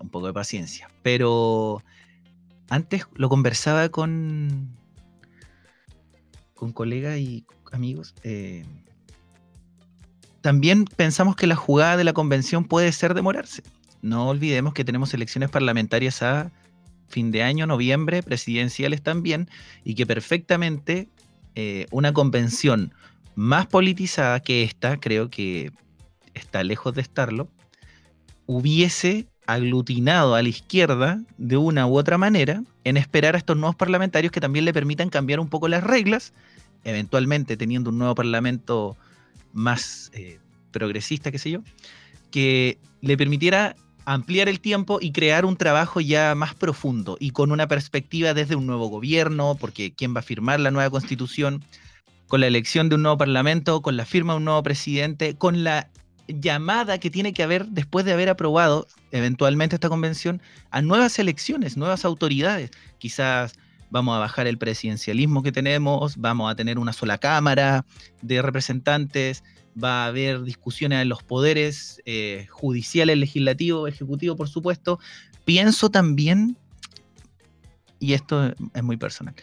un 0.01 0.11
poco 0.11 0.27
de 0.27 0.33
paciencia. 0.33 0.91
Pero 1.03 1.83
antes 2.68 3.07
lo 3.14 3.29
conversaba 3.29 3.89
con, 3.89 4.77
con 6.55 6.73
colegas 6.73 7.18
y 7.18 7.47
amigos. 7.70 8.14
Eh, 8.25 8.64
también 10.41 10.85
pensamos 10.85 11.37
que 11.37 11.47
la 11.47 11.57
jugada 11.57 11.97
de 11.97 12.05
la 12.05 12.12
convención 12.12 12.64
puede 12.64 12.91
ser 12.93 13.14
demorarse. 13.14 13.62
No 14.03 14.29
olvidemos 14.29 14.75
que 14.75 14.85
tenemos 14.85 15.14
elecciones 15.14 15.51
parlamentarias 15.51 16.23
a 16.23 16.51
fin 17.13 17.31
de 17.31 17.43
año, 17.43 17.67
noviembre, 17.67 18.23
presidenciales 18.23 19.03
también, 19.03 19.49
y 19.85 19.95
que 19.95 20.07
perfectamente 20.07 21.09
eh, 21.55 21.87
una 21.91 22.13
convención 22.13 22.93
más 23.35 23.67
politizada 23.67 24.41
que 24.41 24.63
esta, 24.63 24.99
creo 24.99 25.31
que 25.31 25.71
está 26.35 26.65
lejos 26.65 26.95
de 26.95 27.03
estarlo, 27.03 27.49
hubiese 28.47 29.27
aglutinado 29.47 30.35
a 30.35 30.43
la 30.43 30.49
izquierda 30.49 31.21
de 31.37 31.57
una 31.57 31.87
u 31.87 31.99
otra 31.99 32.17
manera 32.17 32.63
en 32.85 32.97
esperar 32.97 33.35
a 33.35 33.39
estos 33.39 33.57
nuevos 33.57 33.77
parlamentarios 33.77 34.33
que 34.33 34.41
también 34.41 34.65
le 34.65 34.73
permitan 34.73 35.11
cambiar 35.11 35.41
un 35.41 35.49
poco 35.49 35.69
las 35.69 35.85
reglas, 35.85 36.33
eventualmente 36.85 37.57
teniendo 37.57 37.91
un 37.91 37.99
nuevo 37.99 38.15
parlamento 38.15 38.97
más 39.53 40.11
eh, 40.15 40.39
progresista, 40.71 41.31
qué 41.31 41.39
sé 41.39 41.51
yo, 41.51 41.63
que 42.31 42.79
le 43.03 43.17
permitiera 43.17 43.77
ampliar 44.05 44.48
el 44.48 44.61
tiempo 44.61 44.98
y 45.00 45.12
crear 45.12 45.44
un 45.44 45.57
trabajo 45.57 46.00
ya 46.00 46.34
más 46.34 46.55
profundo 46.55 47.16
y 47.20 47.30
con 47.30 47.53
una 47.53 47.68
perspectiva 47.68 48.34
desde 48.34 48.57
un 48.57 48.66
nuevo 48.66 48.88
gobierno, 48.88 49.57
porque 49.59 49.92
quién 49.92 50.14
va 50.14 50.20
a 50.20 50.24
firmar 50.24 50.61
la 50.61 50.70
nueva 50.70 50.90
constitución, 50.90 51.64
con 52.28 52.40
la 52.40 52.46
elección 52.46 52.88
de 52.88 52.94
un 52.94 53.03
nuevo 53.03 53.18
parlamento, 53.18 53.82
con 53.82 53.96
la 53.96 54.07
firma 54.07 54.32
de 54.32 54.38
un 54.38 54.44
nuevo 54.44 54.62
presidente, 54.62 55.36
con 55.36 55.64
la 55.64 55.90
llamada 56.28 56.98
que 56.98 57.11
tiene 57.11 57.32
que 57.32 57.42
haber 57.42 57.66
después 57.66 58.05
de 58.05 58.12
haber 58.12 58.28
aprobado 58.28 58.86
eventualmente 59.11 59.76
esta 59.76 59.88
convención 59.88 60.40
a 60.70 60.80
nuevas 60.80 61.18
elecciones, 61.18 61.76
nuevas 61.76 62.05
autoridades. 62.05 62.70
Quizás 62.98 63.55
vamos 63.90 64.16
a 64.16 64.20
bajar 64.20 64.46
el 64.46 64.57
presidencialismo 64.57 65.42
que 65.42 65.53
tenemos, 65.53 66.16
vamos 66.16 66.50
a 66.50 66.57
tener 66.57 66.78
una 66.78 66.94
sola 66.94 67.18
cámara 67.18 67.84
de 68.22 68.40
representantes, 68.40 69.44
va 69.83 70.05
a 70.05 70.07
haber 70.09 70.43
discusiones 70.43 71.03
en 71.03 71.09
los 71.09 71.23
poderes 71.23 72.01
eh, 72.05 72.47
judiciales, 72.51 73.16
legislativo, 73.18 73.87
ejecutivo, 73.87 74.37
por 74.37 74.49
supuesto. 74.49 74.99
Pienso 75.45 75.91
también, 75.91 76.57
y 77.99 78.14
esto 78.14 78.55
es 78.75 78.83
muy 78.83 78.97
personal, 78.97 79.35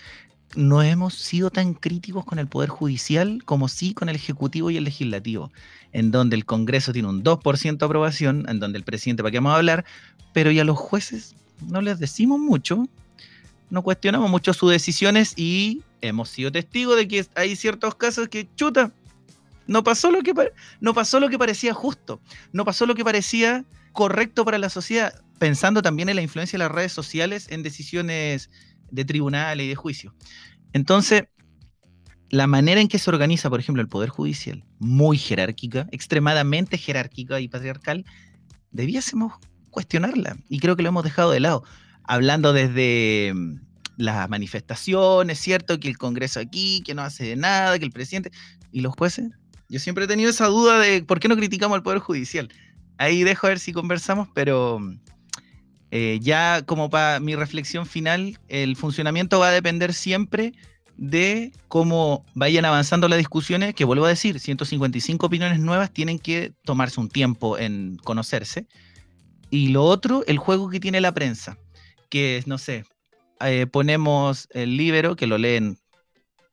no 0.56 0.82
hemos 0.82 1.14
sido 1.14 1.52
tan 1.52 1.74
críticos 1.74 2.26
con 2.26 2.40
el 2.40 2.48
Poder 2.48 2.70
Judicial 2.70 3.44
como 3.46 3.68
sí 3.68 3.94
con 3.94 4.10
el 4.10 4.16
Ejecutivo 4.16 4.72
y 4.72 4.78
el 4.78 4.84
Legislativo, 4.84 5.52
en 5.92 6.12
donde 6.12 6.36
el 6.36 6.46
Congreso 6.46 6.92
tiene 6.92 7.08
un 7.08 7.24
2% 7.24 7.78
de 7.78 7.86
aprobación, 7.86 8.46
en 8.50 8.60
donde 8.60 8.80
el 8.80 8.84
presidente, 8.84 9.22
¿para 9.22 9.32
qué 9.32 9.38
vamos 9.38 9.54
a 9.54 9.58
hablar? 9.58 9.86
Pero 10.34 10.52
ya 10.52 10.64
los 10.64 10.78
jueces 10.78 11.36
no 11.68 11.82
les 11.82 12.00
decimos 12.00 12.40
mucho, 12.40 12.88
no 13.70 13.84
cuestionamos 13.84 14.30
mucho 14.30 14.54
sus 14.54 14.72
decisiones 14.72 15.34
y 15.38 15.84
hemos 16.02 16.30
sido 16.30 16.52
testigos 16.52 16.98
de 16.98 17.08
que 17.08 17.26
hay 17.36 17.56
ciertos 17.56 17.96
casos 17.96 18.28
que, 18.30 18.48
chuta, 18.56 18.92
no 19.70 19.84
pasó 19.84 20.10
lo 20.10 20.24
que, 20.24 20.34
no 20.82 20.94
pasó 20.96 21.20
lo 21.20 21.30
que 21.30 21.38
parecía 21.38 21.76
justo, 21.76 22.20
no 22.52 22.66
pasó 22.66 22.88
lo 22.88 22.96
que 22.96 23.04
parecía 23.04 23.66
correcto 23.94 24.44
para 24.44 24.58
la 24.58 24.70
sociedad, 24.70 25.14
pensando 25.38 25.84
también 25.84 26.10
en 26.10 26.16
la 26.16 26.24
influencia 26.24 26.58
de 26.58 26.66
las 26.66 26.72
redes 26.72 26.92
sociales 26.92 27.48
en 27.52 27.62
decisiones 27.62 28.50
de 28.90 29.06
tribunales 29.06 29.66
y 29.66 29.70
de 29.70 29.76
juicio. 29.76 30.16
Entonces, 30.74 31.26
la 32.30 32.48
manera 32.48 32.82
en 32.82 32.88
que 32.88 32.98
se 32.98 33.12
organiza, 33.12 33.50
por 33.52 33.60
ejemplo, 33.60 33.82
el 33.82 33.88
Poder 33.88 34.10
Judicial, 34.10 34.66
muy 34.80 35.20
jerárquica, 35.20 35.88
extremadamente 35.92 36.78
jerárquica 36.78 37.40
y 37.40 37.48
patriarcal, 37.48 38.06
debiésemos 38.72 39.34
cuestionarla. 39.70 40.36
Y 40.50 40.60
creo 40.60 40.76
que 40.76 40.84
lo 40.84 40.90
hemos 40.90 41.04
dejado 41.04 41.30
de 41.30 41.42
lado. 41.42 41.64
Hablando 42.04 42.54
desde, 42.54 43.34
las 44.00 44.30
manifestaciones, 44.30 45.38
¿cierto? 45.40 45.80
Que 45.80 45.90
el 45.90 45.98
Congreso 45.98 46.40
aquí, 46.40 46.82
que 46.84 46.96
no 46.96 47.02
hace 47.02 47.36
nada, 47.36 47.78
que 47.78 47.86
el 47.86 47.92
presidente. 47.92 48.32
¿Y 48.72 48.82
los 48.82 48.96
jueces? 48.96 49.30
Yo 49.70 49.80
siempre 49.80 50.06
he 50.06 50.08
tenido 50.08 50.32
esa 50.32 50.48
duda 50.48 50.80
de 50.80 51.04
por 51.04 51.20
qué 51.20 51.28
no 51.28 51.38
criticamos 51.38 51.76
al 51.76 51.84
Poder 51.84 52.00
Judicial. 52.00 52.50
Ahí 52.98 53.24
dejo 53.24 53.48
a 53.48 53.52
ver 53.52 53.60
si 53.60 53.72
conversamos, 53.72 54.28
pero 54.34 54.80
eh, 55.92 56.20
ya 56.22 56.64
como 56.64 56.90
para 56.90 57.20
mi 57.20 57.36
reflexión 57.36 57.86
final, 57.86 58.40
el 58.48 58.76
funcionamiento 58.76 59.40
va 59.40 59.50
a 59.50 59.52
depender 59.52 59.94
siempre 59.94 60.54
de 60.98 61.54
cómo 61.68 62.26
vayan 62.34 62.66
avanzando 62.66 63.08
las 63.08 63.20
discusiones, 63.20 63.74
que 63.74 63.86
vuelvo 63.86 64.06
a 64.06 64.10
decir, 64.10 64.40
155 64.40 65.26
opiniones 65.26 65.60
nuevas 65.60 65.92
tienen 65.92 66.20
que 66.20 66.52
tomarse 66.66 67.00
un 67.00 67.08
tiempo 67.08 67.58
en 67.58 67.98
conocerse. 68.04 68.68
Y 69.50 69.70
lo 69.70 69.86
otro, 69.86 70.24
el 70.28 70.40
juego 70.40 70.70
que 70.70 70.80
tiene 70.80 71.00
la 71.00 71.14
prensa, 71.14 71.58
que 72.10 72.44
no 72.48 72.58
sé, 72.58 72.86
eh, 73.40 73.66
ponemos 73.66 74.48
el 74.52 74.76
libro, 74.76 75.16
que 75.16 75.28
lo 75.28 75.38
leen 75.38 75.78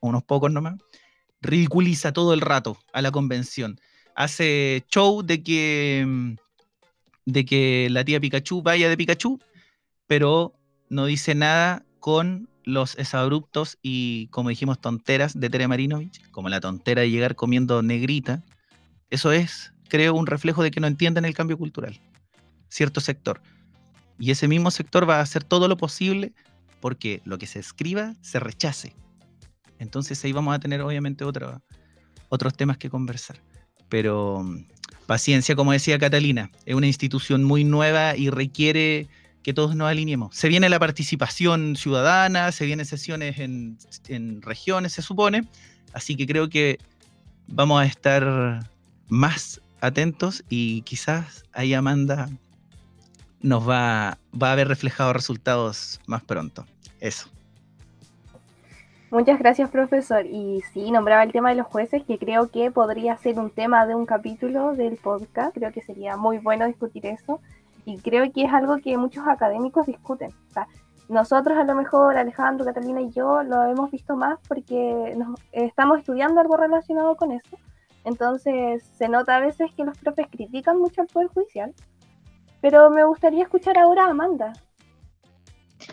unos 0.00 0.22
pocos 0.22 0.52
nomás, 0.52 0.76
ridiculiza 1.46 2.12
todo 2.12 2.34
el 2.34 2.40
rato 2.40 2.78
a 2.92 3.02
la 3.02 3.10
convención. 3.10 3.80
Hace 4.14 4.84
show 4.90 5.22
de 5.22 5.42
que, 5.42 6.04
mm, 6.06 6.34
de 7.26 7.44
que 7.44 7.88
la 7.90 8.04
tía 8.04 8.20
Pikachu 8.20 8.62
vaya 8.62 8.88
de 8.88 8.96
Pikachu, 8.96 9.40
pero 10.06 10.54
no 10.88 11.06
dice 11.06 11.34
nada 11.34 11.84
con 12.00 12.48
los 12.64 12.98
exabruptos 12.98 13.78
y, 13.82 14.28
como 14.28 14.48
dijimos, 14.48 14.80
tonteras 14.80 15.38
de 15.38 15.48
Tere 15.50 15.68
Marinovich, 15.68 16.28
como 16.30 16.48
la 16.48 16.60
tontera 16.60 17.02
de 17.02 17.10
llegar 17.10 17.36
comiendo 17.36 17.82
negrita. 17.82 18.42
Eso 19.10 19.32
es, 19.32 19.72
creo, 19.88 20.14
un 20.14 20.26
reflejo 20.26 20.62
de 20.62 20.70
que 20.70 20.80
no 20.80 20.86
entienden 20.86 21.24
el 21.24 21.34
cambio 21.34 21.58
cultural. 21.58 22.00
Cierto 22.68 23.00
sector. 23.00 23.40
Y 24.18 24.30
ese 24.30 24.48
mismo 24.48 24.70
sector 24.70 25.08
va 25.08 25.18
a 25.18 25.22
hacer 25.22 25.44
todo 25.44 25.68
lo 25.68 25.76
posible 25.76 26.32
porque 26.80 27.20
lo 27.24 27.38
que 27.38 27.46
se 27.46 27.60
escriba 27.60 28.14
se 28.20 28.40
rechace. 28.40 28.94
Entonces 29.78 30.22
ahí 30.24 30.32
vamos 30.32 30.54
a 30.54 30.58
tener 30.58 30.80
obviamente 30.80 31.24
otros 31.24 32.54
temas 32.56 32.78
que 32.78 32.90
conversar. 32.90 33.40
Pero 33.88 34.42
mm, 34.42 34.66
paciencia, 35.06 35.54
como 35.54 35.72
decía 35.72 35.98
Catalina, 35.98 36.50
es 36.64 36.74
una 36.74 36.86
institución 36.86 37.44
muy 37.44 37.64
nueva 37.64 38.16
y 38.16 38.30
requiere 38.30 39.08
que 39.42 39.54
todos 39.54 39.76
nos 39.76 39.88
alineemos. 39.88 40.34
Se 40.34 40.48
viene 40.48 40.68
la 40.68 40.80
participación 40.80 41.76
ciudadana, 41.76 42.50
se 42.50 42.66
vienen 42.66 42.84
sesiones 42.84 43.38
en, 43.38 43.78
en 44.08 44.42
regiones, 44.42 44.92
se 44.92 45.02
supone, 45.02 45.48
así 45.92 46.16
que 46.16 46.26
creo 46.26 46.48
que 46.48 46.78
vamos 47.46 47.80
a 47.80 47.86
estar 47.86 48.68
más 49.08 49.60
atentos 49.80 50.42
y 50.48 50.82
quizás 50.82 51.44
ahí 51.52 51.74
Amanda 51.74 52.28
nos 53.40 53.68
va, 53.68 54.18
va 54.40 54.48
a 54.48 54.52
haber 54.52 54.66
reflejado 54.66 55.12
resultados 55.12 56.00
más 56.06 56.24
pronto. 56.24 56.66
Eso. 57.00 57.28
Muchas 59.10 59.38
gracias, 59.38 59.70
profesor. 59.70 60.26
Y 60.26 60.62
sí, 60.72 60.90
nombraba 60.90 61.22
el 61.22 61.30
tema 61.30 61.50
de 61.50 61.54
los 61.54 61.66
jueces, 61.66 62.02
que 62.04 62.18
creo 62.18 62.50
que 62.50 62.72
podría 62.72 63.16
ser 63.16 63.38
un 63.38 63.50
tema 63.50 63.86
de 63.86 63.94
un 63.94 64.04
capítulo 64.04 64.74
del 64.74 64.96
podcast. 64.96 65.54
Creo 65.54 65.70
que 65.72 65.80
sería 65.80 66.16
muy 66.16 66.38
bueno 66.38 66.66
discutir 66.66 67.06
eso. 67.06 67.40
Y 67.84 67.98
creo 67.98 68.30
que 68.32 68.42
es 68.42 68.52
algo 68.52 68.78
que 68.78 68.98
muchos 68.98 69.26
académicos 69.28 69.86
discuten. 69.86 70.32
nosotros 71.08 71.56
a 71.56 71.62
lo 71.62 71.76
mejor, 71.76 72.16
Alejandro, 72.16 72.64
Catalina 72.64 73.00
y 73.00 73.10
yo, 73.10 73.44
lo 73.44 73.62
hemos 73.64 73.92
visto 73.92 74.16
más 74.16 74.40
porque 74.48 75.16
estamos 75.52 76.00
estudiando 76.00 76.40
algo 76.40 76.56
relacionado 76.56 77.14
con 77.14 77.30
eso. 77.30 77.56
Entonces, 78.04 78.82
se 78.82 79.08
nota 79.08 79.36
a 79.36 79.40
veces 79.40 79.70
que 79.76 79.84
los 79.84 79.96
profes 79.98 80.26
critican 80.28 80.78
mucho 80.78 81.02
al 81.02 81.06
Poder 81.06 81.28
Judicial. 81.28 81.72
Pero 82.60 82.90
me 82.90 83.04
gustaría 83.04 83.44
escuchar 83.44 83.78
ahora 83.78 84.06
a 84.06 84.10
Amanda. 84.10 84.52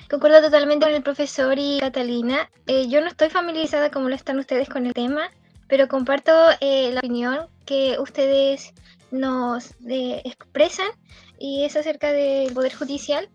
Concuerdo 0.09 0.41
totalmente 0.41 0.85
con 0.85 0.95
el 0.95 1.03
profesor 1.03 1.57
y 1.57 1.79
Catalina. 1.79 2.49
Eh, 2.67 2.87
yo 2.87 3.01
no 3.01 3.07
estoy 3.07 3.29
familiarizada 3.29 3.91
como 3.91 4.09
lo 4.09 4.15
están 4.15 4.39
ustedes 4.39 4.69
con 4.69 4.85
el 4.85 4.93
tema, 4.93 5.29
pero 5.67 5.87
comparto 5.87 6.31
eh, 6.61 6.91
la 6.91 6.99
opinión 6.99 7.47
que 7.65 7.97
ustedes 7.99 8.73
nos 9.11 9.71
eh, 9.89 10.21
expresan 10.25 10.87
y 11.39 11.63
es 11.63 11.75
acerca 11.75 12.11
del 12.11 12.53
Poder 12.53 12.73
Judicial. 12.73 13.29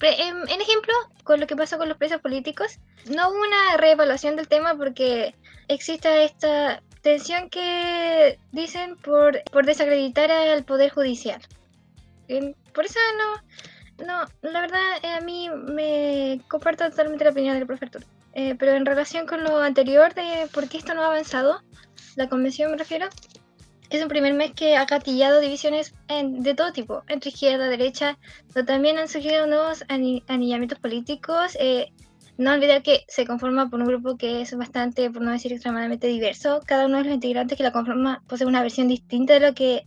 En, 0.00 0.60
ejemplo, 0.60 0.94
con 1.24 1.40
lo 1.40 1.46
que 1.46 1.56
pasó 1.56 1.76
con 1.76 1.88
los 1.88 1.98
presos 1.98 2.20
políticos, 2.20 2.78
no 3.10 3.30
hubo 3.30 3.38
una 3.38 3.76
reevaluación 3.76 4.36
del 4.36 4.46
tema 4.46 4.76
porque 4.76 5.34
existe 5.66 6.24
esta 6.24 6.82
tensión 7.02 7.50
que 7.50 8.38
dicen 8.52 8.96
por, 8.96 9.42
por 9.50 9.66
desacreditar 9.66 10.30
al 10.30 10.64
Poder 10.64 10.90
Judicial. 10.90 11.40
Por 12.72 12.84
eso 12.84 12.98
no, 13.16 13.42
no, 14.06 14.24
la 14.42 14.60
verdad, 14.60 14.80
eh, 15.02 15.08
a 15.08 15.20
mí 15.20 15.48
me 15.50 16.40
comparto 16.48 16.88
totalmente 16.88 17.24
la 17.24 17.30
opinión 17.30 17.56
del 17.56 17.66
profesor. 17.66 18.04
Eh, 18.34 18.54
pero 18.58 18.72
en 18.72 18.86
relación 18.86 19.26
con 19.26 19.42
lo 19.42 19.58
anterior 19.58 20.14
de 20.14 20.48
por 20.52 20.68
qué 20.68 20.78
esto 20.78 20.94
no 20.94 21.02
ha 21.02 21.06
avanzado, 21.06 21.60
la 22.14 22.28
convención 22.28 22.70
me 22.70 22.76
refiero, 22.76 23.08
es 23.90 24.02
un 24.02 24.08
primer 24.08 24.34
mes 24.34 24.52
que 24.52 24.76
ha 24.76 24.84
gatillado 24.84 25.40
divisiones 25.40 25.94
de 26.08 26.54
todo 26.54 26.72
tipo, 26.72 27.02
entre 27.08 27.30
izquierda, 27.30 27.68
derecha, 27.68 28.18
pero 28.52 28.66
también 28.66 28.98
han 28.98 29.08
surgido 29.08 29.46
nuevos 29.46 29.84
anillamientos 29.88 30.78
políticos. 30.78 31.56
Eh, 31.58 31.92
no 32.36 32.52
olvidar 32.52 32.82
que 32.82 33.04
se 33.08 33.26
conforma 33.26 33.68
por 33.68 33.80
un 33.80 33.86
grupo 33.86 34.16
que 34.16 34.42
es 34.42 34.56
bastante, 34.56 35.10
por 35.10 35.22
no 35.22 35.32
decir 35.32 35.52
extremadamente 35.52 36.06
diverso. 36.06 36.60
Cada 36.66 36.86
uno 36.86 36.98
de 36.98 37.04
los 37.04 37.14
integrantes 37.14 37.56
que 37.56 37.64
la 37.64 37.72
conforma 37.72 38.22
posee 38.28 38.46
una 38.46 38.62
versión 38.62 38.86
distinta 38.86 39.34
de 39.34 39.40
lo 39.40 39.54
que 39.54 39.86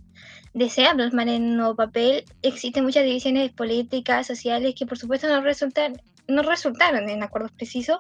desea 0.53 0.93
plasmar 0.93 1.27
en 1.29 1.43
un 1.43 1.57
nuevo 1.57 1.75
papel. 1.75 2.25
Existen 2.41 2.83
muchas 2.83 3.03
divisiones 3.03 3.51
políticas, 3.51 4.27
sociales, 4.27 4.75
que 4.77 4.85
por 4.85 4.97
supuesto 4.97 5.27
no, 5.27 5.41
resultan, 5.41 6.01
no 6.27 6.43
resultaron 6.43 7.09
en 7.09 7.23
acuerdos 7.23 7.51
precisos, 7.51 7.97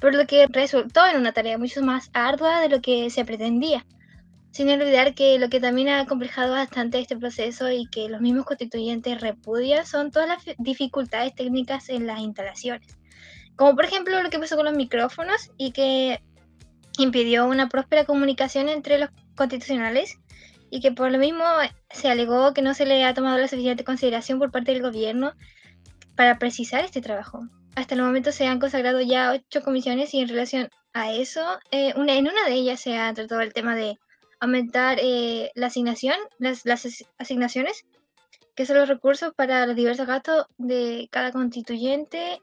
por 0.00 0.14
lo 0.14 0.26
que 0.26 0.46
resultó 0.48 1.06
en 1.06 1.16
una 1.16 1.32
tarea 1.32 1.58
mucho 1.58 1.82
más 1.82 2.10
ardua 2.12 2.60
de 2.60 2.68
lo 2.68 2.80
que 2.80 3.10
se 3.10 3.24
pretendía. 3.24 3.84
Sin 4.50 4.68
olvidar 4.68 5.14
que 5.14 5.38
lo 5.38 5.48
que 5.48 5.60
también 5.60 5.88
ha 5.88 6.06
complejado 6.06 6.54
bastante 6.54 6.98
este 6.98 7.16
proceso 7.16 7.70
y 7.70 7.86
que 7.86 8.08
los 8.08 8.20
mismos 8.20 8.44
constituyentes 8.46 9.20
repudian 9.20 9.86
son 9.86 10.10
todas 10.10 10.28
las 10.28 10.56
dificultades 10.58 11.34
técnicas 11.34 11.88
en 11.88 12.06
las 12.06 12.18
instalaciones. 12.18 12.98
Como 13.54 13.76
por 13.76 13.84
ejemplo 13.84 14.20
lo 14.20 14.28
que 14.28 14.40
pasó 14.40 14.56
con 14.56 14.64
los 14.64 14.74
micrófonos 14.74 15.52
y 15.56 15.70
que 15.70 16.20
impidió 16.98 17.46
una 17.46 17.68
próspera 17.68 18.04
comunicación 18.04 18.68
entre 18.68 18.98
los 18.98 19.10
constitucionales 19.36 20.18
y 20.70 20.80
que 20.80 20.92
por 20.92 21.10
lo 21.10 21.18
mismo 21.18 21.44
se 21.90 22.08
alegó 22.08 22.54
que 22.54 22.62
no 22.62 22.74
se 22.74 22.86
le 22.86 23.04
ha 23.04 23.14
tomado 23.14 23.38
la 23.38 23.48
suficiente 23.48 23.84
consideración 23.84 24.38
por 24.38 24.50
parte 24.50 24.72
del 24.72 24.82
gobierno 24.82 25.32
para 26.16 26.38
precisar 26.38 26.84
este 26.84 27.00
trabajo. 27.00 27.42
Hasta 27.74 27.94
el 27.94 28.02
momento 28.02 28.32
se 28.32 28.46
han 28.46 28.60
consagrado 28.60 29.00
ya 29.00 29.32
ocho 29.32 29.62
comisiones 29.62 30.14
y 30.14 30.20
en 30.20 30.28
relación 30.28 30.68
a 30.92 31.12
eso, 31.12 31.42
eh, 31.70 31.92
una, 31.96 32.14
en 32.14 32.28
una 32.28 32.44
de 32.46 32.54
ellas 32.54 32.80
se 32.80 32.96
ha 32.98 33.12
tratado 33.14 33.40
el 33.40 33.52
tema 33.52 33.74
de 33.74 33.98
aumentar 34.40 34.98
eh, 35.00 35.50
la 35.54 35.66
asignación, 35.66 36.16
las, 36.38 36.64
las 36.64 37.04
asignaciones, 37.18 37.84
que 38.54 38.66
son 38.66 38.78
los 38.78 38.88
recursos 38.88 39.32
para 39.34 39.66
los 39.66 39.76
diversos 39.76 40.06
gastos 40.06 40.46
de 40.58 41.08
cada 41.10 41.32
constituyente, 41.32 42.40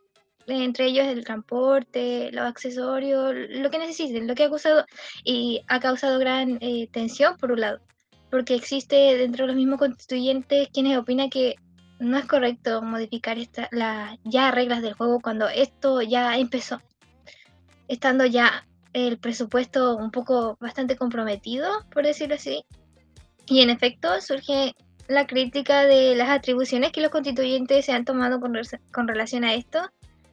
entre 0.47 0.85
ellos 0.85 1.07
el 1.07 1.25
transporte, 1.25 2.31
los 2.31 2.45
accesorios, 2.45 3.33
lo 3.49 3.69
que 3.69 3.79
necesiten, 3.79 4.27
lo 4.27 4.35
que 4.35 4.45
ha 4.45 4.49
causado 4.49 4.85
y 5.23 5.61
ha 5.67 5.79
causado 5.79 6.19
gran 6.19 6.57
eh, 6.61 6.87
tensión 6.91 7.35
por 7.37 7.51
un 7.51 7.61
lado 7.61 7.81
porque 8.29 8.55
existe 8.55 8.95
dentro 9.17 9.43
de 9.43 9.47
los 9.47 9.55
mismos 9.55 9.79
constituyentes 9.79 10.69
quienes 10.73 10.97
opinan 10.97 11.29
que 11.29 11.55
no 11.99 12.17
es 12.17 12.25
correcto 12.25 12.81
modificar 12.81 13.37
esta, 13.37 13.67
las 13.71 14.17
ya 14.23 14.51
reglas 14.51 14.81
del 14.81 14.93
juego 14.93 15.19
cuando 15.19 15.47
esto 15.47 16.01
ya 16.01 16.37
empezó, 16.37 16.81
estando 17.87 18.25
ya 18.25 18.67
el 18.93 19.17
presupuesto 19.17 19.95
un 19.95 20.11
poco 20.11 20.57
bastante 20.59 20.95
comprometido, 20.95 21.67
por 21.91 22.05
decirlo 22.05 22.35
así. 22.35 22.63
Y 23.45 23.61
en 23.61 23.69
efecto 23.69 24.19
surge 24.21 24.73
la 25.07 25.25
crítica 25.25 25.85
de 25.85 26.15
las 26.15 26.29
atribuciones 26.29 26.91
que 26.91 27.01
los 27.01 27.11
constituyentes 27.11 27.85
se 27.85 27.93
han 27.93 28.05
tomado 28.05 28.39
con, 28.39 28.53
con 28.91 29.07
relación 29.07 29.43
a 29.43 29.53
esto 29.53 29.79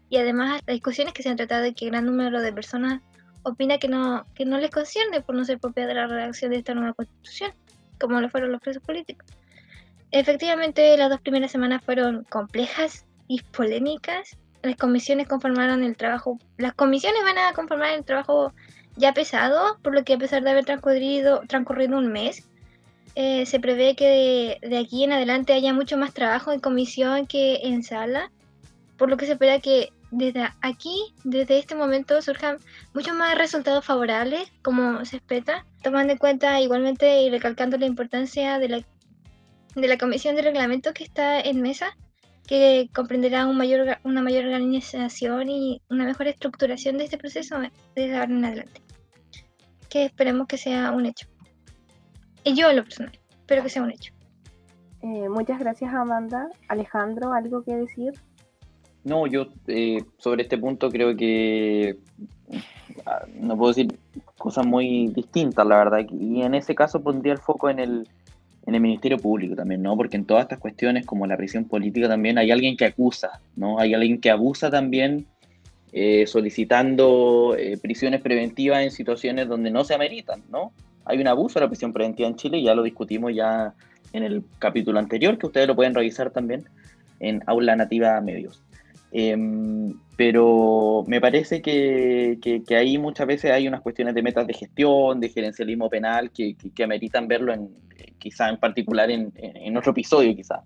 y 0.08 0.16
además 0.16 0.60
las 0.66 0.74
discusiones 0.74 1.14
que 1.14 1.22
se 1.22 1.28
han 1.28 1.36
tratado 1.36 1.62
de 1.62 1.74
que 1.74 1.86
gran 1.86 2.06
número 2.06 2.40
de 2.40 2.52
personas 2.52 3.00
opina 3.42 3.78
que 3.78 3.88
no, 3.88 4.24
que 4.34 4.44
no 4.44 4.58
les 4.58 4.70
concierne 4.70 5.20
por 5.20 5.34
no 5.34 5.44
ser 5.44 5.60
propia 5.60 5.86
de 5.86 5.94
la 5.94 6.06
redacción 6.06 6.50
de 6.50 6.58
esta 6.58 6.74
nueva 6.74 6.94
constitución 6.94 7.52
como 8.00 8.20
lo 8.20 8.28
fueron 8.28 8.52
los 8.52 8.60
presos 8.60 8.82
políticos. 8.82 9.26
Efectivamente, 10.10 10.96
las 10.96 11.10
dos 11.10 11.20
primeras 11.20 11.50
semanas 11.50 11.82
fueron 11.84 12.24
complejas 12.24 13.04
y 13.26 13.42
polémicas. 13.42 14.36
Las 14.62 14.76
comisiones 14.76 15.26
conformaron 15.26 15.82
el 15.82 15.96
trabajo, 15.96 16.38
las 16.56 16.72
comisiones 16.74 17.22
van 17.22 17.38
a 17.38 17.52
conformar 17.52 17.94
el 17.94 18.04
trabajo 18.04 18.52
ya 18.96 19.12
pesado, 19.12 19.78
por 19.82 19.94
lo 19.94 20.04
que 20.04 20.14
a 20.14 20.18
pesar 20.18 20.42
de 20.42 20.50
haber 20.50 20.64
transcurrido, 20.64 21.42
un 21.98 22.12
mes, 22.12 22.48
eh, 23.14 23.44
se 23.46 23.60
prevé 23.60 23.94
que 23.96 24.58
de, 24.62 24.78
aquí 24.78 25.04
en 25.04 25.12
adelante 25.12 25.52
haya 25.52 25.72
mucho 25.72 25.96
más 25.96 26.14
trabajo 26.14 26.52
en 26.52 26.60
comisión 26.60 27.26
que 27.26 27.60
en 27.64 27.82
sala, 27.82 28.30
por 28.96 29.10
lo 29.10 29.16
que 29.16 29.26
se 29.26 29.32
espera 29.32 29.58
que 29.60 29.90
desde 30.16 30.48
aquí, 30.60 31.14
desde 31.24 31.58
este 31.58 31.74
momento, 31.74 32.20
surjan 32.22 32.58
muchos 32.94 33.14
más 33.16 33.36
resultados 33.36 33.84
favorables, 33.84 34.50
como 34.62 35.04
se 35.04 35.16
espera, 35.16 35.66
tomando 35.82 36.12
en 36.12 36.18
cuenta 36.18 36.60
igualmente 36.60 37.22
y 37.22 37.30
recalcando 37.30 37.76
la 37.76 37.86
importancia 37.86 38.58
de 38.58 38.68
la, 38.68 38.84
de 39.74 39.88
la 39.88 39.98
comisión 39.98 40.36
de 40.36 40.42
reglamento 40.42 40.92
que 40.94 41.04
está 41.04 41.40
en 41.40 41.60
mesa, 41.60 41.96
que 42.46 42.88
comprenderá 42.94 43.46
un 43.46 43.56
mayor, 43.56 43.98
una 44.04 44.22
mayor 44.22 44.44
organización 44.44 45.48
y 45.48 45.82
una 45.90 46.04
mejor 46.04 46.28
estructuración 46.28 46.96
de 46.98 47.04
este 47.04 47.18
proceso 47.18 47.56
desde 47.96 48.16
ahora 48.16 48.32
en 48.32 48.44
adelante. 48.44 48.82
Que 49.88 50.04
esperemos 50.04 50.46
que 50.46 50.58
sea 50.58 50.92
un 50.92 51.06
hecho. 51.06 51.26
Y 52.44 52.54
yo 52.54 52.70
en 52.70 52.76
lo 52.76 52.84
personal, 52.84 53.18
espero 53.30 53.62
que 53.62 53.68
sea 53.68 53.82
un 53.82 53.90
hecho. 53.90 54.12
Eh, 55.02 55.28
muchas 55.28 55.58
gracias 55.58 55.92
Amanda. 55.92 56.48
Alejandro, 56.68 57.32
¿algo 57.32 57.62
que 57.62 57.74
decir? 57.74 58.12
No, 59.04 59.26
yo 59.26 59.48
eh, 59.66 60.02
sobre 60.18 60.42
este 60.42 60.56
punto 60.56 60.90
creo 60.90 61.14
que 61.14 61.98
ah, 63.04 63.26
no 63.38 63.56
puedo 63.56 63.72
decir 63.72 63.98
cosas 64.38 64.66
muy 64.66 65.08
distintas, 65.08 65.66
la 65.66 65.76
verdad. 65.76 66.06
Y 66.10 66.42
en 66.42 66.54
ese 66.54 66.74
caso 66.74 67.02
pondría 67.02 67.34
el 67.34 67.38
foco 67.38 67.68
en 67.68 67.78
el, 67.80 68.08
en 68.66 68.74
el 68.74 68.80
Ministerio 68.80 69.18
Público 69.18 69.54
también, 69.54 69.82
¿no? 69.82 69.96
Porque 69.96 70.16
en 70.16 70.24
todas 70.24 70.44
estas 70.44 70.58
cuestiones, 70.58 71.04
como 71.04 71.26
la 71.26 71.36
prisión 71.36 71.66
política 71.66 72.08
también, 72.08 72.38
hay 72.38 72.50
alguien 72.50 72.76
que 72.78 72.86
acusa, 72.86 73.40
¿no? 73.56 73.78
Hay 73.78 73.92
alguien 73.92 74.20
que 74.20 74.30
abusa 74.30 74.70
también 74.70 75.26
eh, 75.92 76.26
solicitando 76.26 77.54
eh, 77.58 77.76
prisiones 77.76 78.22
preventivas 78.22 78.82
en 78.82 78.90
situaciones 78.90 79.48
donde 79.48 79.70
no 79.70 79.84
se 79.84 79.94
ameritan, 79.94 80.42
¿no? 80.50 80.72
Hay 81.04 81.20
un 81.20 81.28
abuso 81.28 81.60
de 81.60 81.66
la 81.66 81.68
prisión 81.68 81.92
preventiva 81.92 82.28
en 82.28 82.36
Chile, 82.36 82.62
ya 82.62 82.74
lo 82.74 82.82
discutimos 82.82 83.34
ya 83.34 83.74
en 84.14 84.22
el 84.22 84.42
capítulo 84.58 84.98
anterior, 84.98 85.36
que 85.36 85.46
ustedes 85.46 85.68
lo 85.68 85.76
pueden 85.76 85.94
revisar 85.94 86.30
también 86.30 86.64
en 87.20 87.42
Aula 87.46 87.76
Nativa 87.76 88.20
Medios. 88.20 88.63
Em, 89.16 89.94
pero 90.16 91.04
me 91.06 91.20
parece 91.20 91.62
que, 91.62 92.36
que, 92.42 92.76
ahí 92.76 92.98
muchas 92.98 93.28
veces 93.28 93.52
hay 93.52 93.68
unas 93.68 93.80
cuestiones 93.80 94.12
de 94.12 94.22
metas 94.24 94.44
de 94.44 94.54
gestión, 94.54 95.20
de 95.20 95.28
gerencialismo 95.28 95.88
penal, 95.88 96.32
que, 96.32 96.56
que 96.74 96.82
ameritan 96.82 97.28
verlo 97.28 97.52
en, 97.52 97.70
quizá 98.18 98.48
en 98.48 98.56
particular 98.58 99.12
en, 99.12 99.32
en 99.36 99.76
otro 99.76 99.92
episodio, 99.92 100.34
quizá. 100.34 100.64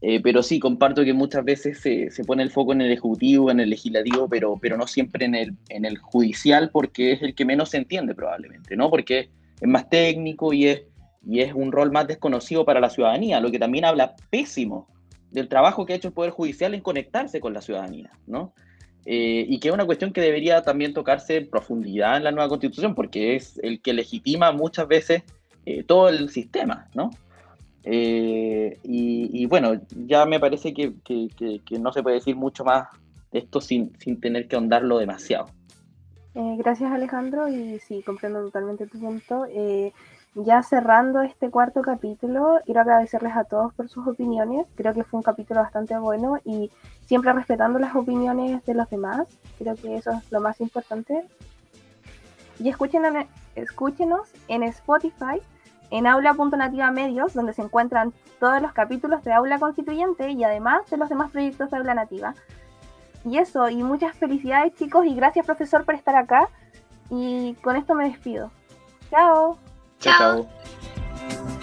Eh, 0.00 0.20
pero 0.20 0.42
sí, 0.42 0.58
comparto 0.58 1.04
que 1.04 1.12
muchas 1.12 1.44
veces 1.44 1.78
se, 1.78 2.10
se, 2.10 2.24
pone 2.24 2.42
el 2.42 2.50
foco 2.50 2.72
en 2.72 2.80
el 2.80 2.90
ejecutivo, 2.90 3.52
en 3.52 3.60
el 3.60 3.70
legislativo, 3.70 4.28
pero, 4.28 4.58
pero 4.60 4.76
no 4.76 4.88
siempre 4.88 5.24
en 5.24 5.36
el, 5.36 5.54
en 5.68 5.84
el 5.84 5.98
judicial, 5.98 6.70
porque 6.72 7.12
es 7.12 7.22
el 7.22 7.36
que 7.36 7.44
menos 7.44 7.70
se 7.70 7.76
entiende 7.76 8.16
probablemente, 8.16 8.74
¿no? 8.74 8.90
Porque 8.90 9.30
es 9.60 9.68
más 9.68 9.88
técnico 9.88 10.52
y 10.52 10.66
es, 10.66 10.82
y 11.24 11.38
es 11.38 11.54
un 11.54 11.70
rol 11.70 11.92
más 11.92 12.08
desconocido 12.08 12.64
para 12.64 12.80
la 12.80 12.90
ciudadanía, 12.90 13.38
lo 13.38 13.52
que 13.52 13.60
también 13.60 13.84
habla 13.84 14.16
pésimo 14.28 14.88
del 15.30 15.48
trabajo 15.48 15.84
que 15.84 15.92
ha 15.92 15.96
hecho 15.96 16.08
el 16.08 16.14
Poder 16.14 16.30
Judicial 16.30 16.74
en 16.74 16.80
conectarse 16.80 17.40
con 17.40 17.52
la 17.52 17.60
ciudadanía, 17.60 18.10
¿no? 18.26 18.52
Eh, 19.08 19.46
y 19.48 19.60
que 19.60 19.68
es 19.68 19.74
una 19.74 19.86
cuestión 19.86 20.12
que 20.12 20.20
debería 20.20 20.62
también 20.62 20.92
tocarse 20.92 21.36
en 21.36 21.48
profundidad 21.48 22.16
en 22.16 22.24
la 22.24 22.32
nueva 22.32 22.48
constitución, 22.48 22.96
porque 22.96 23.36
es 23.36 23.58
el 23.62 23.80
que 23.80 23.92
legitima 23.92 24.50
muchas 24.50 24.88
veces 24.88 25.22
eh, 25.64 25.84
todo 25.84 26.08
el 26.08 26.28
sistema, 26.28 26.88
¿no? 26.92 27.10
Eh, 27.84 28.80
y, 28.82 29.46
bueno, 29.46 29.80
ya 29.94 30.26
me 30.26 30.40
parece 30.40 30.74
que, 30.74 30.94
que, 31.04 31.28
que, 31.64 31.78
no 31.78 31.92
se 31.92 32.02
puede 32.02 32.16
decir 32.16 32.34
mucho 32.34 32.64
más 32.64 32.88
de 33.30 33.38
esto 33.38 33.60
sin, 33.60 33.92
sin 34.00 34.20
tener 34.20 34.48
que 34.48 34.56
ahondarlo 34.56 34.98
demasiado. 34.98 35.46
gracias 36.34 36.90
Alejandro, 36.90 37.46
y 37.48 37.78
sí, 37.78 38.02
comprendo 38.02 38.42
totalmente 38.42 38.88
tu 38.88 38.98
punto. 38.98 39.46
Ya 40.38 40.62
cerrando 40.62 41.22
este 41.22 41.50
cuarto 41.50 41.80
capítulo, 41.80 42.60
quiero 42.66 42.82
agradecerles 42.82 43.34
a 43.34 43.44
todos 43.44 43.72
por 43.72 43.88
sus 43.88 44.06
opiniones. 44.06 44.66
Creo 44.74 44.92
que 44.92 45.02
fue 45.02 45.16
un 45.16 45.22
capítulo 45.22 45.62
bastante 45.62 45.96
bueno 45.96 46.36
y 46.44 46.70
siempre 47.06 47.32
respetando 47.32 47.78
las 47.78 47.96
opiniones 47.96 48.62
de 48.66 48.74
los 48.74 48.90
demás. 48.90 49.26
Creo 49.58 49.76
que 49.76 49.96
eso 49.96 50.10
es 50.10 50.30
lo 50.30 50.42
más 50.42 50.60
importante. 50.60 51.26
Y 52.58 52.68
escúchenos, 52.68 53.24
escúchenos 53.54 54.30
en 54.48 54.62
Spotify, 54.64 55.40
en 55.90 56.06
Aula.nativa 56.06 56.90
Medios, 56.90 57.32
donde 57.32 57.54
se 57.54 57.62
encuentran 57.62 58.12
todos 58.38 58.60
los 58.60 58.74
capítulos 58.74 59.24
de 59.24 59.32
Aula 59.32 59.58
Constituyente 59.58 60.32
y 60.32 60.44
además 60.44 60.82
de 60.90 60.98
los 60.98 61.08
demás 61.08 61.30
proyectos 61.30 61.70
de 61.70 61.78
Aula 61.78 61.94
Nativa. 61.94 62.34
Y 63.24 63.38
eso, 63.38 63.70
y 63.70 63.82
muchas 63.82 64.14
felicidades 64.14 64.74
chicos 64.74 65.06
y 65.06 65.14
gracias 65.14 65.46
profesor 65.46 65.86
por 65.86 65.94
estar 65.94 66.14
acá. 66.14 66.50
Y 67.08 67.54
con 67.62 67.76
esto 67.76 67.94
me 67.94 68.04
despido. 68.10 68.50
Chao. 69.10 69.56
tchau. 70.06 70.46
tchau. 71.28 71.55